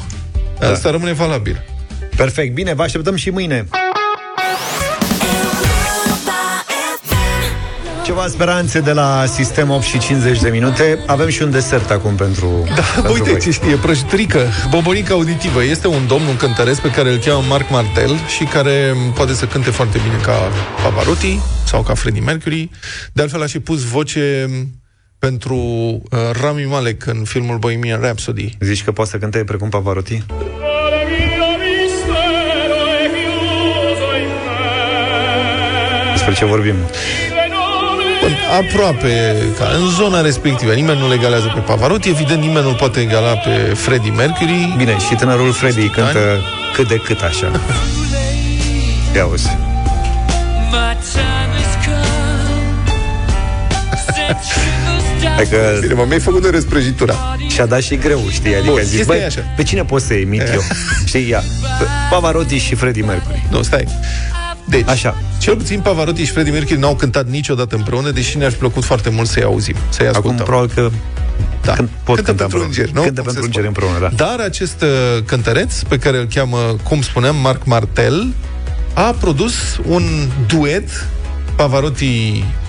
Da. 0.60 0.70
Asta 0.70 0.92
rămâne 0.92 1.14
valabil. 1.14 1.64
Perfect, 2.20 2.54
bine, 2.54 2.74
vă 2.74 2.82
așteptăm 2.82 3.16
și 3.16 3.30
mâine. 3.30 3.68
Ceva 8.06 8.28
speranțe 8.28 8.80
de 8.80 8.92
la 8.92 9.26
Sistem 9.26 9.70
8 9.70 9.84
și 9.84 10.00
50 10.00 10.42
de 10.42 10.50
minute. 10.50 11.04
Avem 11.06 11.30
și 11.30 11.42
un 11.42 11.52
desert 11.52 11.90
acum 11.90 12.16
pentru 12.16 12.64
Da, 12.76 12.82
pentru 12.94 13.14
uite 13.14 13.30
voi. 13.30 13.40
ce 13.40 13.52
știe, 13.52 13.76
prăjiturică, 13.76 14.48
bobonica 14.70 15.14
auditivă. 15.14 15.64
Este 15.64 15.88
un 15.88 16.08
domn, 16.08 16.26
un 16.26 16.36
cântăresc 16.38 16.82
pe 16.82 16.92
care 16.92 17.10
îl 17.12 17.18
cheamă 17.18 17.44
Mark 17.48 17.70
Martel 17.70 18.12
și 18.38 18.44
care 18.44 18.94
m, 18.96 19.14
poate 19.14 19.34
să 19.34 19.46
cânte 19.46 19.70
foarte 19.70 19.98
bine 20.04 20.22
ca 20.22 20.52
Pavarotti 20.84 21.40
sau 21.66 21.82
ca 21.82 21.94
Freddie 21.94 22.22
Mercury. 22.22 22.70
De 23.14 23.22
altfel 23.22 23.42
a 23.42 23.46
și 23.46 23.60
pus 23.60 23.84
voce 23.84 24.46
m, 24.50 24.68
pentru 25.20 25.56
uh, 25.56 26.20
Rami 26.42 26.64
Malek 26.64 27.06
în 27.06 27.24
filmul 27.24 27.58
Bohemian 27.58 28.02
Rhapsody. 28.02 28.58
Zici 28.60 28.84
că 28.84 28.92
poate 28.92 29.10
să 29.10 29.18
cânte 29.18 29.44
precum 29.44 29.70
Pavarotti? 29.70 30.24
Despre 36.20 36.34
ce 36.38 36.46
vorbim? 36.46 36.76
Bun, 38.22 38.36
aproape 38.60 39.36
ca 39.60 39.66
în 39.80 39.90
zona 39.90 40.22
respectivă. 40.22 40.74
Nimeni 40.74 41.00
nu 41.00 41.10
legalează 41.10 41.52
pe 41.56 41.60
Pavarotti, 41.60 42.10
evident 42.10 42.42
nimeni 42.42 42.66
nu 42.66 42.72
poate 42.74 43.00
egala 43.00 43.32
pe 43.34 43.50
Freddie 43.76 44.12
Mercury. 44.12 44.74
Bine, 44.78 44.98
și 45.10 45.16
tânărul 45.16 45.52
Freddy 45.52 45.80
ani. 45.82 45.90
cântă 45.90 46.42
cât 46.76 46.88
de 46.88 46.96
cât 46.96 47.22
așa. 47.22 47.52
Ia 49.16 49.26
uzi. 49.26 49.48
My 50.72 50.98
time 51.12 51.52
has 51.58 51.86
come. 51.86 52.08
Set 54.06 54.38
shivers 54.44 55.22
down 55.22 55.34
Hai 55.36 55.46
că 55.50 55.78
Bine, 55.82 55.94
mă, 55.94 56.04
mi-ai 56.08 56.20
făcut 56.20 56.42
de 56.42 56.50
răsprăjitura. 56.50 57.38
și-a 57.50 57.66
dat 57.66 57.82
și 57.82 57.96
greu, 57.96 58.22
știi? 58.32 58.56
Adică 58.56 58.72
Bun, 58.72 58.80
a 58.80 58.84
zis, 58.84 58.96
chestia 58.96 59.14
băi, 59.14 59.24
e 59.24 59.26
așa. 59.26 59.42
pe 59.56 59.64
cine 59.64 59.84
pot 59.84 60.02
să 60.02 60.14
imit 60.14 60.54
eu? 60.54 60.62
Știi, 61.06 61.30
ia. 61.30 61.44
Pavarotti 62.10 62.58
și 62.58 62.76
Freddie 62.76 63.04
Mercury. 63.04 63.44
Nu, 63.50 63.62
stai. 63.62 63.88
Deci, 64.70 64.88
Așa. 64.90 65.16
cel 65.40 65.56
puțin 65.56 65.80
Pavarotti 65.80 66.24
și 66.24 66.32
Freddie 66.32 66.52
Mercury 66.54 66.80
n-au 66.80 66.96
cântat 66.96 67.28
niciodată 67.28 67.76
împreună, 67.76 68.10
deși 68.12 68.38
ne-ar 68.38 68.52
fi 68.52 68.58
plăcut 68.58 68.84
foarte 68.84 69.10
mult 69.10 69.28
să-i 69.28 69.44
auzim, 69.44 69.76
să-i 69.90 70.06
Acum 70.08 70.18
ascultăm. 70.20 70.46
probabil 70.46 70.72
că 70.76 70.90
da. 71.64 71.74
când 71.74 71.90
pot 72.04 72.16
Cântă 72.16 72.30
cânta 72.32 72.46
pentru 72.46 72.58
împreună. 72.58 72.66
îngeri, 72.68 72.92
nu? 72.94 73.02
Cântă 73.02 73.22
Cum 73.22 73.32
se 73.32 73.38
pentru 73.40 73.52
spune. 73.52 73.68
îngeri 73.68 73.68
împreună, 73.68 74.16
da. 74.16 74.26
Dar 74.26 74.46
acest 74.46 74.82
uh, 74.82 75.24
cântăreț, 75.26 75.82
pe 75.82 75.98
care 75.98 76.18
îl 76.18 76.28
cheamă, 76.34 76.76
cum 76.84 77.02
spuneam, 77.02 77.36
Marc 77.36 77.66
Martel, 77.66 78.34
a 78.94 79.16
produs 79.20 79.54
un 79.88 80.04
duet 80.48 81.08
Pavarotti, 81.56 82.06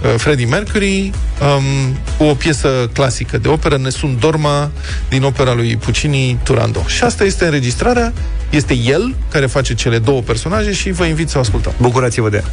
uh, 0.03 0.15
Freddie 0.17 0.47
Mercury, 0.47 1.11
um, 1.57 1.97
cu 2.19 2.25
o 2.25 2.35
piesă 2.35 2.69
clasică 2.93 3.39
de 3.39 3.49
operă, 3.49 3.77
Nessun 3.77 4.17
Dorma, 4.21 4.71
din 5.09 5.23
opera 5.23 5.55
lui 5.55 5.77
Puccini, 5.77 6.39
Turandot. 6.43 6.87
Și 6.87 7.03
asta 7.05 7.25
este 7.25 7.45
înregistrarea, 7.45 8.13
este 8.51 8.75
el 8.75 9.15
care 9.31 9.47
face 9.47 9.75
cele 9.75 9.99
două 9.99 10.21
personaje 10.21 10.73
și 10.73 10.91
vă 10.91 11.05
invit 11.05 11.29
să 11.29 11.37
o 11.37 11.41
ascultăm. 11.41 11.73
Bucurați-vă 11.81 12.29
de 12.29 12.37
ea. 12.37 12.51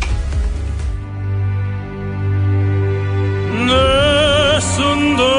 Nessun 3.66 5.16
dorma, 5.16 5.37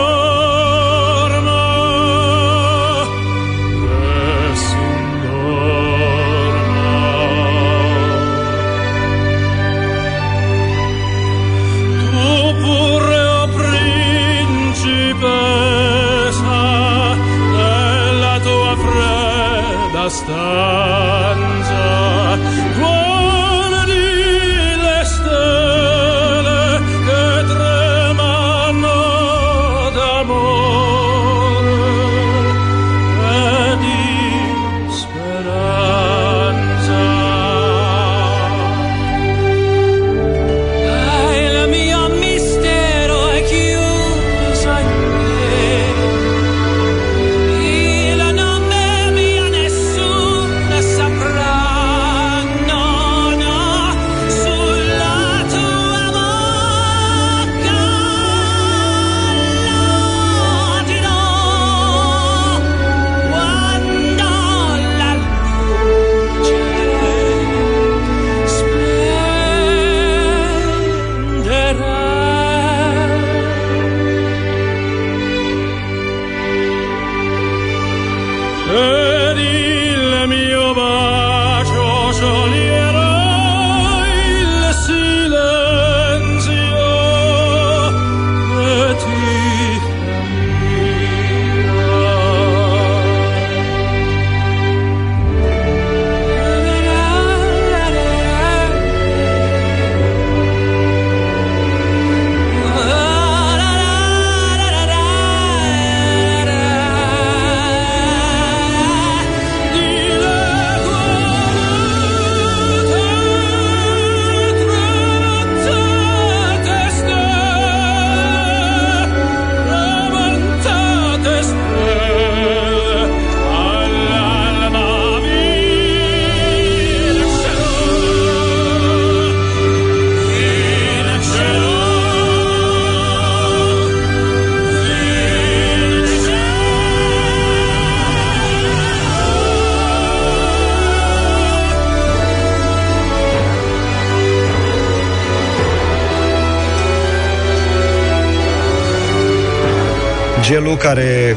Gelu 150.68 150.80
care 150.80 151.36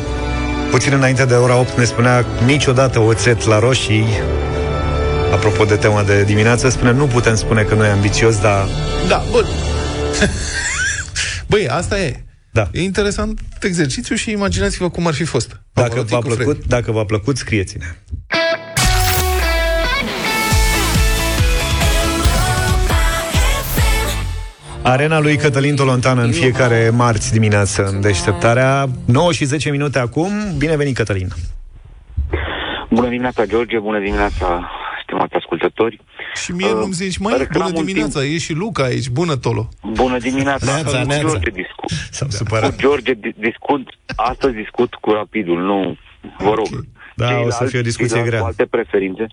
puțin 0.72 0.94
înainte 0.94 1.26
de 1.26 1.34
ora 1.34 1.60
8 1.60 1.78
ne 1.78 1.84
spunea 1.84 2.26
niciodată 2.46 3.00
oțet 3.00 3.46
la 3.46 3.60
roșii 3.60 4.06
Apropo 5.34 5.64
de 5.64 5.76
tema 5.76 6.04
de 6.04 6.24
dimineață, 6.24 6.70
spune 6.70 6.92
nu 6.92 7.06
putem 7.08 7.36
spune 7.36 7.64
că 7.64 7.76
nu 7.76 7.86
e 7.86 7.90
ambițios, 7.90 8.40
dar 8.40 8.68
Da, 9.08 9.24
bun. 9.32 9.46
Băi, 11.50 11.68
asta 11.68 12.00
e. 12.00 12.24
Da. 12.52 12.70
E 12.72 12.82
interesant 12.82 13.40
exercițiu 13.62 14.16
și 14.16 14.32
imaginați-vă 14.32 14.90
cum 14.90 15.08
ar 15.08 15.14
fi 15.14 15.24
fost. 15.24 15.48
Dacă 15.48 15.88
Pavarotti 15.88 16.12
v-a 16.12 16.20
cu 16.20 16.24
Freddy. 16.26 16.44
plăcut, 16.44 16.66
dacă 16.68 16.92
v-a 16.92 17.04
plăcut, 17.04 17.38
scrieți-ne. 17.38 17.86
Arena 24.84 25.20
lui 25.20 25.36
Cătălin 25.38 25.76
Tolontan 25.76 26.18
în 26.18 26.32
fiecare 26.32 26.90
marți 26.90 27.32
dimineață 27.32 27.84
în 27.84 28.02
deșteptarea 28.02 28.86
9 29.06 29.32
și 29.32 29.46
10 29.46 29.70
minute 29.70 30.00
acum. 30.00 30.32
Bine 30.58 30.76
venit, 30.76 30.96
Cătălin! 30.96 31.28
Bună 32.90 33.08
dimineața, 33.08 33.46
George, 33.46 33.80
bună 33.80 34.00
dimineața, 34.00 34.70
stimați 35.04 35.34
ascultători. 35.34 36.00
Și 36.44 36.52
mie 36.52 36.68
Uh, 36.68 36.74
nu-mi 36.74 36.94
zici, 36.94 37.18
mai 37.18 37.38
reclam 37.38 37.66
bună 37.68 37.80
un 37.80 37.86
dimineața, 37.86 38.24
e 38.24 38.38
și 38.38 38.54
Luca 38.54 38.84
aici, 38.84 39.10
bună 39.10 39.36
Tolo. 39.36 39.70
Bună 39.94 40.18
dimineața, 40.18 40.66
Neața, 40.74 41.00
Cu 41.02 41.08
neața. 41.08 41.22
George 41.28 41.50
discut. 41.50 41.90
S-am 42.12 42.28
Cu 42.28 42.34
supărat. 42.34 42.76
George 42.76 43.14
di- 43.14 43.36
discut, 43.40 43.82
astăzi 44.16 44.56
discut 44.56 44.94
cu 44.94 45.12
rapidul, 45.12 45.60
nu, 45.62 45.98
vă 46.38 46.54
rog. 46.56 46.68
Da, 47.16 47.26
o 47.26 47.30
să 47.30 47.34
Ceilalți- 47.36 47.70
fie 47.70 47.80
o 47.80 47.82
discuție 47.82 48.08
ceilalți 48.16 48.30
grea. 48.30 48.40
Cu 48.42 48.46
alte 48.46 48.66
preferințe. 48.66 49.26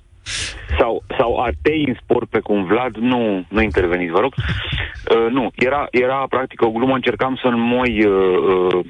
Sau, 0.79 1.03
sau 1.19 1.37
atei 1.37 1.85
în 1.87 1.97
sport 2.03 2.29
pe 2.29 2.41
cum 2.41 2.65
Vlad, 2.65 2.97
nu, 2.97 3.45
nu 3.49 3.63
interveniți, 3.63 4.13
vă 4.13 4.21
rog. 4.21 4.35
Uh, 4.37 5.31
nu, 5.31 5.51
era, 5.55 5.87
era 5.91 6.27
practic 6.29 6.63
o 6.63 6.71
glumă, 6.71 6.95
încercam 6.95 7.39
să 7.43 7.47
înmoi 7.47 8.05
uh, 8.05 8.73
uh, 8.75 8.85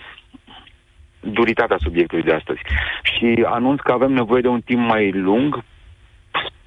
duritatea 1.21 1.77
subiectului 1.81 2.25
de 2.25 2.33
astăzi. 2.33 2.61
Și 3.03 3.45
anunț 3.47 3.81
că 3.81 3.93
avem 3.93 4.13
nevoie 4.13 4.41
de 4.41 4.49
un 4.49 4.61
timp 4.61 4.89
mai 4.89 5.11
lung. 5.11 5.65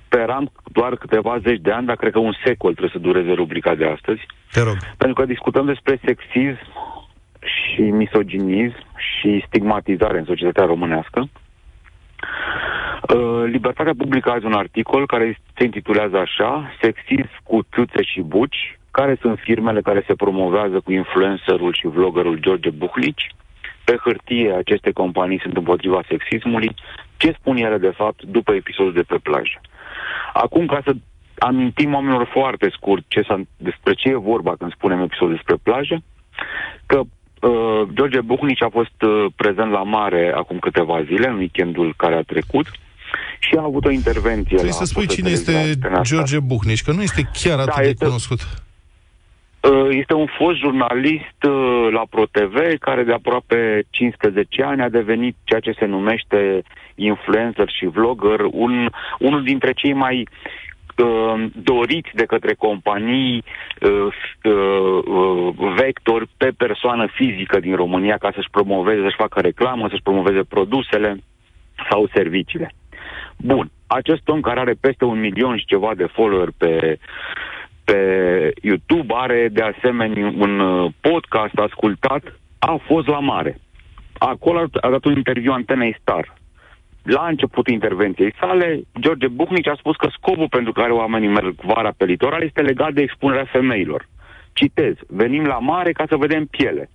Speram 0.05 0.51
doar 0.63 0.95
câteva 0.95 1.39
zeci 1.39 1.61
de 1.61 1.71
ani, 1.71 1.85
dar 1.85 1.95
cred 1.95 2.11
că 2.11 2.19
un 2.19 2.33
secol 2.45 2.71
trebuie 2.71 2.93
să 2.93 3.07
dureze 3.07 3.31
rubrica 3.31 3.75
de 3.75 3.85
astăzi. 3.85 4.21
Te 4.51 4.61
rog. 4.61 4.77
Pentru 4.97 5.21
că 5.21 5.25
discutăm 5.25 5.65
despre 5.65 5.99
sexism 6.05 6.67
și 7.39 7.81
misoginism 7.81 8.85
și 8.97 9.43
stigmatizare 9.47 10.17
în 10.17 10.25
societatea 10.25 10.65
românească. 10.65 11.29
Uh, 13.15 13.43
Libertatea 13.45 13.93
publică 13.97 14.31
azi 14.31 14.45
un 14.45 14.53
articol 14.53 15.05
care 15.05 15.39
se 15.57 15.63
intitulează 15.63 16.17
așa, 16.17 16.71
Sexism 16.81 17.35
cu 17.43 17.59
țâțe 17.73 18.03
și 18.03 18.21
buci, 18.21 18.79
care 18.91 19.17
sunt 19.21 19.39
firmele 19.39 19.81
care 19.81 20.03
se 20.07 20.13
promovează 20.13 20.79
cu 20.79 20.91
influencerul 20.91 21.73
și 21.73 21.87
vloggerul 21.87 22.37
George 22.37 22.69
Buhlici. 22.69 23.35
Pe 23.83 23.95
hârtie 24.03 24.53
aceste 24.53 24.91
companii 24.91 25.39
sunt 25.41 25.57
împotriva 25.57 26.01
sexismului. 26.07 26.75
Ce 27.17 27.35
spun 27.39 27.57
ele 27.57 27.77
de 27.77 27.93
fapt 27.95 28.23
după 28.23 28.53
episodul 28.53 28.93
de 28.93 29.01
pe 29.01 29.17
plajă? 29.23 29.61
Acum, 30.33 30.65
ca 30.65 30.81
să 30.83 30.91
amintim 31.37 31.93
oamenilor 31.93 32.27
foarte 32.31 32.69
scurt 32.69 33.03
ce 33.07 33.21
s-a, 33.21 33.41
despre 33.57 33.93
ce 33.93 34.09
e 34.09 34.15
vorba 34.15 34.55
când 34.55 34.71
spunem 34.73 35.01
episodul 35.01 35.33
despre 35.33 35.55
plajă, 35.63 36.03
că 36.85 37.01
uh, 37.41 37.87
George 37.93 38.21
Buhnici 38.21 38.61
a 38.61 38.69
fost 38.71 39.01
uh, 39.01 39.25
prezent 39.35 39.71
la 39.71 39.83
mare 39.83 40.33
acum 40.35 40.59
câteva 40.59 41.03
zile, 41.03 41.27
în 41.27 41.37
weekendul 41.37 41.93
care 41.97 42.15
a 42.15 42.21
trecut, 42.21 42.65
și 43.39 43.55
a 43.57 43.63
avut 43.63 43.85
o 43.85 43.89
intervenție 43.89 44.43
Trebuie 44.57 44.65
la 44.71 44.75
să 44.77 44.85
spui 44.85 45.05
postul 45.05 45.23
cine 45.23 45.33
este 45.35 45.51
televizat 45.51 45.89
în 45.91 45.95
asta. 45.95 46.15
George 46.15 46.39
Buhnici, 46.39 46.83
că 46.83 46.91
nu 46.91 47.01
este 47.01 47.29
chiar 47.41 47.59
atât 47.59 47.73
Da, 47.75 47.81
de 47.81 47.87
este- 47.87 48.05
cunoscut. 48.05 48.39
Uh, 49.59 49.87
Este 49.89 50.13
un 50.13 50.27
fost 50.37 50.57
jurnalist 50.57 51.39
uh, 51.47 51.87
la 51.91 52.03
ProTV 52.09 52.55
care 52.79 53.03
de 53.03 53.13
aproape 53.13 53.83
15 53.89 54.63
ani 54.63 54.81
a 54.81 54.89
devenit 54.89 55.35
ceea 55.43 55.59
ce 55.59 55.75
se 55.79 55.85
numește 55.85 56.61
influencer 56.95 57.69
și 57.69 57.85
vlogger, 57.85 58.39
un, 58.51 58.89
unul 59.19 59.43
dintre 59.43 59.71
cei 59.73 59.93
mai 59.93 60.19
uh, 60.19 60.70
doriți 61.53 62.09
de 62.13 62.25
către 62.25 62.53
companii 62.53 63.43
uh, 63.81 64.07
uh, 64.43 65.03
uh, 65.05 65.73
vector 65.75 66.27
pe 66.37 66.51
persoană 66.57 67.07
fizică 67.13 67.59
din 67.59 67.75
România 67.75 68.17
ca 68.17 68.31
să-și 68.35 68.49
promoveze, 68.51 69.01
să-și 69.01 69.15
facă 69.15 69.39
reclamă, 69.39 69.87
să-și 69.89 70.01
promoveze 70.03 70.43
produsele 70.49 71.17
sau 71.89 72.07
serviciile. 72.13 72.73
Bun, 73.37 73.69
acest 73.87 74.27
om 74.27 74.41
care 74.41 74.59
are 74.59 74.73
peste 74.79 75.05
un 75.05 75.19
milion 75.19 75.57
și 75.57 75.65
ceva 75.65 75.91
de 75.95 76.05
follower 76.05 76.47
pe, 76.57 76.97
pe 77.83 77.97
YouTube, 78.61 79.13
are 79.15 79.47
de 79.51 79.61
asemenea 79.61 80.33
un 80.37 80.59
uh, 80.59 80.91
podcast 81.01 81.55
ascultat, 81.55 82.23
a 82.59 82.79
fost 82.87 83.07
la 83.07 83.19
mare. 83.19 83.59
Acolo 84.17 84.59
a- 84.59 84.87
a 84.87 84.89
dat 84.89 85.05
un 85.05 85.15
interviu 85.15 85.51
antenei 85.51 85.95
Star. 86.01 86.33
La 87.03 87.25
începutul 87.27 87.73
intervenției 87.73 88.33
sale, 88.39 88.81
George 88.99 89.27
Buhnici 89.27 89.67
a 89.67 89.75
spus 89.77 89.95
că 89.95 90.07
scopul 90.11 90.47
pentru 90.49 90.71
care 90.71 90.91
oamenii 90.91 91.27
merg 91.27 91.55
vara 91.61 91.91
pe 91.97 92.05
litoral 92.05 92.43
este 92.43 92.61
legat 92.61 92.93
de 92.93 93.01
expunerea 93.01 93.45
femeilor. 93.51 94.07
Citez, 94.53 94.95
venim 95.07 95.45
la 95.45 95.59
mare 95.59 95.91
ca 95.91 96.05
să 96.07 96.15
vedem 96.15 96.45
piele. 96.45 96.89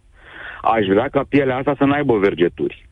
Aș 0.63 0.87
vrea 0.87 1.09
ca 1.09 1.25
pielea 1.29 1.57
asta 1.57 1.75
să 1.79 1.85
n-aibă 1.85 2.19
vergeturi. 2.19 2.87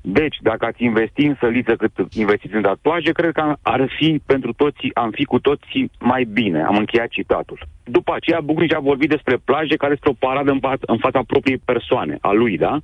Deci, 0.00 0.36
dacă 0.40 0.64
ați 0.64 0.84
investi 0.84 1.24
în 1.24 1.36
săliță 1.40 1.76
cât 1.76 2.12
investiți 2.12 2.54
în 2.54 2.62
tatuaje, 2.62 3.12
cred 3.12 3.32
că 3.32 3.56
ar 3.62 3.88
fi 3.96 4.22
pentru 4.26 4.52
toți, 4.52 4.90
am 4.94 5.10
fi 5.10 5.24
cu 5.24 5.38
toții 5.38 5.90
mai 6.00 6.24
bine. 6.24 6.62
Am 6.62 6.76
încheiat 6.76 7.08
citatul. 7.08 7.58
După 7.84 8.14
aceea, 8.14 8.40
Bucnici 8.40 8.74
a 8.74 8.78
vorbit 8.78 9.08
despre 9.08 9.36
plaje 9.44 9.76
care 9.76 9.92
este 9.92 10.08
o 10.08 10.26
paradă 10.26 10.50
în, 10.50 10.58
fa- 10.58 10.80
în 10.80 10.98
fața 10.98 11.22
propriei 11.26 11.62
persoane, 11.64 12.18
a 12.20 12.32
lui, 12.32 12.58
da? 12.58 12.78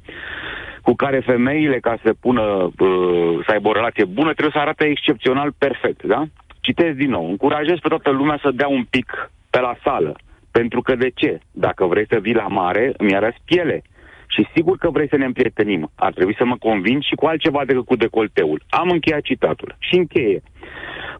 Cu 0.82 0.94
care 0.94 1.20
femeile, 1.20 1.80
ca 1.80 1.98
să 2.02 2.14
pună, 2.20 2.42
uh, 2.42 3.38
să 3.46 3.50
aibă 3.52 3.68
o 3.68 3.72
relație 3.72 4.04
bună, 4.04 4.30
trebuie 4.30 4.54
să 4.54 4.58
arate 4.58 4.84
excepțional 4.84 5.52
perfect, 5.58 6.02
da? 6.02 6.24
Citez 6.60 6.94
din 6.94 7.10
nou. 7.10 7.28
Încurajez 7.28 7.78
pe 7.78 7.88
toată 7.88 8.10
lumea 8.10 8.38
să 8.42 8.50
dea 8.50 8.68
un 8.68 8.84
pic 8.90 9.30
pe 9.50 9.60
la 9.60 9.76
sală. 9.84 10.16
Pentru 10.50 10.80
că 10.82 10.94
de 10.94 11.10
ce? 11.14 11.40
Dacă 11.50 11.86
vrei 11.86 12.06
să 12.08 12.18
vii 12.20 12.34
la 12.34 12.46
mare, 12.46 12.92
îmi 12.96 13.14
arăți 13.14 13.42
piele. 13.44 13.82
Și 14.26 14.46
sigur 14.54 14.76
că 14.76 14.90
vrei 14.90 15.08
să 15.08 15.16
ne 15.16 15.24
împrietenim. 15.24 15.90
Ar 15.94 16.12
trebui 16.12 16.34
să 16.36 16.44
mă 16.44 16.56
convingi 16.56 17.08
și 17.08 17.14
cu 17.14 17.26
altceva 17.26 17.64
decât 17.64 17.84
cu 17.84 17.96
decolteul. 17.96 18.62
Am 18.68 18.88
încheiat 18.90 19.20
citatul. 19.20 19.76
Și 19.78 19.94
încheie. 19.96 20.42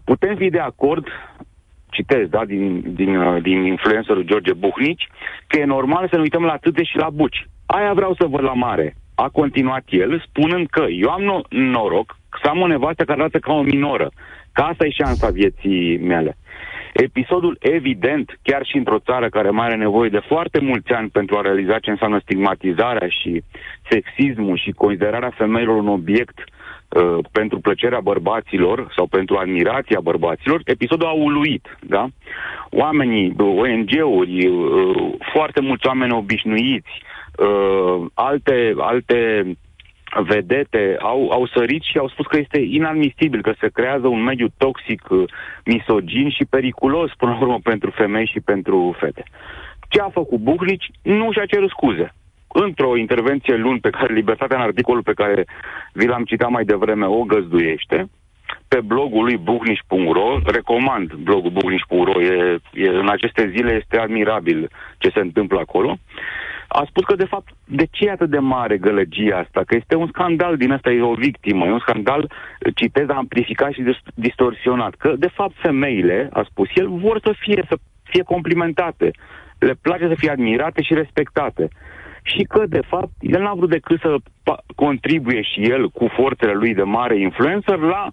Putem 0.04 0.36
fi 0.36 0.48
de 0.50 0.58
acord, 0.58 1.06
citez, 1.90 2.28
da, 2.28 2.44
din, 2.44 2.94
din, 2.94 3.16
uh, 3.16 3.42
din 3.42 3.64
influencerul 3.64 4.22
George 4.22 4.52
Buhnici, 4.52 5.08
că 5.46 5.58
e 5.58 5.64
normal 5.64 6.08
să 6.08 6.16
ne 6.16 6.22
uităm 6.22 6.44
la 6.44 6.56
tâte 6.56 6.82
și 6.82 6.96
la 6.96 7.10
buci. 7.10 7.46
Aia 7.66 7.92
vreau 7.92 8.14
să 8.14 8.26
văd 8.26 8.42
la 8.42 8.52
mare. 8.52 8.96
A 9.14 9.28
continuat 9.28 9.84
el, 9.88 10.24
spunând 10.28 10.66
că 10.70 10.84
eu 10.88 11.10
am 11.10 11.22
no- 11.22 11.48
noroc 11.48 12.16
să 12.42 12.48
am 12.48 12.60
o 12.60 12.66
nevastă 12.66 13.04
care 13.04 13.20
arată 13.20 13.38
ca 13.38 13.52
o 13.52 13.62
minoră. 13.62 14.10
Că 14.52 14.62
asta 14.62 14.86
e 14.86 14.90
șansa 14.90 15.28
vieții 15.30 15.98
mele. 15.98 16.36
Episodul 16.92 17.56
evident, 17.60 18.38
chiar 18.42 18.66
și 18.66 18.76
într-o 18.76 18.98
țară 18.98 19.28
care 19.28 19.50
mai 19.50 19.66
are 19.66 19.76
nevoie 19.76 20.08
de 20.08 20.22
foarte 20.26 20.60
mulți 20.60 20.92
ani 20.92 21.08
pentru 21.08 21.36
a 21.36 21.40
realiza 21.40 21.78
ce 21.78 21.90
înseamnă 21.90 22.18
stigmatizarea 22.22 23.08
și 23.08 23.42
sexismul 23.88 24.56
și 24.56 24.70
considerarea 24.70 25.34
femeilor 25.36 25.76
un 25.76 25.88
obiect 25.88 26.38
uh, 26.38 27.18
pentru 27.32 27.58
plăcerea 27.60 28.00
bărbaților 28.00 28.92
sau 28.96 29.06
pentru 29.06 29.36
admirația 29.36 30.00
bărbaților, 30.02 30.60
episodul 30.64 31.06
a 31.06 31.12
uluit, 31.12 31.78
da? 31.80 32.06
Oamenii, 32.70 33.34
ONG-uri, 33.38 34.46
uh, 34.46 35.14
foarte 35.32 35.60
mulți 35.60 35.86
oameni 35.86 36.12
obișnuiți, 36.12 37.02
uh, 37.46 38.06
alte, 38.14 38.74
alte 38.76 39.44
vedete 40.20 40.96
au, 41.00 41.30
au 41.30 41.46
sărit 41.46 41.82
și 41.82 41.98
au 41.98 42.08
spus 42.08 42.26
că 42.26 42.38
este 42.38 42.60
inadmisibil, 42.60 43.42
că 43.42 43.52
se 43.60 43.68
creează 43.68 44.06
un 44.06 44.22
mediu 44.22 44.46
toxic, 44.56 45.10
uh, 45.10 45.24
misogin 45.64 46.30
și 46.30 46.44
periculos, 46.50 47.10
până 47.16 47.30
la 47.32 47.40
urmă, 47.40 47.58
pentru 47.62 47.90
femei 47.90 48.26
și 48.26 48.40
pentru 48.40 48.96
fete. 48.98 49.22
Ce 49.88 50.00
a 50.00 50.08
făcut 50.08 50.38
Buhlici? 50.38 50.90
Nu 51.02 51.32
și-a 51.32 51.46
cerut 51.46 51.70
scuze. 51.70 52.14
Într-o 52.48 52.96
intervenție 52.96 53.56
luni 53.56 53.80
pe 53.80 53.90
care 53.90 54.12
Libertatea, 54.12 54.56
în 54.56 54.62
articolul 54.62 55.02
pe 55.02 55.12
care 55.12 55.44
vi 55.92 56.06
l-am 56.06 56.24
citat 56.24 56.50
mai 56.50 56.64
devreme, 56.64 57.06
o 57.06 57.22
găzduiește, 57.22 58.08
pe 58.68 58.80
blogul 58.80 59.24
lui 59.24 59.36
buhniș.ro, 59.36 60.38
recomand 60.44 61.12
blogul 61.12 61.50
buhniș.ro, 61.50 62.20
e, 62.20 62.58
e, 62.72 62.88
în 62.88 63.08
aceste 63.08 63.52
zile 63.56 63.72
este 63.80 63.98
admirabil 63.98 64.70
ce 64.98 65.10
se 65.14 65.20
întâmplă 65.20 65.58
acolo, 65.58 65.98
a 66.72 66.84
spus 66.88 67.04
că, 67.04 67.14
de 67.14 67.24
fapt, 67.24 67.48
de 67.64 67.86
ce 67.90 68.04
e 68.04 68.10
atât 68.10 68.30
de 68.30 68.38
mare 68.38 68.76
gălăgia 68.78 69.36
asta? 69.36 69.62
Că 69.66 69.76
este 69.76 69.94
un 69.94 70.06
scandal 70.06 70.56
din 70.56 70.72
asta, 70.72 70.90
e 70.90 71.02
o 71.02 71.14
victimă, 71.14 71.66
e 71.66 71.72
un 71.72 71.78
scandal, 71.78 72.30
citez, 72.74 73.08
amplificat 73.08 73.72
și 73.72 73.82
dis- 73.82 74.12
distorsionat. 74.14 74.94
Că, 74.94 75.12
de 75.18 75.28
fapt, 75.34 75.54
femeile, 75.56 76.28
a 76.32 76.46
spus 76.50 76.68
el, 76.74 76.88
vor 76.88 77.20
să 77.24 77.34
fie, 77.38 77.64
să 77.68 77.76
fie 78.02 78.22
complimentate. 78.22 79.10
Le 79.58 79.74
place 79.82 80.08
să 80.08 80.14
fie 80.16 80.30
admirate 80.30 80.82
și 80.82 80.94
respectate. 80.94 81.68
Și 82.22 82.42
că, 82.42 82.62
de 82.66 82.80
fapt, 82.86 83.12
el 83.20 83.42
n-a 83.42 83.54
vrut 83.54 83.70
decât 83.70 84.00
să 84.00 84.14
pa- 84.20 84.64
contribuie 84.74 85.42
și 85.42 85.62
el 85.62 85.88
cu 85.88 86.08
forțele 86.16 86.52
lui 86.52 86.74
de 86.74 86.82
mare 86.82 87.20
influencer 87.20 87.78
la 87.78 88.08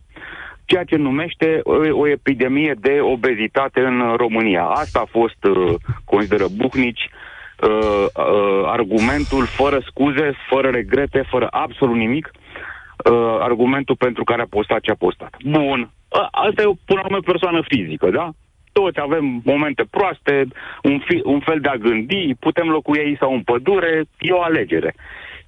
ceea 0.65 0.83
ce 0.83 0.95
numește 0.95 1.59
o, 1.63 1.99
o 1.99 2.07
epidemie 2.07 2.75
de 2.79 2.99
obezitate 3.01 3.79
în 3.81 4.13
România. 4.15 4.63
Asta 4.63 4.99
a 4.99 5.09
fost, 5.09 5.43
uh, 5.43 5.73
consideră 6.05 6.45
Buhnici, 6.57 7.09
uh, 7.11 7.28
uh, 7.61 8.63
argumentul 8.65 9.45
fără 9.45 9.79
scuze, 9.85 10.31
fără 10.49 10.69
regrete, 10.69 11.23
fără 11.29 11.47
absolut 11.51 11.95
nimic, 11.95 12.31
uh, 12.31 13.37
argumentul 13.39 13.95
pentru 13.95 14.23
care 14.23 14.41
a 14.41 14.47
postat 14.49 14.79
ce 14.79 14.91
a 14.91 14.95
postat. 14.95 15.35
Bun, 15.43 15.89
A- 16.09 16.29
asta 16.31 16.61
e 16.61 16.65
o, 16.65 16.73
până 16.85 16.99
la 16.99 17.05
urmă, 17.05 17.19
persoană 17.19 17.61
fizică, 17.67 18.09
da? 18.09 18.29
toți 18.71 18.99
avem 18.99 19.41
momente 19.43 19.83
proaste, 19.89 20.45
un, 20.83 20.99
fi, 21.07 21.21
un 21.23 21.39
fel 21.39 21.59
de 21.59 21.67
a 21.69 21.75
gândi, 21.75 22.35
putem 22.39 22.67
locui 22.69 22.99
aici 22.99 23.17
sau 23.17 23.33
în 23.33 23.41
pădure, 23.41 24.03
e 24.19 24.31
o 24.31 24.41
alegere. 24.41 24.95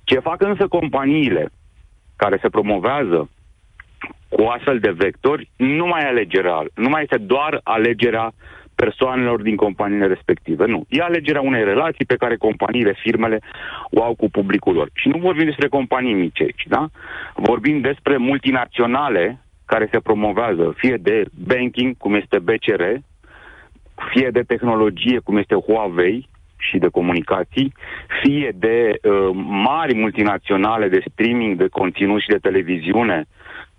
Ce 0.03 0.19
fac 0.19 0.41
însă 0.41 0.67
companiile 0.67 1.49
care 2.15 2.37
se 2.41 2.49
promovează 2.49 3.29
cu 4.29 4.41
astfel 4.41 4.79
de 4.79 4.91
vectori, 4.91 5.49
nu 5.55 5.85
mai 5.85 6.01
e 6.01 6.07
alegerea, 6.07 6.63
nu 6.75 6.89
mai 6.89 7.01
este 7.01 7.17
doar 7.17 7.59
alegerea 7.63 8.31
persoanelor 8.83 9.41
din 9.41 9.55
companiile 9.55 10.07
respective. 10.07 10.65
Nu. 10.65 10.85
E 10.89 11.01
alegerea 11.01 11.41
unei 11.41 11.63
relații 11.63 12.05
pe 12.05 12.15
care 12.15 12.35
companiile, 12.35 12.93
firmele 13.05 13.39
o 13.89 14.03
au 14.03 14.15
cu 14.15 14.29
publicul 14.29 14.73
lor. 14.73 14.89
Și 14.93 15.07
nu 15.07 15.17
vorbim 15.17 15.45
despre 15.45 15.67
companii 15.67 16.13
mici 16.13 16.41
aici, 16.41 16.65
da? 16.67 16.89
Vorbim 17.35 17.81
despre 17.81 18.17
multinaționale 18.17 19.25
care 19.65 19.87
se 19.91 19.99
promovează, 19.99 20.73
fie 20.77 20.97
de 21.01 21.23
banking, 21.47 21.97
cum 21.97 22.13
este 22.13 22.39
BCR, 22.39 22.83
fie 24.11 24.29
de 24.31 24.41
tehnologie, 24.41 25.19
cum 25.19 25.37
este 25.37 25.55
Huawei, 25.55 26.29
și 26.61 26.77
de 26.77 26.87
comunicații, 26.87 27.73
fie 28.21 28.51
de 28.55 28.77
uh, 28.93 29.29
mari 29.69 29.95
multinaționale 29.95 30.87
de 30.87 31.03
streaming 31.11 31.57
de 31.57 31.67
conținut 31.67 32.21
și 32.21 32.27
de 32.27 32.37
televiziune, 32.37 33.25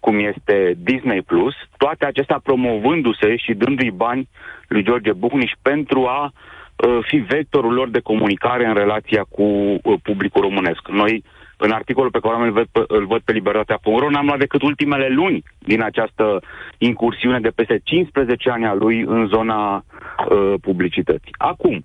cum 0.05 0.19
este 0.19 0.75
Disney 0.91 1.23
Plus, 1.23 1.55
toate 1.77 2.05
acestea 2.07 2.41
promovându-se 2.43 3.37
și 3.37 3.55
dându-i 3.55 3.91
bani 3.91 4.29
lui 4.69 4.85
George 4.85 5.13
Bucniș 5.13 5.53
pentru 5.63 6.01
a 6.07 6.21
uh, 6.27 6.99
fi 7.09 7.17
vectorul 7.17 7.73
lor 7.73 7.89
de 7.91 8.01
comunicare 8.01 8.67
în 8.67 8.75
relația 8.75 9.23
cu 9.29 9.43
uh, 9.43 9.81
publicul 10.03 10.43
românesc. 10.43 10.89
Noi, 10.89 11.25
în 11.57 11.71
articolul 11.71 12.11
pe 12.11 12.21
care 12.21 12.45
îl 12.45 12.53
văd 12.53 12.67
pe, 12.73 12.85
îl 12.87 13.07
văd 13.07 13.21
pe 13.21 13.33
libertatea.ro, 13.33 14.11
n-am 14.11 14.27
luat 14.27 14.39
decât 14.39 14.63
ultimele 14.63 15.09
luni 15.09 15.43
din 15.59 15.83
această 15.83 16.43
incursiune 16.79 17.41
de 17.41 17.53
peste 17.55 17.81
15 17.85 18.51
ani 18.51 18.67
a 18.67 18.75
lui 18.75 19.01
în 19.01 19.27
zona 19.27 19.77
uh, 19.77 20.55
publicității. 20.61 21.35
Acum, 21.39 21.85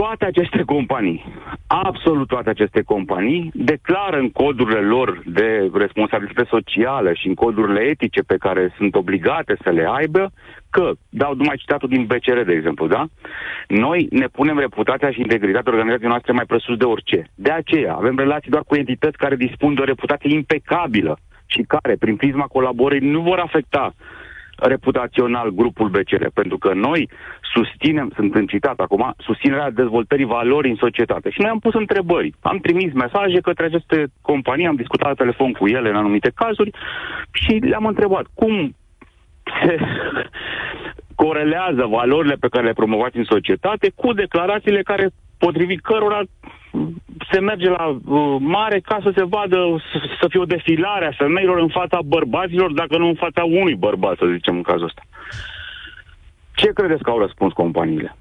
toate 0.00 0.24
aceste 0.24 0.62
companii, 0.62 1.24
absolut 1.66 2.28
toate 2.28 2.50
aceste 2.50 2.82
companii, 2.82 3.50
declară 3.54 4.18
în 4.18 4.30
codurile 4.30 4.80
lor 4.80 5.22
de 5.26 5.70
responsabilitate 5.74 6.48
socială 6.50 7.12
și 7.12 7.26
în 7.26 7.34
codurile 7.34 7.80
etice 7.80 8.20
pe 8.22 8.36
care 8.36 8.74
sunt 8.76 8.94
obligate 8.94 9.56
să 9.64 9.70
le 9.70 9.86
aibă, 9.90 10.32
că, 10.70 10.90
dau 11.08 11.34
numai 11.34 11.56
citatul 11.56 11.88
din 11.88 12.04
BCR, 12.04 12.40
de 12.40 12.52
exemplu, 12.52 12.86
da? 12.86 13.06
Noi 13.68 14.06
ne 14.10 14.26
punem 14.26 14.58
reputația 14.58 15.10
și 15.10 15.20
integritatea 15.20 15.72
organizației 15.72 16.08
noastre 16.08 16.32
mai 16.32 16.44
presus 16.44 16.76
de 16.76 16.84
orice. 16.84 17.26
De 17.34 17.50
aceea 17.50 17.94
avem 17.94 18.16
relații 18.16 18.50
doar 18.50 18.62
cu 18.66 18.74
entități 18.74 19.16
care 19.16 19.36
dispun 19.36 19.74
de 19.74 19.80
o 19.80 19.90
reputație 19.92 20.34
impecabilă 20.34 21.18
și 21.46 21.62
care, 21.62 21.96
prin 21.96 22.16
prisma 22.16 22.44
colaborării, 22.44 23.10
nu 23.10 23.20
vor 23.20 23.38
afecta 23.38 23.94
reputațional 24.60 25.50
grupul 25.50 25.88
BCR, 25.88 26.26
pentru 26.34 26.58
că 26.58 26.72
noi 26.74 27.08
susținem, 27.54 28.12
sunt 28.14 28.34
încitat 28.34 28.78
acum, 28.78 29.14
susținerea 29.18 29.70
dezvoltării 29.70 30.24
valorii 30.24 30.70
în 30.70 30.76
societate. 30.76 31.30
Și 31.30 31.40
noi 31.40 31.50
am 31.50 31.58
pus 31.58 31.74
întrebări. 31.74 32.34
Am 32.40 32.58
trimis 32.58 32.92
mesaje 32.92 33.40
către 33.40 33.64
aceste 33.64 34.06
companii, 34.20 34.66
am 34.66 34.74
discutat 34.74 35.08
la 35.08 35.14
telefon 35.14 35.52
cu 35.52 35.66
ele 35.66 35.88
în 35.88 35.96
anumite 35.96 36.30
cazuri 36.34 36.70
și 37.32 37.52
le-am 37.52 37.86
întrebat 37.86 38.24
cum 38.34 38.74
se 39.64 39.78
corelează 41.22 41.86
valorile 41.86 42.34
pe 42.34 42.48
care 42.48 42.66
le 42.66 42.72
promovați 42.72 43.16
în 43.16 43.24
societate 43.24 43.92
cu 43.94 44.12
declarațiile 44.12 44.82
care, 44.82 45.08
potrivit 45.44 45.80
cărora 45.90 46.20
se 47.32 47.40
merge 47.40 47.68
la 47.68 47.86
uh, 47.86 48.36
mare 48.56 48.78
ca 48.80 48.98
să 49.02 49.10
se 49.16 49.24
vadă, 49.34 49.58
să, 49.92 49.98
să 50.20 50.26
fie 50.30 50.40
o 50.40 50.52
defilare 50.56 51.06
a 51.06 51.18
femeilor 51.22 51.58
în 51.58 51.68
fața 51.68 51.98
bărbaților, 52.04 52.72
dacă 52.72 52.94
nu 52.98 53.06
în 53.08 53.18
fața 53.24 53.42
unui 53.44 53.74
bărbat, 53.74 54.16
să 54.18 54.32
zicem 54.36 54.54
în 54.56 54.62
cazul 54.62 54.90
ăsta. 54.90 55.02
Ce 56.54 56.68
credeți 56.78 57.02
că 57.02 57.10
au 57.10 57.18
răspuns 57.18 57.52
companiile? 57.52 58.16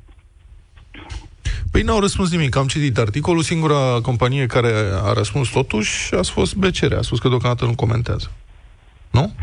Păi 1.71 1.81
n-au 1.81 1.99
răspuns 1.99 2.31
nimic. 2.31 2.55
Am 2.55 2.67
citit 2.67 2.97
articolul. 2.97 3.41
Singura 3.41 3.99
companie 4.01 4.45
care 4.45 4.71
a 5.09 5.13
răspuns 5.13 5.49
totuși 5.49 6.15
a 6.15 6.21
fost 6.23 6.55
BCR. 6.55 6.93
A 6.93 7.01
spus 7.01 7.19
că 7.19 7.27
deocamdată 7.27 7.65
nu 7.65 7.75
comentează. 7.75 8.31
Nu? 9.11 9.33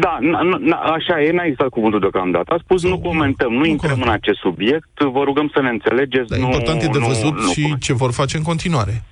Da, 0.00 0.18
n- 0.20 0.60
n- 0.68 0.92
așa 0.94 1.22
e, 1.22 1.32
n-a 1.32 1.42
existat 1.44 1.68
cuvântul 1.68 2.00
deocamdată. 2.00 2.52
A 2.54 2.58
spus, 2.62 2.82
nu 2.82 2.98
comentăm, 3.00 3.52
nu 3.52 3.64
intrăm 3.64 4.02
în 4.02 4.08
acest 4.08 4.38
subiect, 4.38 5.00
vă 5.12 5.22
rugăm 5.24 5.50
să 5.54 5.60
ne 5.60 5.68
înțelegeți. 5.68 6.28
Dar 6.28 6.38
nu, 6.38 6.44
important 6.44 6.82
e 6.82 6.86
de 6.86 6.98
nu- 6.98 7.06
văzut 7.06 7.34
nu 7.40 7.52
și 7.52 7.78
ce 7.78 7.92
vor 7.92 8.12
face 8.12 8.36
în 8.36 8.42
continuare. 8.42 9.02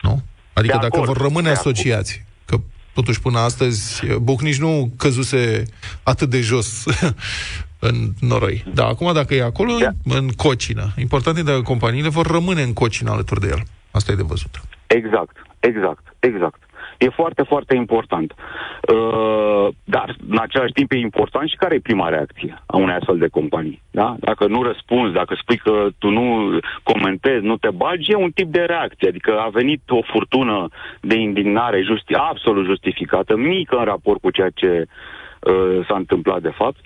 Nu? 0.00 0.22
Adică 0.52 0.72
De 0.74 0.78
dacă 0.82 0.96
acord, 0.96 1.06
vor 1.06 1.16
rămâne 1.26 1.46
de 1.46 1.50
asociați. 1.54 2.24
Că 2.46 2.56
totuși 2.94 3.20
până 3.20 3.38
astăzi 3.38 4.02
Bucnici 4.22 4.58
nu 4.60 4.92
căzuse 4.98 5.62
atât 6.02 6.30
de 6.30 6.40
jos 6.40 6.84
în 7.78 7.94
noroi. 8.20 8.64
Da, 8.74 8.86
acum 8.86 9.12
dacă 9.12 9.34
e 9.34 9.42
acolo, 9.42 9.72
Da. 9.78 9.90
în 10.16 10.28
cocină. 10.36 10.92
Important 10.96 11.38
e 11.38 11.42
dacă 11.42 11.60
companiile 11.62 12.08
vor 12.08 12.26
rămâne 12.26 12.62
în 12.62 12.72
cocină 12.72 13.10
alături 13.10 13.40
de 13.40 13.46
el. 13.50 13.62
Asta 13.90 14.12
e 14.12 14.14
de 14.14 14.22
văzut. 14.22 14.60
Exact, 14.86 15.36
exact, 15.60 16.14
exact. 16.20 16.61
E 17.04 17.08
foarte, 17.08 17.42
foarte 17.42 17.74
important. 17.76 18.34
Uh, 18.34 19.68
dar, 19.84 20.16
în 20.30 20.38
același 20.40 20.72
timp, 20.72 20.92
e 20.92 20.96
important 20.96 21.48
și 21.48 21.56
care 21.56 21.74
e 21.74 21.88
prima 21.90 22.08
reacție 22.08 22.62
a 22.66 22.76
unei 22.76 22.94
astfel 22.94 23.18
de 23.18 23.28
companii. 23.28 23.82
Da? 23.90 24.16
Dacă 24.18 24.46
nu 24.46 24.62
răspunzi, 24.62 25.14
dacă 25.14 25.34
spui 25.40 25.56
că 25.56 25.86
tu 25.98 26.08
nu 26.08 26.58
comentezi, 26.82 27.44
nu 27.44 27.56
te 27.56 27.70
bagi, 27.70 28.10
e 28.10 28.14
un 28.14 28.30
tip 28.30 28.48
de 28.52 28.60
reacție. 28.60 29.08
Adică 29.08 29.38
a 29.38 29.48
venit 29.48 29.82
o 29.88 30.02
furtună 30.12 30.68
de 31.00 31.14
indignare 31.14 31.82
justi- 31.82 32.18
absolut 32.30 32.64
justificată, 32.64 33.36
mică 33.36 33.76
în 33.76 33.84
raport 33.84 34.20
cu 34.20 34.30
ceea 34.30 34.50
ce 34.54 34.84
uh, 34.84 35.86
s-a 35.88 35.96
întâmplat, 35.96 36.42
de 36.42 36.52
fapt. 36.54 36.80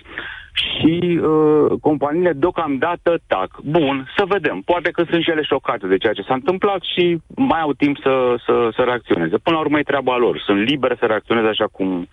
Și 0.57 1.19
uh, 1.21 1.79
companiile 1.81 2.33
deocamdată 2.33 3.19
tac. 3.27 3.59
Bun, 3.63 4.07
să 4.17 4.23
vedem. 4.27 4.61
Poate 4.65 4.89
că 4.89 5.03
sunt 5.09 5.23
și 5.23 5.29
ele 5.29 5.41
șocate 5.41 5.87
de 5.87 5.97
ceea 5.97 6.13
ce 6.13 6.21
s-a 6.21 6.33
întâmplat 6.33 6.81
și 6.81 7.17
mai 7.35 7.59
au 7.59 7.73
timp 7.73 7.97
să, 7.97 8.35
să, 8.45 8.69
să 8.75 8.81
reacționeze. 8.81 9.37
Până 9.37 9.55
la 9.55 9.61
urmă 9.61 9.79
e 9.79 9.91
treaba 9.91 10.17
lor. 10.17 10.41
Sunt 10.45 10.67
libere 10.69 10.95
să 10.99 11.05
reacționeze 11.05 11.47
așa 11.47 11.67
cum, 11.71 12.07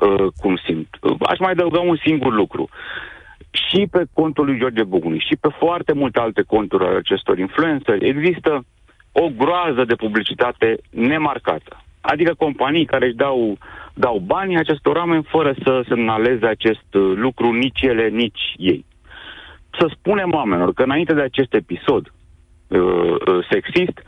uh, 0.00 0.26
cum 0.40 0.56
simt. 0.56 0.88
Uh, 1.00 1.16
Aș 1.20 1.38
mai 1.38 1.50
adăuga 1.50 1.80
un 1.80 1.98
singur 2.04 2.32
lucru. 2.32 2.68
Și 3.50 3.86
pe 3.90 4.02
contul 4.12 4.44
lui 4.44 4.58
George 4.58 4.84
Buguni 4.84 5.24
și 5.28 5.36
pe 5.40 5.48
foarte 5.58 5.92
multe 5.92 6.20
alte 6.20 6.42
conturi 6.42 6.84
ale 6.84 6.96
acestor 6.96 7.38
influenceri 7.38 8.08
există 8.08 8.64
o 9.12 9.28
groază 9.36 9.84
de 9.84 9.94
publicitate 9.94 10.76
nemarcată. 10.90 11.82
Adică 12.00 12.34
companii 12.34 12.84
care 12.84 13.06
își 13.06 13.14
dau, 13.14 13.58
dau 13.98 14.18
banii 14.18 14.56
acestor 14.56 14.96
oameni 14.96 15.24
fără 15.28 15.54
să 15.62 15.84
semnaleze 15.88 16.46
acest 16.46 16.94
uh, 16.94 17.12
lucru 17.14 17.52
nici 17.52 17.82
ele, 17.82 18.08
nici 18.08 18.54
ei. 18.56 18.84
Să 19.78 19.90
spunem 19.98 20.32
oamenilor 20.32 20.72
că 20.72 20.82
înainte 20.82 21.14
de 21.14 21.20
acest 21.20 21.54
episod 21.54 22.12
uh, 22.68 22.80
uh, 22.80 23.46
sexist, 23.50 23.98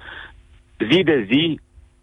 zi 0.91 1.03
de 1.03 1.26
zi 1.30 1.61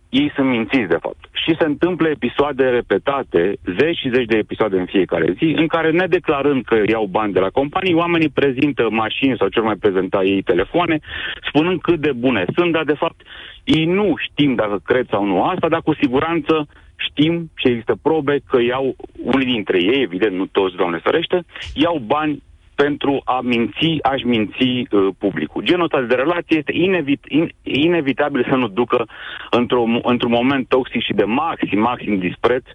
ei 0.09 0.31
sunt 0.35 0.47
mințiți, 0.49 0.87
de 0.87 0.97
fapt. 1.01 1.29
Și 1.31 1.55
se 1.59 1.65
întâmplă 1.65 2.07
episoade 2.07 2.63
repetate, 2.63 3.57
zeci 3.77 3.97
și 3.97 4.09
zeci 4.13 4.25
de 4.25 4.37
episoade 4.37 4.79
în 4.79 4.85
fiecare 4.85 5.33
zi, 5.37 5.53
în 5.57 5.67
care, 5.67 5.91
nedeclarând 5.91 6.63
că 6.63 6.81
iau 6.85 7.05
bani 7.05 7.33
de 7.33 7.39
la 7.39 7.49
companii, 7.49 7.93
oamenii 7.93 8.29
prezintă 8.29 8.87
mașini 8.89 9.37
sau 9.37 9.47
cel 9.47 9.63
mai 9.63 9.75
prezenta 9.75 10.23
ei 10.23 10.41
telefoane, 10.41 10.99
spunând 11.47 11.81
cât 11.81 11.99
de 11.99 12.11
bune 12.11 12.45
sunt, 12.55 12.71
dar, 12.71 12.83
de 12.83 12.93
fapt, 12.93 13.21
ei 13.63 13.85
nu 13.85 14.15
știm 14.17 14.55
dacă 14.55 14.79
cred 14.83 15.07
sau 15.09 15.25
nu 15.25 15.43
asta, 15.43 15.67
dar 15.69 15.81
cu 15.81 15.93
siguranță 15.93 16.67
știm 16.97 17.51
și 17.55 17.67
există 17.67 17.95
probe 18.01 18.39
că 18.49 18.61
iau, 18.61 18.95
unii 19.23 19.45
dintre 19.45 19.77
ei, 19.81 20.01
evident, 20.01 20.35
nu 20.35 20.45
toți, 20.45 20.75
Doamne 20.75 20.99
ferește, 21.03 21.45
iau 21.73 22.01
bani 22.05 22.43
pentru 22.75 23.21
a 23.25 23.39
minți, 23.43 23.89
a-și 24.01 24.25
minți 24.25 24.63
uh, 24.63 25.07
publicul. 25.17 25.63
Genul 25.63 25.83
ăsta 25.83 26.01
de 26.01 26.15
relație 26.15 26.57
este 26.57 26.73
inevit, 26.75 27.21
in, 27.27 27.51
inevitabil 27.63 28.45
să 28.49 28.55
nu 28.55 28.67
ducă 28.67 29.07
într-o, 29.49 29.83
într-un 30.03 30.31
moment 30.31 30.67
toxic 30.67 31.01
și 31.01 31.13
de 31.13 31.23
maxim, 31.23 31.79
maxim 31.79 32.19
dispreț, 32.19 32.65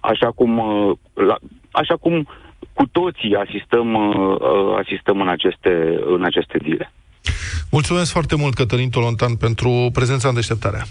așa 0.00 0.30
cum, 0.30 0.58
uh, 0.58 0.96
la, 1.14 1.36
așa 1.70 1.96
cum 1.96 2.28
cu 2.72 2.86
toții 2.92 3.34
asistăm, 3.34 3.94
uh, 3.94 4.36
uh, 4.40 4.76
asistăm 4.82 5.20
în, 5.20 5.28
aceste, 5.28 5.98
în 6.06 6.24
aceste 6.24 6.58
zile. 6.62 6.92
Mulțumesc 7.70 8.12
foarte 8.12 8.36
mult, 8.36 8.54
Cătălin 8.54 8.90
Tolontan, 8.90 9.36
pentru 9.36 9.90
prezența 9.92 10.28
în 10.28 10.34
deșteptarea. 10.34 10.82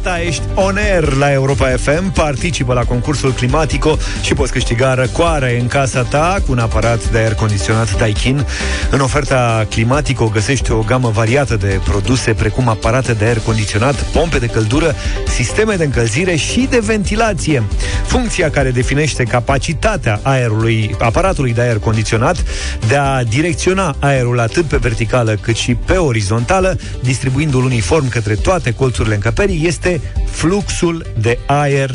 Asta 0.00 0.12
asta 0.12 0.22
ești 0.22 0.42
on 0.54 0.76
air 0.76 1.12
la 1.12 1.32
Europa 1.32 1.66
FM, 1.66 2.12
participă 2.12 2.72
la 2.72 2.84
concursul 2.84 3.32
Climatico 3.32 3.96
și 4.22 4.34
poți 4.34 4.52
câștiga 4.52 4.94
răcoare 4.94 5.60
în 5.60 5.66
casa 5.66 6.02
ta 6.02 6.42
cu 6.46 6.52
un 6.52 6.58
aparat 6.58 7.10
de 7.10 7.18
aer 7.18 7.34
condiționat 7.34 7.98
Daikin. 7.98 8.46
În 8.90 9.00
oferta 9.00 9.66
Climatico 9.70 10.28
găsești 10.28 10.72
o 10.72 10.82
gamă 10.82 11.10
variată 11.10 11.56
de 11.56 11.80
produse 11.84 12.34
precum 12.34 12.68
aparate 12.68 13.12
de 13.12 13.24
aer 13.24 13.38
condiționat, 13.38 13.94
pompe 13.94 14.38
de 14.38 14.46
căldură, 14.46 14.94
sisteme 15.28 15.74
de 15.74 15.84
încălzire 15.84 16.36
și 16.36 16.66
de 16.70 16.78
ventilație. 16.78 17.62
Funcția 18.06 18.50
care 18.50 18.70
definește 18.70 19.24
capacitatea 19.24 20.20
aerului, 20.22 20.96
aparatului 20.98 21.52
de 21.52 21.60
aer 21.60 21.78
condiționat 21.78 22.44
de 22.88 22.96
a 22.96 23.24
direcționa 23.24 23.96
aerul 23.98 24.40
atât 24.40 24.64
pe 24.64 24.76
verticală 24.76 25.38
cât 25.40 25.56
și 25.56 25.74
pe 25.74 25.96
orizontală, 25.96 26.78
distribuindu-l 27.02 27.64
uniform 27.64 28.08
către 28.08 28.34
toate 28.34 28.72
colțurile 28.72 29.14
încăperii, 29.14 29.66
este 29.66 29.89
fluxul 30.26 31.06
de 31.20 31.38
aer 31.46 31.90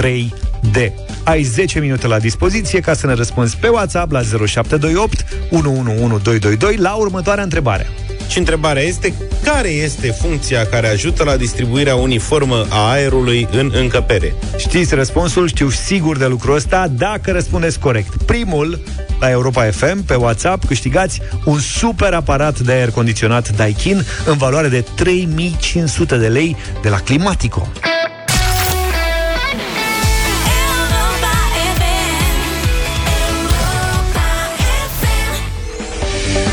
3D. 0.00 0.92
Ai 1.24 1.42
10 1.42 1.80
minute 1.80 2.06
la 2.06 2.18
dispoziție 2.18 2.80
ca 2.80 2.94
să 2.94 3.06
ne 3.06 3.12
răspunzi 3.12 3.56
pe 3.56 3.68
WhatsApp 3.68 4.12
la 4.12 4.20
0728 4.22 5.24
111222 5.50 6.76
la 6.76 6.94
următoarea 6.94 7.44
întrebare. 7.44 7.86
Și 8.30 8.38
întrebarea 8.38 8.82
este, 8.82 9.14
care 9.44 9.68
este 9.68 10.10
funcția 10.10 10.66
care 10.66 10.88
ajută 10.88 11.24
la 11.24 11.36
distribuirea 11.36 11.94
uniformă 11.94 12.66
a 12.68 12.90
aerului 12.90 13.48
în 13.52 13.70
încăpere? 13.74 14.34
Știți 14.56 14.94
răspunsul, 14.94 15.48
știu 15.48 15.68
sigur 15.68 16.16
de 16.16 16.26
lucrul 16.26 16.54
ăsta 16.54 16.88
dacă 16.88 17.30
răspundeți 17.30 17.78
corect. 17.78 18.22
Primul, 18.22 18.80
la 19.20 19.30
Europa 19.30 19.62
FM, 19.64 20.04
pe 20.04 20.14
WhatsApp, 20.14 20.64
câștigați 20.64 21.20
un 21.44 21.58
super 21.58 22.12
aparat 22.12 22.58
de 22.58 22.72
aer 22.72 22.90
condiționat 22.90 23.56
Daikin 23.56 24.04
în 24.26 24.36
valoare 24.36 24.68
de 24.68 24.84
3500 24.94 26.16
de 26.16 26.28
lei 26.28 26.56
de 26.82 26.88
la 26.88 26.98
Climatico. 27.00 27.68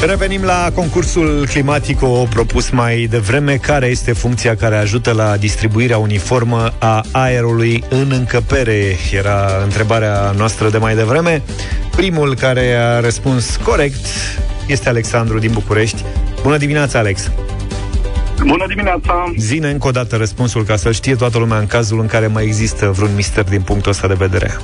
Revenim 0.05 0.43
la 0.43 0.71
concursul 0.75 1.45
Climatico 1.49 2.27
propus 2.29 2.69
mai 2.69 3.07
devreme. 3.09 3.55
Care 3.55 3.85
este 3.85 4.13
funcția 4.13 4.55
care 4.55 4.77
ajută 4.77 5.11
la 5.11 5.37
distribuirea 5.37 5.97
uniformă 5.97 6.73
a 6.79 7.03
aerului 7.11 7.83
în 7.89 8.11
încăpere? 8.11 8.95
Era 9.11 9.47
întrebarea 9.63 10.33
noastră 10.37 10.69
de 10.69 10.77
mai 10.77 10.95
devreme. 10.95 11.41
Primul 11.95 12.35
care 12.35 12.73
a 12.73 12.99
răspuns 12.99 13.55
corect 13.55 14.05
este 14.67 14.89
Alexandru 14.89 15.39
din 15.39 15.51
București. 15.53 16.03
Bună 16.41 16.57
dimineața, 16.57 16.99
Alex! 16.99 17.31
Bună 18.45 18.65
dimineața! 18.67 19.33
Zine 19.37 19.69
încă 19.69 19.87
o 19.87 19.91
dată 19.91 20.15
răspunsul 20.15 20.63
ca 20.63 20.75
să 20.75 20.91
știe 20.91 21.15
toată 21.15 21.37
lumea 21.37 21.57
în 21.57 21.67
cazul 21.67 21.99
în 21.99 22.07
care 22.07 22.27
mai 22.27 22.43
există 22.43 22.91
vreun 22.91 23.15
mister 23.15 23.43
din 23.43 23.61
punctul 23.61 23.91
ăsta 23.91 24.07
de 24.07 24.15
vedere. 24.17 24.57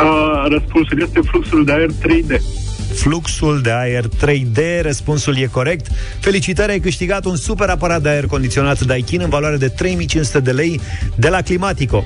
Uh, 0.00 0.46
răspunsul 0.48 1.02
este 1.02 1.20
fluxul 1.30 1.64
de 1.64 1.72
aer 1.72 1.88
3D. 1.90 2.57
Fluxul 3.00 3.60
de 3.60 3.70
aer 3.72 4.04
3D, 4.04 4.82
răspunsul 4.82 5.36
e 5.38 5.46
corect. 5.46 5.86
Felicitări, 6.20 6.70
ai 6.72 6.80
câștigat 6.80 7.24
un 7.24 7.36
super 7.36 7.68
aparat 7.68 8.02
de 8.02 8.08
aer 8.08 8.26
condiționat 8.26 8.80
Daikin 8.80 9.20
în 9.20 9.28
valoare 9.28 9.56
de 9.56 9.68
3500 9.68 10.40
de 10.40 10.50
lei 10.50 10.80
de 11.16 11.28
la 11.28 11.40
Climatico. 11.42 12.04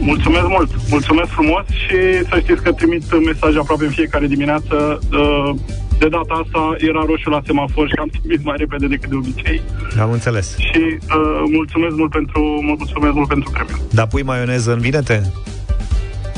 Mulțumesc 0.00 0.46
mult! 0.48 0.70
Mulțumesc 0.90 1.30
frumos 1.30 1.64
și 1.66 1.96
să 2.28 2.38
știți 2.42 2.62
că 2.62 2.72
trimit 2.72 3.24
mesaje 3.24 3.58
aproape 3.58 3.84
în 3.84 3.90
fiecare 3.90 4.26
dimineață. 4.26 4.98
Uh, 5.12 5.54
De 5.98 6.08
data 6.08 6.42
asta 6.44 6.76
era 6.78 7.04
roșu 7.06 7.30
la 7.30 7.40
semafor 7.46 7.88
și 7.88 7.94
am 7.98 8.10
trimis 8.20 8.40
mai 8.42 8.56
repede 8.58 8.86
decât 8.86 9.08
de 9.08 9.14
obicei. 9.14 9.60
Am 10.00 10.10
înțeles. 10.12 10.56
Și 10.58 10.82
uh, 10.84 11.42
mulțumesc 11.52 11.94
mult 11.96 12.10
pentru 12.10 12.40
mulțumesc 12.62 13.14
mult 13.14 13.28
pentru 13.28 13.50
premiu. 13.50 13.76
Dar 13.90 14.06
pui 14.06 14.22
maioneză 14.22 14.72
în 14.72 14.78
vinete? 14.78 15.32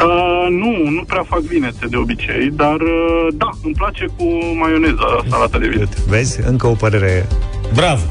Uh, 0.04 0.46
nu, 0.50 0.90
nu 0.90 1.02
prea 1.06 1.24
fac 1.28 1.40
vinete 1.40 1.86
de 1.86 1.96
obicei, 1.96 2.50
dar 2.52 2.80
uh, 2.80 3.26
da, 3.34 3.50
îmi 3.64 3.74
place 3.74 4.06
cu 4.16 4.24
maioneza 4.58 5.24
salata 5.28 5.58
de 5.58 5.66
vinete. 5.66 5.96
Vezi? 6.08 6.40
Încă 6.46 6.66
o 6.66 6.72
părere. 6.74 7.26
Bravo! 7.74 8.02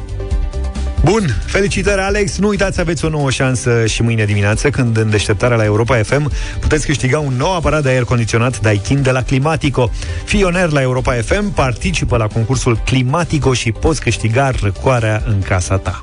Bun, 1.03 1.25
felicitări 1.45 2.01
Alex, 2.01 2.37
nu 2.37 2.47
uitați 2.47 2.75
să 2.75 2.81
aveți 2.81 3.05
o 3.05 3.09
nouă 3.09 3.31
șansă 3.31 3.85
și 3.85 4.01
mâine 4.01 4.25
dimineață 4.25 4.69
când 4.69 4.97
în 4.97 5.09
deșteptarea 5.09 5.57
la 5.57 5.63
Europa 5.63 5.95
FM 5.95 6.31
puteți 6.59 6.85
câștiga 6.85 7.19
un 7.19 7.33
nou 7.37 7.55
aparat 7.55 7.83
de 7.83 7.89
aer 7.89 8.03
condiționat 8.03 8.59
Daikin 8.59 9.01
de 9.01 9.11
la 9.11 9.23
Climatico. 9.23 9.89
Fii 10.25 10.43
oner 10.43 10.69
la 10.69 10.81
Europa 10.81 11.13
FM, 11.13 11.53
participă 11.53 12.17
la 12.17 12.27
concursul 12.27 12.79
Climatico 12.85 13.53
și 13.53 13.71
poți 13.71 14.01
câștiga 14.01 14.51
răcoarea 14.61 15.23
în 15.25 15.41
casa 15.41 15.77
ta. 15.77 15.99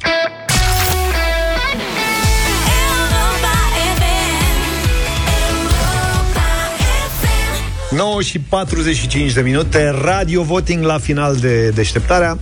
9 7.97 8.23
și 8.23 8.39
45 8.39 9.33
de 9.33 9.41
minute, 9.41 9.95
radio 10.03 10.43
voting 10.43 10.85
la 10.85 10.99
final 10.99 11.37
de 11.37 11.69
deșteptarea, 11.69 12.39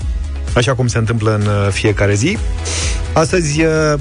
așa 0.54 0.74
cum 0.74 0.86
se 0.86 0.98
întâmplă 0.98 1.34
în 1.34 1.46
uh, 1.46 1.68
fiecare 1.70 2.14
zi. 2.14 2.38
Astăzi, 3.12 3.64
uh, 3.64 3.94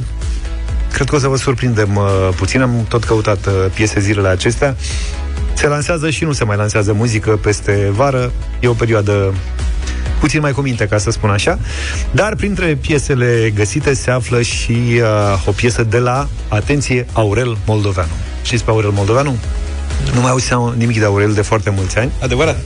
cred 0.93 1.09
că 1.09 1.15
o 1.15 1.19
să 1.19 1.27
vă 1.27 1.37
surprindem 1.37 1.95
uh, 1.95 2.29
puțin, 2.35 2.61
am 2.61 2.85
tot 2.89 3.03
căutat 3.03 3.45
uh, 3.45 3.53
piese 3.73 3.99
zilele 3.99 4.27
acestea. 4.27 4.75
Se 5.53 5.67
lansează 5.67 6.09
și 6.09 6.23
nu 6.23 6.31
se 6.31 6.43
mai 6.43 6.57
lansează 6.57 6.93
muzică 6.93 7.29
peste 7.29 7.89
vară, 7.91 8.31
e 8.59 8.67
o 8.67 8.73
perioadă 8.73 9.33
puțin 10.19 10.39
mai 10.39 10.51
cu 10.51 10.61
minte, 10.61 10.87
ca 10.87 10.97
să 10.97 11.11
spun 11.11 11.29
așa. 11.29 11.59
Dar 12.11 12.35
printre 12.35 12.77
piesele 12.81 13.51
găsite 13.55 13.93
se 13.93 14.11
află 14.11 14.41
și 14.41 14.71
uh, 14.71 15.47
o 15.47 15.51
piesă 15.51 15.83
de 15.83 15.97
la, 15.97 16.27
atenție, 16.47 17.05
Aurel 17.13 17.57
Moldoveanu. 17.65 18.11
Știți 18.43 18.63
pe 18.63 18.71
Aurel 18.71 18.91
Moldoveanu? 18.91 19.37
Nu 20.13 20.21
mai 20.21 20.29
auzi 20.29 20.53
nimic 20.77 20.99
de 20.99 21.05
Aurel 21.05 21.33
de 21.33 21.41
foarte 21.41 21.69
mulți 21.69 21.97
ani. 21.97 22.11
Adevărat. 22.21 22.57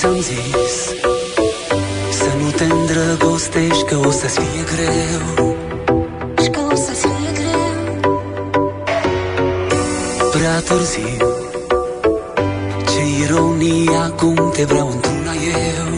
să-mi 0.05 0.21
zis 0.21 0.75
Să 2.11 2.29
nu 2.41 2.49
te 2.49 2.63
îndrăgostești 2.63 3.83
că 3.83 3.97
o 3.97 4.11
să-ți 4.11 4.39
fie 4.39 4.63
greu. 4.75 5.55
Și 6.41 6.49
că 6.49 6.59
o 6.71 6.75
să-ți 6.75 6.99
fie 6.99 7.31
greu. 7.33 8.11
Prea 10.31 10.59
târziu 10.59 11.27
Ce 12.87 13.23
ironie 13.23 13.95
acum 14.03 14.51
te 14.55 14.63
vreau 14.63 14.89
într-una 14.89 15.33
eu. 15.33 15.94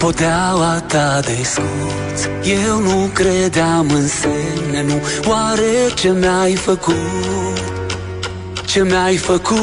Podeaua 0.00 0.80
ta 0.86 1.20
de 1.20 1.38
scut 1.42 2.18
Eu 2.64 2.78
nu 2.80 3.10
credeam 3.12 3.86
în 3.90 4.08
semne, 4.08 4.82
nu 4.82 5.00
Oare 5.30 5.72
ce 5.94 6.10
mi-ai 6.12 6.54
făcut? 6.54 6.94
Ce 8.64 8.82
mi-ai 8.82 9.16
făcut? 9.16 9.58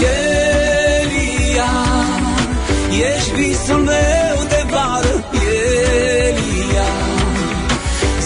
Elia, 0.00 1.72
ești 3.16 3.30
visul 3.34 3.76
meu 3.76 4.38
de 4.48 4.64
vară 4.70 5.24
Elia 5.32 6.92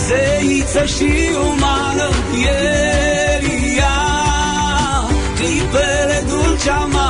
Zeiță 0.06 0.84
și 0.84 1.30
umană 1.44 2.08
Elia 3.40 3.96
Clipele 5.36 6.24
dulce 6.28 6.70
amare 6.70 7.01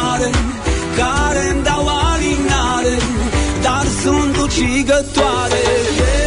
sunt 4.62 4.70
ucigătoare 4.70 6.21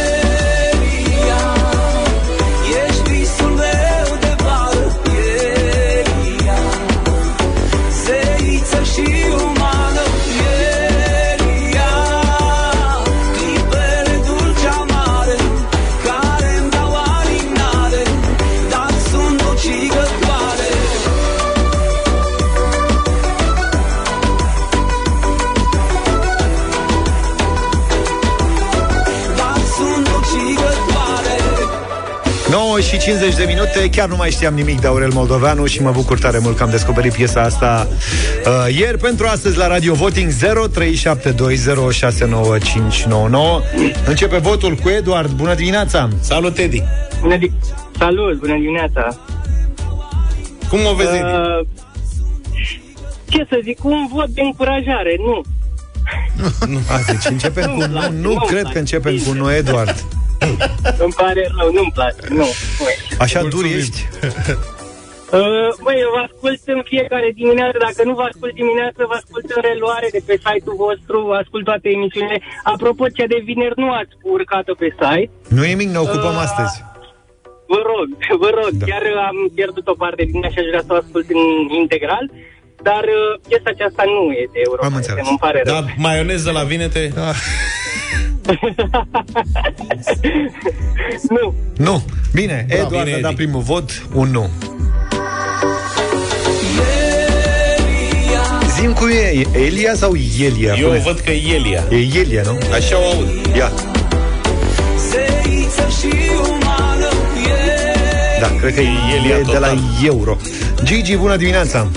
9 32.76 32.88
și 32.88 32.98
50 32.98 33.34
de 33.36 33.44
minute, 33.46 33.90
chiar 33.90 34.08
nu 34.08 34.16
mai 34.16 34.30
știam 34.30 34.54
nimic 34.54 34.80
de 34.80 34.86
Aurel 34.86 35.10
Moldoveanu 35.12 35.66
și 35.66 35.82
mă 35.82 35.90
bucur 35.90 36.18
tare 36.18 36.38
mult 36.38 36.56
că 36.56 36.62
am 36.62 36.70
descoperit 36.70 37.12
piesa 37.12 37.40
asta 37.42 37.88
uh, 38.46 38.74
ieri. 38.78 38.98
Pentru 38.98 39.26
astăzi 39.26 39.56
la 39.56 39.66
Radio 39.66 39.94
Voting 39.94 40.30
0372069599. 40.32 40.36
Începe 44.06 44.36
votul 44.38 44.74
cu 44.74 44.88
Eduard. 44.88 45.30
Bună 45.30 45.54
dimineața! 45.54 46.08
Salut, 46.20 46.58
Edi! 46.58 46.82
Bună 47.20 47.36
di- 47.36 47.52
Salut, 47.98 48.38
bună 48.38 48.54
dimineața! 48.54 49.16
Cum 50.68 50.78
o 50.90 50.94
vezi, 50.94 51.14
Edi? 51.14 51.22
Uh, 51.22 51.66
ce 53.28 53.46
să 53.50 53.60
zic, 53.62 53.84
un 53.84 54.08
vot 54.12 54.28
de 54.28 54.40
încurajare, 54.40 55.16
nu. 55.18 55.40
A, 56.88 57.00
deci 57.06 57.24
începem 57.30 57.64
cu 57.64 57.70
Nu-mi 57.70 57.80
nu, 57.82 57.88
place, 57.98 58.12
nu 58.12 58.20
nu-mi 58.20 58.36
cred 58.46 58.60
place. 58.60 58.72
că 58.72 58.78
începem 58.78 59.16
cu 59.26 59.32
nu, 59.32 59.52
Eduard. 59.52 60.04
Îmi 61.04 61.14
pare 61.16 61.42
rău, 61.58 61.72
nu-mi 61.72 61.92
place, 61.94 62.22
nu. 62.28 62.46
Așa 63.18 63.42
dur 63.42 63.64
ești? 63.64 63.98
Uh, 65.32 65.70
băi, 65.84 65.98
eu 66.04 66.10
vă 66.16 66.22
ascult 66.28 66.60
în 66.76 66.82
fiecare 66.92 67.28
dimineață, 67.40 67.76
dacă 67.86 68.00
nu 68.08 68.14
vă 68.20 68.24
ascult 68.30 68.54
dimineață, 68.62 69.00
vă 69.10 69.16
ascult 69.20 69.46
în 69.56 69.62
reluare 69.68 70.08
de 70.16 70.20
pe 70.28 70.36
site-ul 70.44 70.76
vostru, 70.84 71.16
vă 71.30 71.36
ascult 71.42 71.64
toate 71.70 71.88
emisiunile. 71.96 72.38
Apropo, 72.72 73.04
cea 73.16 73.28
de 73.34 73.40
vineri 73.48 73.80
nu 73.82 73.88
ați 74.00 74.14
urcat-o 74.34 74.74
pe 74.82 74.88
site. 75.00 75.30
Nu 75.56 75.64
e 75.64 75.74
nimic, 75.74 75.88
ne 75.90 76.02
ocupăm 76.06 76.34
Uh, 76.36 76.44
astăzi. 76.46 76.74
Vă 77.72 77.80
rog, 77.90 78.06
vă 78.44 78.50
rog, 78.58 78.70
da. 78.80 78.84
chiar 78.88 79.04
am 79.28 79.38
pierdut 79.54 79.86
o 79.92 80.00
parte 80.02 80.22
din 80.30 80.42
ea 80.42 80.50
și 80.54 80.58
aș 80.62 80.68
vrea 80.72 80.84
să 80.86 80.92
o 80.92 81.00
ascult 81.02 81.26
în 81.38 81.42
integral, 81.82 82.24
dar 82.82 83.04
uh, 83.04 83.40
piesa 83.48 83.62
aceasta 83.74 84.02
nu 84.06 84.32
e 84.32 84.48
de 84.52 84.58
Europa. 84.64 84.86
Am 84.86 84.94
înțeles. 84.94 85.24
Nu-mi 85.24 85.38
pare 85.38 85.62
rău. 85.64 85.74
Da, 85.74 85.84
maioneză 85.96 86.50
la 86.50 86.62
vinete? 86.62 87.12
Nu. 91.28 91.54
Nu. 91.76 92.04
Bine, 92.32 92.64
Bravo, 92.68 92.82
Eduard 92.86 93.04
bine, 93.04 93.16
a 93.16 93.20
dat 93.20 93.30
Edi. 93.30 93.42
primul 93.42 93.60
vot, 93.60 94.02
un 94.14 94.28
nu. 94.30 94.48
Zim 98.78 98.92
cu 98.92 99.06
e, 99.08 99.46
Elia 99.52 99.94
sau 99.94 100.14
Ielia? 100.38 100.74
Eu 100.78 100.86
Pune. 100.88 100.98
văd 101.04 101.18
că 101.18 101.30
e 101.30 101.54
Elia. 101.54 101.82
E 101.90 101.96
Ielia, 101.96 102.42
nu? 102.44 102.58
Așa 102.72 102.98
o 102.98 103.04
aud. 103.14 103.28
Ia. 103.56 103.72
Zeiță 105.10 105.88
și 106.00 106.14
umană 106.38 107.08
e 107.46 108.40
Da, 108.40 108.46
cred 108.60 108.74
că 108.74 108.80
e 108.80 108.88
Ielia 109.12 109.36
e 109.36 109.40
de 109.40 109.58
la 109.58 109.68
total. 109.68 109.78
Euro. 110.04 110.36
Gigi, 110.84 111.16
bună 111.16 111.36
dimineața! 111.36 111.88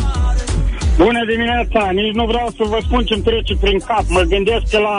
Bună 1.04 1.22
dimineața! 1.32 1.90
Nici 2.00 2.14
nu 2.14 2.26
vreau 2.26 2.48
să 2.58 2.64
vă 2.74 2.78
spun 2.86 3.04
ce-mi 3.04 3.22
trece 3.22 3.56
prin 3.62 3.80
cap. 3.80 4.04
Mă 4.08 4.22
gândesc 4.22 4.64
că 4.72 4.78
la 4.88 4.98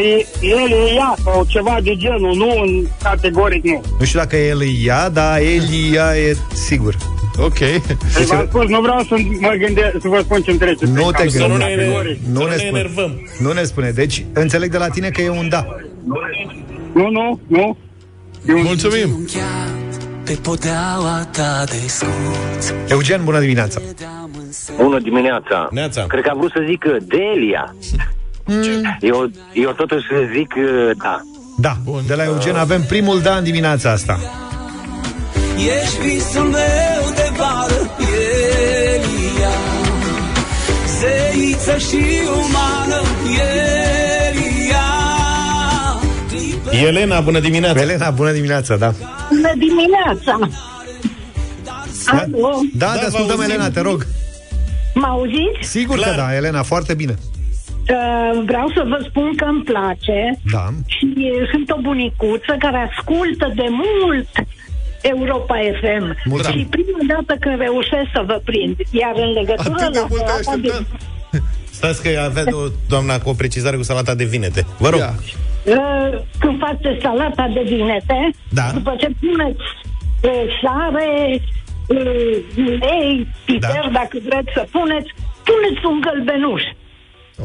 e, 0.00 0.26
el 0.56 0.70
e 0.70 0.92
ea 0.94 1.14
sau 1.24 1.44
ceva 1.48 1.76
de 1.82 1.94
genul, 1.96 2.34
nu 2.36 2.48
în 2.64 2.86
categoric 3.02 3.64
nu. 3.64 3.80
Nu 3.98 4.04
știu 4.04 4.18
dacă 4.18 4.36
el 4.36 4.62
e 4.62 4.66
ea, 4.84 5.08
dar 5.08 5.38
Elia 5.40 6.16
e 6.28 6.36
sigur. 6.54 6.96
Ok. 7.38 7.58
Deci 7.58 8.26
v-am 8.28 8.46
spus, 8.48 8.66
nu 8.68 8.80
vreau 8.80 9.00
să 9.08 9.14
mă 9.40 9.54
gândesc 9.58 9.90
să 10.00 10.08
vă 10.08 10.20
spun 10.24 10.40
ce-mi 10.42 10.58
trece 10.58 10.74
prin 10.78 10.92
Nu 10.92 11.02
cap. 11.02 11.22
te 11.22 11.28
Să 11.28 11.46
nu 11.46 11.56
ne, 11.56 11.74
gândești. 11.76 12.20
nu 12.32 12.38
Nu 12.40 12.46
ne, 12.46 12.50
ne 12.50 12.56
spune. 12.56 12.78
enervăm. 12.78 13.30
Nu 13.38 13.52
ne 13.52 13.62
spune. 13.62 13.90
Deci, 13.90 14.24
înțeleg 14.32 14.70
de 14.70 14.78
la 14.78 14.88
tine 14.88 15.08
că 15.08 15.22
e 15.22 15.28
un 15.30 15.48
da. 15.48 15.66
Nu, 16.94 17.08
nu, 17.10 17.40
nu. 17.46 17.76
E 18.48 18.52
un... 18.54 18.62
Mulțumim. 18.62 19.14
Încheiat 19.18 19.70
pe 20.24 20.38
podeaua 20.42 21.28
ta 21.32 21.64
de 21.66 21.86
scut 21.86 22.74
Eugen, 22.88 23.20
bună 23.24 23.40
dimineața! 23.40 23.80
Bună 24.76 24.98
dimineața. 24.98 25.68
Neața. 25.70 26.04
Cred 26.06 26.22
că 26.22 26.28
am 26.30 26.38
vrut 26.38 26.50
să 26.50 26.64
zic 26.68 26.84
uh, 26.86 26.96
Delia. 27.00 27.74
Eu, 29.00 29.30
eu 29.52 29.70
totuși 29.70 30.04
zic 30.34 30.54
uh, 30.56 30.90
da. 31.02 31.20
Da, 31.56 31.76
de 32.06 32.14
la 32.14 32.24
Eugen 32.24 32.56
avem 32.56 32.82
primul 32.82 33.20
da 33.20 33.36
în 33.36 33.44
dimineața 33.44 33.90
asta. 33.90 34.18
Ești 35.82 36.00
visul 36.00 36.42
meu 36.42 37.12
de 37.14 37.30
vară 37.36 37.90
Elia 37.98 39.56
Zeiță 41.00 41.78
și 41.78 42.04
umană 42.26 43.00
Elia 43.24 44.82
Elena, 46.86 47.20
bună 47.20 47.40
dimineața! 47.40 47.80
Elena, 47.80 48.10
bună 48.10 48.32
dimineața, 48.32 48.76
da. 48.76 48.94
Bună 49.28 49.52
dimineața! 49.56 50.38
Alo, 52.06 52.60
Da, 52.76 52.86
Da, 52.86 52.92
te 52.92 52.98
vă 53.00 53.06
ascultăm, 53.06 53.36
auzim. 53.36 53.50
Elena, 53.50 53.70
te 53.70 53.80
rog. 53.80 54.06
Mă 54.94 55.06
auziți? 55.06 55.58
Sigur 55.60 55.96
Clar. 55.96 56.10
că 56.10 56.16
da, 56.16 56.34
Elena, 56.36 56.62
foarte 56.62 56.94
bine. 56.94 57.14
Uh, 57.90 58.42
vreau 58.46 58.68
să 58.76 58.82
vă 58.88 59.04
spun 59.08 59.32
că 59.36 59.44
îmi 59.44 59.62
place 59.62 60.38
Da. 60.52 60.64
și 60.86 61.06
uh, 61.16 61.48
sunt 61.50 61.70
o 61.70 61.78
bunicuță 61.80 62.54
care 62.58 62.90
ascultă 62.90 63.52
de 63.54 63.66
mult 63.70 64.28
Europa 65.02 65.56
FM. 65.80 66.04
Mulțumim. 66.24 66.58
Și 66.58 66.64
prima 66.64 66.98
dată 67.14 67.36
când 67.40 67.58
reușesc 67.58 68.08
să 68.12 68.22
vă 68.26 68.40
prind. 68.44 68.76
Iar 68.90 69.12
în 69.16 69.30
legătură 69.32 69.74
Atât 69.78 69.92
de 69.92 69.98
la 69.98 70.06
mult 70.10 70.20
ai 70.20 70.26
salata 70.42 70.60
de, 70.62 70.68
așteptat? 70.68 71.00
Stați 71.70 72.02
că 72.02 72.08
avea 72.24 72.44
o, 72.50 72.66
doamna 72.88 73.18
cu 73.18 73.28
o 73.28 73.32
precizare 73.32 73.76
cu 73.76 73.82
salata 73.82 74.14
de 74.14 74.24
vinete. 74.24 74.66
Vă 74.78 74.88
rog. 74.88 74.98
Ia. 75.00 75.14
uh, 75.64 76.18
când 76.38 76.58
faceți 76.58 77.00
salata 77.02 77.50
de 77.54 77.62
vinete, 77.64 78.30
Da. 78.48 78.70
după 78.72 78.94
ce 78.98 79.08
puneți 79.20 79.66
uh, 80.22 80.42
sare, 80.62 81.06
uh, 81.28 81.40
ulei, 82.56 83.26
piper, 83.44 83.80
Da. 83.84 83.88
dacă 83.92 84.16
vreți 84.28 84.50
să 84.54 84.66
puneți, 84.70 85.10
puneți 85.48 85.84
un 85.90 86.00
gălbenuș. 86.00 86.62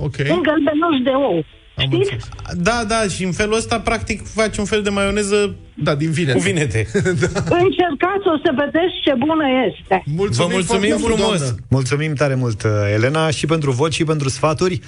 Ok. 0.05 0.15
Un 0.35 0.41
gălbenuș 0.47 0.97
de 1.03 1.09
ou. 1.09 1.45
Știți? 1.79 2.29
Da, 2.55 2.83
da, 2.87 3.07
și 3.07 3.23
în 3.23 3.31
felul 3.31 3.55
ăsta, 3.55 3.79
practic, 3.79 4.27
faci 4.27 4.57
un 4.57 4.65
fel 4.65 4.81
de 4.81 4.89
maioneză 4.89 5.55
da, 5.73 5.95
din 5.95 6.11
vinete. 6.11 6.37
cu 6.37 6.43
vinete. 6.43 6.87
Încercați 7.63 8.25
o 8.33 8.37
să 8.43 8.51
vedeți 8.55 8.93
ce 9.03 9.13
bună 9.17 9.43
este. 9.67 10.03
Vă 10.15 10.47
mulțumim 10.51 10.97
frumos! 10.97 11.55
Mulțumim 11.69 12.13
tare 12.13 12.35
mult, 12.35 12.63
uh, 12.63 12.71
Elena, 12.93 13.29
și 13.29 13.45
pentru 13.45 13.71
voci 13.71 13.93
și 13.93 14.03
pentru 14.03 14.29
sfaturi. 14.29 14.79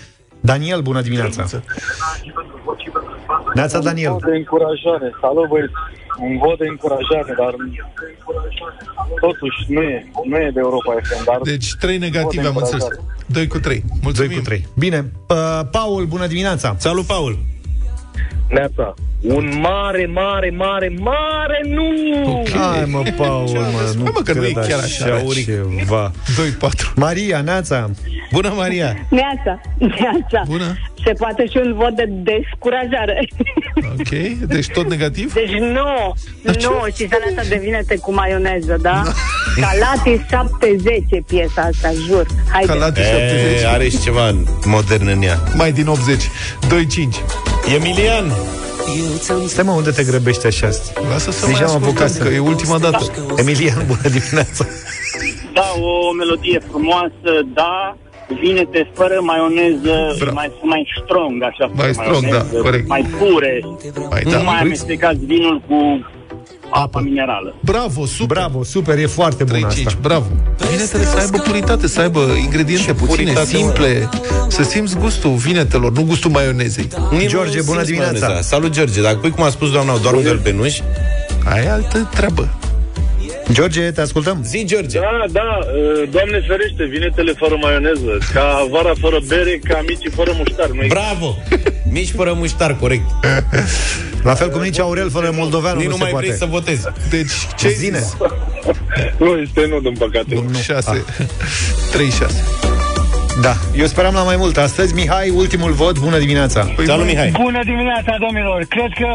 Daniel, 0.41 0.81
bună 0.81 1.01
dimineața! 1.01 1.49
Neața, 3.53 3.79
Daniel. 3.79 4.11
Un 4.11 4.17
vot 4.17 4.29
de 4.29 4.37
încurajare. 4.37 5.13
Salut, 5.21 5.47
băieți. 5.47 5.73
Un 6.19 6.37
vot 6.37 6.57
de 6.57 6.67
încurajare, 6.67 7.33
dar 7.37 7.53
totuși 9.19 9.57
nu 9.67 9.81
e, 9.81 10.11
nu 10.29 10.37
e 10.37 10.51
de 10.53 10.59
Europa 10.59 10.93
FM, 11.03 11.23
dar... 11.25 11.39
Deci, 11.43 11.75
trei 11.79 11.97
negative 11.97 12.47
am 12.47 12.55
înțeles. 12.55 12.87
2 13.25 13.47
cu 13.47 13.59
3. 13.59 13.83
Mulțumim. 14.01 14.29
2 14.29 14.37
cu 14.39 14.43
3. 14.43 14.67
Bine. 14.77 15.11
Uh, 15.29 15.61
Paul, 15.71 16.05
bună 16.05 16.27
dimineața! 16.27 16.75
Salut, 16.77 17.05
Paul! 17.05 17.37
Neața. 18.49 18.93
Un 19.21 19.59
mare, 19.61 20.05
mare, 20.05 20.53
mare, 20.57 20.93
mare 20.99 21.61
nu! 21.67 22.43
Hai 22.53 22.83
mă, 22.87 23.03
Paul, 23.17 23.49
mă, 23.49 23.93
nu 23.95 24.03
Hai, 24.03 24.11
mă, 24.15 24.21
că 24.23 24.33
nu 24.33 24.45
e 24.45 24.51
cred 24.51 24.67
chiar 24.67 24.79
așa, 24.79 25.05
Auric. 25.13 25.45
ceva. 25.45 26.11
2-4. 26.69 26.93
Maria, 26.95 27.41
Neața. 27.41 27.89
Bună, 28.31 28.53
Maria! 28.55 28.95
Neața, 29.09 29.61
neața. 29.77 30.43
Bună. 30.47 30.77
Se 31.05 31.11
poate 31.11 31.47
și 31.47 31.57
un 31.65 31.73
vot 31.73 31.95
de 31.95 32.09
descurajare. 32.09 33.27
Ok, 33.99 34.09
deci 34.47 34.67
tot 34.67 34.89
negativ? 34.89 35.33
Deci 35.33 35.51
nu, 35.59 36.13
nu, 36.43 36.85
și 36.95 37.07
salata 37.07 37.49
de 37.49 37.59
vinete 37.61 37.95
cu 37.97 38.13
maioneză, 38.13 38.77
da? 38.81 39.03
Calati 39.55 40.25
70 40.29 41.03
piesa 41.27 41.61
asta, 41.61 41.89
jur. 42.07 42.25
Haide. 42.51 42.71
Calate 42.71 42.99
E, 42.99 43.03
70. 43.03 43.63
are 43.63 43.89
și 43.89 43.99
ceva 43.99 44.35
modern 44.65 45.07
în 45.07 45.21
ea. 45.21 45.37
Mai 45.53 45.71
din 45.71 45.87
80. 45.87 46.23
2-5. 46.23 46.29
Emilian! 47.75 48.31
Stai 49.45 49.63
mă, 49.65 49.71
unde 49.71 49.91
te 49.91 50.03
grăbești 50.03 50.45
așa? 50.45 50.69
Lasă 51.11 51.31
să 51.31 51.45
Deja 51.45 51.65
mai 51.65 51.73
am 51.73 51.83
apucat 51.83 52.01
ascultăm, 52.05 52.27
că 52.27 52.33
e 52.33 52.39
ultima 52.39 52.77
dată. 52.77 53.03
Emilian, 53.35 53.83
bună 53.87 54.07
dimineața! 54.17 54.65
Da, 55.53 55.67
o 55.81 56.13
melodie 56.13 56.59
frumoasă, 56.69 57.31
da, 57.53 57.97
vinete 58.41 58.91
fără 58.93 59.17
maioneză, 59.21 59.95
mai, 60.33 60.51
mai 60.61 60.83
strong, 61.03 61.43
așa, 61.43 61.65
Mai 61.65 61.93
fără 61.93 62.07
strong, 62.07 62.23
da, 62.23 62.29
maioneză, 62.29 62.57
corect. 62.61 62.87
mai 62.87 63.05
pure, 63.19 63.59
Mai 64.09 64.21
nu 64.25 64.31
da. 64.31 64.37
mai 64.37 64.59
amestecați 64.59 65.25
vinul 65.25 65.61
cu 65.67 65.77
apa 66.71 66.99
minerală. 66.99 67.55
Bravo, 67.59 68.05
super. 68.05 68.37
Bravo, 68.37 68.63
super, 68.63 68.97
e 68.97 69.05
foarte 69.05 69.43
bun 69.43 69.57
3-5, 69.59 69.65
asta. 69.65 69.97
bravo. 70.01 70.25
Vinetele 70.71 71.03
să 71.03 71.17
aibă 71.17 71.37
puritate, 71.37 71.87
să 71.87 71.99
aibă 72.01 72.19
ingrediente 72.43 72.93
puține, 72.93 73.15
puritate, 73.15 73.45
simple, 73.45 74.09
să 74.47 74.63
simți 74.63 74.97
gustul 74.97 75.31
vinetelor, 75.31 75.91
nu 75.91 76.03
gustul 76.03 76.31
maionezei. 76.31 76.87
George, 77.25 77.61
bună 77.61 77.77
Simți 77.77 77.85
dimineața. 77.91 78.19
maioneza. 78.25 78.41
Salut, 78.47 78.71
George! 78.71 79.01
Dacă 79.01 79.17
pui 79.17 79.29
cum 79.29 79.43
a 79.43 79.49
spus 79.49 79.71
doamna, 79.71 79.97
doar 79.97 80.13
un 80.13 80.23
gălbenuș, 80.23 80.79
Aia 81.45 81.63
e 81.63 81.69
altă 81.69 82.09
treabă. 82.13 82.53
George, 83.51 83.91
te 83.91 84.01
ascultăm? 84.01 84.41
zi, 84.43 84.65
George! 84.65 84.99
Da, 84.99 85.25
da, 85.31 85.57
uh, 85.59 86.09
Doamne 86.11 86.43
ferește, 86.47 86.83
vinetele 86.89 87.33
fără 87.37 87.55
maioneză, 87.61 88.17
ca 88.33 88.67
vara 88.71 88.91
fără 88.99 89.17
bere, 89.27 89.59
ca 89.63 89.81
micii 89.87 90.09
fără 90.09 90.31
muștar. 90.37 90.67
Nu 90.67 90.81
Bravo! 90.87 91.37
Mici 91.91 92.11
fără 92.11 92.33
muștar, 92.37 92.75
corect. 92.79 93.03
La 94.23 94.33
fel 94.33 94.49
cum 94.49 94.61
nici 94.61 94.79
Aurel 94.79 95.09
fără 95.09 95.31
moldoveanu 95.35 95.77
Nici 95.77 95.85
nu, 95.85 95.91
nu 95.91 95.97
se 95.97 96.01
mai 96.03 96.11
poate. 96.11 96.25
vrei 96.25 96.37
să 96.37 96.45
votezi. 96.45 96.87
Deci, 97.09 97.31
ce 97.57 97.69
Zine. 97.69 98.03
Nu, 99.19 99.37
este 99.37 99.67
nu, 99.69 99.79
din 99.79 99.95
păcate. 99.97 100.43
6. 100.61 101.03
3-6. 101.91 102.68
Da, 103.41 103.55
eu 103.75 103.85
speram 103.85 104.13
la 104.13 104.23
mai 104.23 104.35
mult 104.37 104.57
astăzi. 104.57 104.93
Mihai, 104.93 105.29
ultimul 105.29 105.71
vot, 105.71 105.99
bună 105.99 106.17
dimineața! 106.17 106.59
Păi, 106.75 106.85
Salut, 106.85 107.05
Mihai! 107.05 107.29
Bună 107.43 107.59
dimineața, 107.63 108.15
domnilor! 108.19 108.65
Cred 108.69 108.91
că 109.01 109.09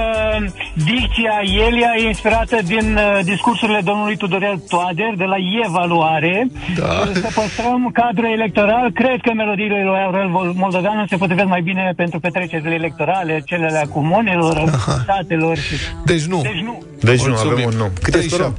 dicția 0.75 1.35
Ielia 1.57 1.93
e 1.99 2.07
inspirată 2.07 2.57
din 2.64 2.97
uh, 2.97 3.25
discursurile 3.25 3.81
domnului 3.85 4.16
Tudorel 4.16 4.62
Toader 4.68 5.12
de 5.16 5.25
la 5.25 5.37
Evaluare. 5.66 6.47
Da. 6.79 7.09
Să 7.12 7.29
păstrăm 7.35 7.91
cadrul 7.93 8.31
electoral. 8.33 8.91
Cred 8.95 9.18
că 9.22 9.33
melodiile 9.35 9.83
lui 9.85 9.99
Aurel 10.05 10.29
Moldoveanu 10.62 11.07
se 11.09 11.16
potrivesc 11.16 11.49
mai 11.49 11.62
bine 11.62 11.93
pentru 11.97 12.20
petrecerile 12.20 12.75
electorale, 12.75 13.43
cele 13.47 13.66
ale 13.66 13.87
comunelor, 13.93 14.57
statelor 15.03 15.57
și... 15.57 15.75
Deci 16.05 16.25
nu. 16.25 16.41
Deci 16.43 16.62
nu. 16.64 16.83
Deci 17.01 17.22
nu, 17.22 17.29
Mulțumim. 17.29 17.53
avem 17.53 17.64
un 17.64 17.77
nu. 17.77 17.91
Cât 18.03 18.14
e 18.14 18.20
scorul? 18.20 18.55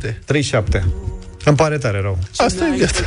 3-7. 0.74 0.80
3-7. 0.80 0.82
Îmi 1.46 1.58
pare 1.58 1.78
tare 1.78 2.00
rău. 2.02 2.18
Asta 2.38 2.66
e 2.66 2.76
viața. 2.76 3.02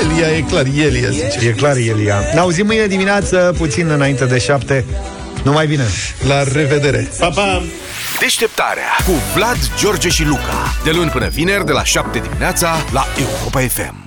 Elia, 0.00 0.36
e 0.36 0.40
clar, 0.40 0.64
Elia 0.66 1.10
zice. 1.10 1.46
E 1.46 1.50
clar, 1.50 1.76
Elia. 1.76 2.22
Ne 2.34 2.38
auzim 2.38 2.66
mâine 2.66 2.86
dimineață, 2.86 3.54
puțin 3.58 3.90
înainte 3.90 4.24
de 4.24 4.38
șapte. 4.38 4.84
Numai 5.42 5.66
bine! 5.66 5.84
La 6.28 6.42
revedere! 6.42 7.10
Pa, 7.18 7.28
pa! 7.28 7.62
Deșteptarea 8.20 8.96
cu 9.06 9.12
Vlad, 9.34 9.58
George 9.78 10.08
și 10.08 10.24
Luca. 10.24 10.74
De 10.84 10.90
luni 10.90 11.10
până 11.10 11.28
vineri, 11.28 11.66
de 11.66 11.72
la 11.72 11.84
7 11.84 12.18
dimineața, 12.18 12.76
la 12.92 13.06
Europa 13.18 13.60
FM. 13.60 14.05